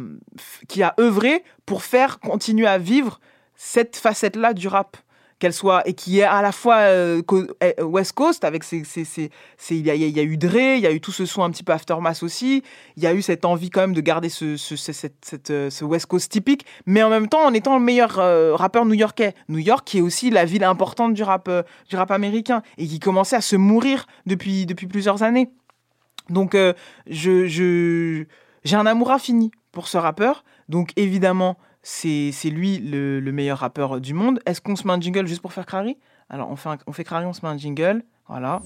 qui 0.69 0.83
a 0.83 0.95
œuvré 0.99 1.45
pour 1.67 1.83
faire 1.83 2.21
continuer 2.21 2.67
à 2.67 2.79
vivre 2.79 3.21
cette 3.57 3.97
facette-là 3.97 4.55
du 4.55 4.69
rap. 4.69 4.97
Qu'elle 5.41 5.53
soit, 5.55 5.83
et 5.89 5.95
qui 5.95 6.21
est 6.21 6.25
à 6.25 6.43
la 6.43 6.53
fois 6.53 6.77
euh, 6.77 7.23
West 7.81 8.13
Coast, 8.13 8.45
avec 8.45 8.63
ses. 8.63 8.83
il, 9.71 9.87
y 9.87 9.91
a, 10.21 10.23
eu 10.23 10.37
Dre, 10.37 10.77
il 10.77 10.81
y 10.81 10.87
a 10.87 10.93
eu 10.93 11.01
tout 11.01 11.13
ce 11.13 11.25
son 11.25 11.43
un 11.43 11.51
petit 11.51 11.65
peu 11.65 11.73
Aftermath 11.73 12.23
aussi, 12.23 12.63
il 12.97 13.03
y 13.03 13.07
a 13.07 13.15
eu 13.15 13.23
cette 13.23 13.47
envie 13.47 13.71
quand 13.71 13.81
même 13.81 13.95
de 13.95 14.01
garder 14.03 14.29
ce, 14.29 14.57
ce 14.57 15.85
West 15.85 16.07
Coast 16.07 16.31
typique, 16.31 16.67
mais 16.87 17.03
en 17.03 17.09
même 17.09 17.29
temps 17.29 17.45
en 17.45 17.55
étant 17.55 17.79
le 17.79 17.85
meilleur 17.85 18.19
euh, 18.19 18.55
rappeur 18.55 18.85
new-yorkais. 18.85 19.35
New 19.49 19.59
York 19.59 19.87
qui 19.87 19.99
est 19.99 20.03
aussi 20.03 20.31
la 20.31 20.45
ville 20.45 20.65
importante 20.65 21.15
du 21.15 21.23
rap, 21.23 21.49
euh, 21.49 21.63
du 21.89 21.97
rap 21.97 22.11
américain, 22.11 22.63
et 22.79 22.87
qui 22.87 23.01
commençait 23.01 23.37
à 23.37 23.41
se 23.41 23.57
mourir 23.57 24.07
depuis, 24.27 24.67
depuis 24.67 24.87
plusieurs 24.87 25.23
années. 25.23 25.51
Donc, 26.29 26.55
euh, 26.55 26.75
je, 27.09 27.47
j'ai 28.65 28.77
un 28.77 28.87
amour 28.87 29.11
infini 29.11 29.51
pour 29.73 29.89
ce 29.89 29.99
rappeur, 29.99 30.45
donc 30.69 30.91
évidemment 30.97 31.57
c'est 31.83 32.33
lui 32.51 32.79
le, 32.79 33.21
le, 33.21 33.33
meilleur 33.33 33.59
rappeur 33.59 34.01
du 34.01 34.15
monde. 34.15 34.41
Est-ce 34.47 34.61
qu'on 34.61 34.77
se 34.77 34.87
met 34.87 34.93
un 34.93 35.01
jingle 35.01 35.27
juste 35.27 35.43
pour 35.43 35.53
faire 35.53 35.67
Crary? 35.67 35.97
Alors 36.29 36.51
on 36.51 36.57
fait, 36.57 36.69
un, 36.69 36.79
on 36.87 36.93
fait 36.93 37.05
Crary, 37.05 37.27
on 37.27 37.33
se 37.33 37.45
met 37.45 37.49
un 37.49 37.59
jingle. 37.59 38.05
Voilà. 38.29 38.61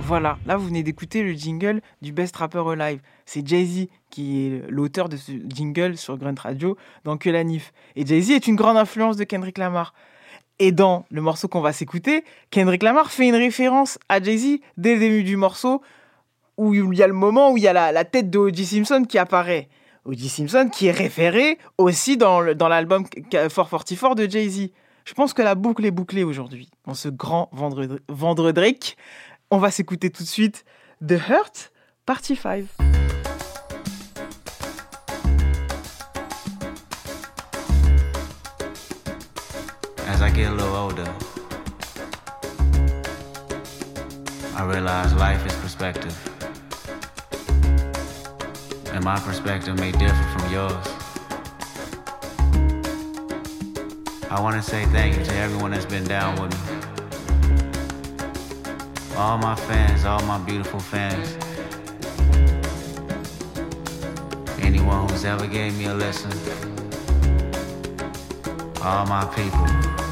Voilà, 0.00 0.38
là 0.46 0.56
vous 0.56 0.66
venez 0.66 0.82
d'écouter 0.82 1.22
le 1.22 1.32
jingle 1.32 1.80
du 2.00 2.12
Best 2.12 2.36
Rapper 2.36 2.64
Alive. 2.72 3.00
C'est 3.24 3.46
Jay-Z 3.46 3.86
qui 4.10 4.46
est 4.46 4.62
l'auteur 4.68 5.08
de 5.08 5.16
ce 5.16 5.32
jingle 5.48 5.96
sur 5.96 6.18
Grunt 6.18 6.34
Radio 6.38 6.76
dans 7.04 7.16
Que 7.16 7.30
la 7.30 7.44
Nif. 7.44 7.72
Et 7.96 8.04
Jay-Z 8.04 8.30
est 8.30 8.46
une 8.46 8.56
grande 8.56 8.76
influence 8.76 9.16
de 9.16 9.24
Kendrick 9.24 9.58
Lamar. 9.58 9.94
Et 10.62 10.70
dans 10.70 11.06
le 11.10 11.20
morceau 11.20 11.48
qu'on 11.48 11.60
va 11.60 11.72
s'écouter, 11.72 12.22
Kendrick 12.52 12.84
Lamar 12.84 13.10
fait 13.10 13.26
une 13.26 13.34
référence 13.34 13.98
à 14.08 14.22
Jay-Z 14.22 14.60
dès 14.76 14.94
le 14.94 15.00
début 15.00 15.24
du 15.24 15.36
morceau, 15.36 15.82
où 16.56 16.72
il 16.72 16.96
y 16.96 17.02
a 17.02 17.08
le 17.08 17.12
moment 17.12 17.50
où 17.50 17.56
il 17.56 17.64
y 17.64 17.66
a 17.66 17.72
la, 17.72 18.04
tête 18.04 18.30
de 18.30 18.38
O.J. 18.38 18.64
Simpson 18.64 19.02
qui 19.02 19.18
apparaît. 19.18 19.68
O.J. 20.04 20.28
Simpson 20.28 20.68
qui 20.72 20.86
est 20.86 20.92
référé 20.92 21.58
aussi 21.78 22.16
dans 22.16 22.40
l'album 22.40 23.08
444 23.08 24.14
de 24.14 24.30
Jay-Z. 24.30 24.68
Je 25.04 25.14
pense 25.14 25.34
que 25.34 25.42
la 25.42 25.56
boucle 25.56 25.84
est 25.84 25.90
bouclée 25.90 26.22
aujourd'hui, 26.22 26.70
dans 26.86 26.94
ce 26.94 27.08
grand 27.08 27.48
vendredi. 27.50 27.96
vendredi. 28.08 28.94
On 29.50 29.58
va 29.58 29.72
s'écouter 29.72 30.10
tout 30.10 30.22
de 30.22 30.28
suite 30.28 30.64
The 31.04 31.18
Hurt, 31.28 31.72
partie 32.06 32.36
5. 32.36 32.66
older, 40.82 41.14
I 44.56 44.64
realize 44.64 45.14
life 45.14 45.46
is 45.46 45.54
perspective. 45.54 46.16
And 48.92 49.04
my 49.04 49.18
perspective 49.20 49.78
may 49.78 49.92
differ 49.92 50.26
from 50.34 50.52
yours. 50.52 50.86
I 54.28 54.40
want 54.40 54.56
to 54.56 54.62
say 54.62 54.84
thank 54.86 55.16
you 55.16 55.24
to 55.24 55.34
everyone 55.36 55.70
that's 55.70 55.86
been 55.86 56.04
down 56.04 56.32
with 56.42 56.50
me. 56.52 56.58
All 59.16 59.38
my 59.38 59.54
fans, 59.54 60.04
all 60.04 60.22
my 60.24 60.38
beautiful 60.38 60.80
fans. 60.80 61.36
Anyone 64.60 65.08
who's 65.08 65.24
ever 65.24 65.46
gave 65.46 65.78
me 65.78 65.84
a 65.84 65.94
listen. 65.94 66.32
All 68.82 69.06
my 69.06 69.24
people. 69.36 70.11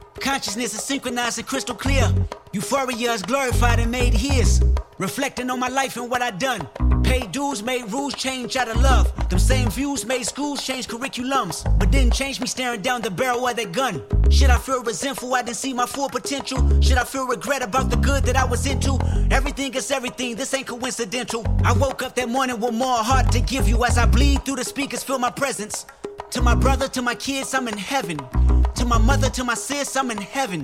Consciousness 0.21 0.75
is 0.75 0.83
synchronized 0.83 1.39
and 1.39 1.47
crystal 1.47 1.75
clear. 1.75 2.07
Euphoria 2.53 3.11
is 3.11 3.23
glorified 3.23 3.79
and 3.79 3.91
made 3.91 4.13
his. 4.13 4.61
Reflecting 4.99 5.49
on 5.49 5.59
my 5.59 5.67
life 5.67 5.97
and 5.97 6.11
what 6.11 6.21
I 6.21 6.29
done. 6.29 6.69
Paid 7.03 7.31
dues, 7.31 7.63
made 7.63 7.91
rules 7.91 8.13
change 8.13 8.55
out 8.55 8.67
of 8.67 8.79
love. 8.81 9.11
Them 9.29 9.39
same 9.39 9.69
views 9.71 10.05
made 10.05 10.23
schools 10.27 10.63
change 10.63 10.87
curriculums. 10.87 11.63
But 11.79 11.89
didn't 11.89 12.13
change 12.13 12.39
me 12.39 12.45
staring 12.45 12.81
down 12.81 13.01
the 13.01 13.09
barrel 13.09 13.47
of 13.47 13.55
that 13.55 13.71
gun. 13.71 14.03
Should 14.29 14.51
I 14.51 14.59
feel 14.59 14.83
resentful 14.83 15.33
I 15.33 15.41
didn't 15.41 15.57
see 15.57 15.73
my 15.73 15.87
full 15.87 16.07
potential? 16.07 16.59
Should 16.81 16.99
I 16.99 17.03
feel 17.03 17.25
regret 17.25 17.63
about 17.63 17.89
the 17.89 17.97
good 17.97 18.23
that 18.25 18.37
I 18.37 18.45
was 18.45 18.67
into? 18.67 18.99
Everything 19.31 19.73
is 19.73 19.89
everything, 19.89 20.35
this 20.35 20.53
ain't 20.53 20.67
coincidental. 20.67 21.43
I 21.65 21.73
woke 21.73 22.03
up 22.03 22.13
that 22.15 22.29
morning 22.29 22.59
with 22.59 22.75
more 22.75 22.97
heart 22.97 23.31
to 23.31 23.41
give 23.41 23.67
you 23.67 23.83
as 23.85 23.97
I 23.97 24.05
bleed 24.05 24.45
through 24.45 24.57
the 24.57 24.65
speakers, 24.65 25.03
feel 25.03 25.17
my 25.17 25.31
presence. 25.31 25.87
To 26.31 26.41
my 26.41 26.55
brother, 26.55 26.87
to 26.89 27.01
my 27.01 27.15
kids, 27.15 27.53
I'm 27.53 27.67
in 27.67 27.77
heaven. 27.77 28.17
To 28.75 28.85
my 28.85 28.97
mother, 28.97 29.29
to 29.29 29.43
my 29.43 29.53
sis, 29.53 29.95
I'm 29.95 30.11
in 30.11 30.17
heaven. 30.17 30.63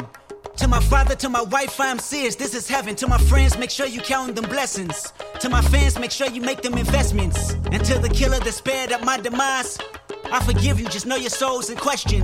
To 0.58 0.68
my 0.68 0.80
father, 0.80 1.16
to 1.16 1.30
my 1.30 1.42
wife, 1.42 1.80
I'm 1.80 2.00
serious. 2.00 2.36
This 2.36 2.56
is 2.56 2.68
heaven. 2.68 2.96
To 2.96 3.08
my 3.08 3.18
friends, 3.18 3.58
make 3.58 3.70
sure 3.70 3.86
you 3.86 4.02
count 4.02 4.36
them 4.36 4.46
blessings. 4.46 5.14
To 5.40 5.50
my 5.50 5.62
fans, 5.62 6.00
make 6.00 6.12
sure 6.12 6.28
you 6.28 6.42
make 6.42 6.62
them 6.62 6.78
investments. 6.78 7.54
And 7.72 7.84
to 7.86 8.00
the 8.00 8.10
killer 8.10 8.40
that 8.40 8.54
spared 8.54 8.92
at 8.92 9.04
my 9.04 9.18
demise, 9.18 9.78
I 10.32 10.44
forgive 10.44 10.80
you. 10.80 10.88
Just 10.88 11.06
know 11.06 11.16
your 11.16 11.30
soul's 11.30 11.70
in 11.70 11.78
question. 11.78 12.24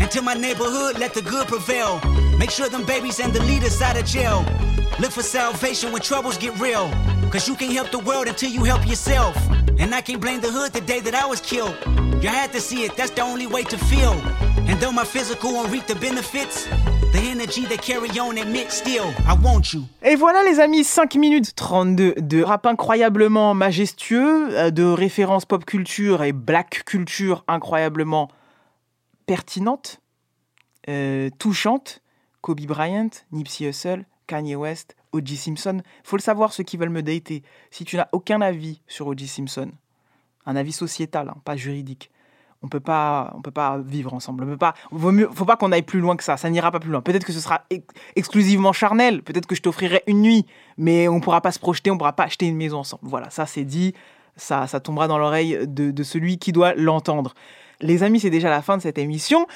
And 0.00 0.10
to 0.10 0.22
my 0.22 0.34
neighborhood, 0.34 0.98
let 0.98 1.14
the 1.14 1.22
good 1.22 1.46
prevail. 1.46 2.00
Make 2.38 2.50
sure 2.50 2.68
them 2.68 2.84
babies 2.84 3.20
and 3.20 3.32
the 3.32 3.42
leaders 3.44 3.80
out 3.82 3.98
of 3.98 4.04
jail. 4.06 4.44
Look 4.98 5.12
for 5.12 5.22
salvation 5.22 5.92
when 5.92 6.02
troubles 6.02 6.38
get 6.38 6.58
real. 6.58 6.90
Cause 7.30 7.46
you 7.46 7.54
can't 7.54 7.72
help 7.72 7.90
the 7.90 8.00
world 8.00 8.26
until 8.26 8.50
you 8.50 8.64
help 8.64 8.86
yourself. 8.88 9.36
And 9.78 9.94
I 9.94 10.00
can't 10.00 10.20
blame 10.20 10.40
the 10.40 10.50
hood 10.50 10.72
the 10.72 10.80
day 10.80 11.00
that 11.00 11.14
I 11.14 11.26
was 11.26 11.40
killed. 11.40 11.76
You 12.22 12.28
had 12.28 12.52
to 12.52 12.60
see 12.60 12.84
it, 12.84 12.96
that's 12.96 13.12
the 13.12 13.22
only 13.22 13.46
way 13.46 13.62
to 13.64 13.78
feel. 13.78 14.12
And 14.68 14.80
though 14.80 14.92
my 14.92 15.04
physical 15.04 15.52
won't 15.52 15.70
reap 15.70 15.86
the 15.86 15.94
benefits. 15.94 16.68
Et 20.02 20.16
voilà 20.16 20.42
les 20.44 20.60
amis, 20.60 20.84
5 20.84 21.14
minutes 21.16 21.54
32 21.56 22.14
de 22.18 22.42
rap 22.42 22.66
incroyablement 22.66 23.54
majestueux, 23.54 24.48
euh, 24.52 24.70
de 24.70 24.84
références 24.84 25.44
pop 25.44 25.64
culture 25.64 26.22
et 26.22 26.32
black 26.32 26.84
culture 26.84 27.44
incroyablement 27.48 28.28
pertinentes, 29.30 30.00
euh, 30.88 31.30
touchantes. 31.38 32.02
Kobe 32.40 32.62
Bryant, 32.62 33.10
Nipsey 33.30 33.68
Hussle, 33.68 34.04
Kanye 34.26 34.56
West, 34.56 34.96
O.J. 35.12 35.36
Simpson. 35.36 35.82
Faut 36.02 36.16
le 36.16 36.22
savoir 36.22 36.52
ceux 36.52 36.64
qui 36.64 36.76
veulent 36.76 36.88
me 36.88 37.02
dater. 37.02 37.44
Si 37.70 37.84
tu 37.84 37.96
n'as 37.96 38.08
aucun 38.10 38.40
avis 38.40 38.80
sur 38.88 39.06
O.J. 39.06 39.28
Simpson, 39.28 39.70
un 40.46 40.56
avis 40.56 40.72
sociétal, 40.72 41.28
hein, 41.28 41.36
pas 41.44 41.54
juridique, 41.54 42.10
on 42.62 42.68
peut 42.68 42.80
pas, 42.80 43.32
on 43.36 43.42
peut 43.42 43.52
pas 43.52 43.78
vivre 43.78 44.14
ensemble. 44.14 44.42
On 44.42 44.46
peut 44.48 44.56
pas, 44.56 44.74
vaut 44.90 45.12
mieux, 45.12 45.28
faut 45.32 45.44
pas 45.44 45.56
qu'on 45.56 45.70
aille 45.70 45.82
plus 45.82 46.00
loin 46.00 46.16
que 46.16 46.24
ça. 46.24 46.36
Ça 46.36 46.50
n'ira 46.50 46.72
pas 46.72 46.80
plus 46.80 46.90
loin. 46.90 47.02
Peut-être 47.02 47.24
que 47.24 47.32
ce 47.32 47.40
sera 47.40 47.62
ex- 47.70 47.94
exclusivement 48.16 48.72
charnel. 48.72 49.22
Peut-être 49.22 49.46
que 49.46 49.54
je 49.54 49.62
t'offrirai 49.62 50.02
une 50.08 50.22
nuit, 50.22 50.44
mais 50.76 51.06
on 51.06 51.20
pourra 51.20 51.40
pas 51.40 51.52
se 51.52 51.60
projeter, 51.60 51.92
on 51.92 51.98
pourra 51.98 52.14
pas 52.14 52.24
acheter 52.24 52.46
une 52.48 52.56
maison 52.56 52.78
ensemble. 52.78 53.02
Voilà, 53.06 53.30
ça 53.30 53.46
c'est 53.46 53.64
dit. 53.64 53.94
Ça, 54.34 54.66
ça 54.66 54.80
tombera 54.80 55.06
dans 55.06 55.18
l'oreille 55.18 55.58
de 55.68 56.02
celui 56.02 56.38
qui 56.38 56.50
doit 56.50 56.74
l'entendre. 56.74 57.34
Les 57.82 58.02
amis, 58.02 58.20
c'est 58.20 58.30
déjà 58.30 58.50
la 58.50 58.60
fin 58.60 58.76
de 58.76 58.82
cette 58.82 58.98
émission. 58.98 59.46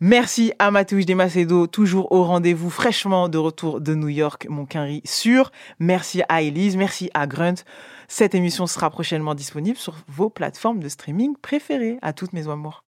Merci 0.00 0.52
à 0.58 0.70
Matouche 0.70 1.06
des 1.06 1.14
Macedo, 1.14 1.66
toujours 1.66 2.12
au 2.12 2.24
rendez-vous, 2.24 2.68
fraîchement 2.68 3.28
de 3.28 3.38
retour 3.38 3.80
de 3.80 3.94
New 3.94 4.08
York, 4.08 4.46
mon 4.50 4.66
quinri 4.66 5.00
sûr. 5.04 5.50
Merci 5.78 6.22
à 6.28 6.42
Elise, 6.42 6.76
merci 6.76 7.10
à 7.14 7.26
Grunt. 7.26 7.64
Cette 8.08 8.34
émission 8.34 8.66
sera 8.66 8.90
prochainement 8.90 9.34
disponible 9.34 9.78
sur 9.78 9.94
vos 10.08 10.28
plateformes 10.28 10.80
de 10.80 10.88
streaming 10.88 11.34
préférées. 11.40 11.98
À 12.02 12.12
toutes 12.12 12.32
mes 12.32 12.48
amours. 12.48 12.78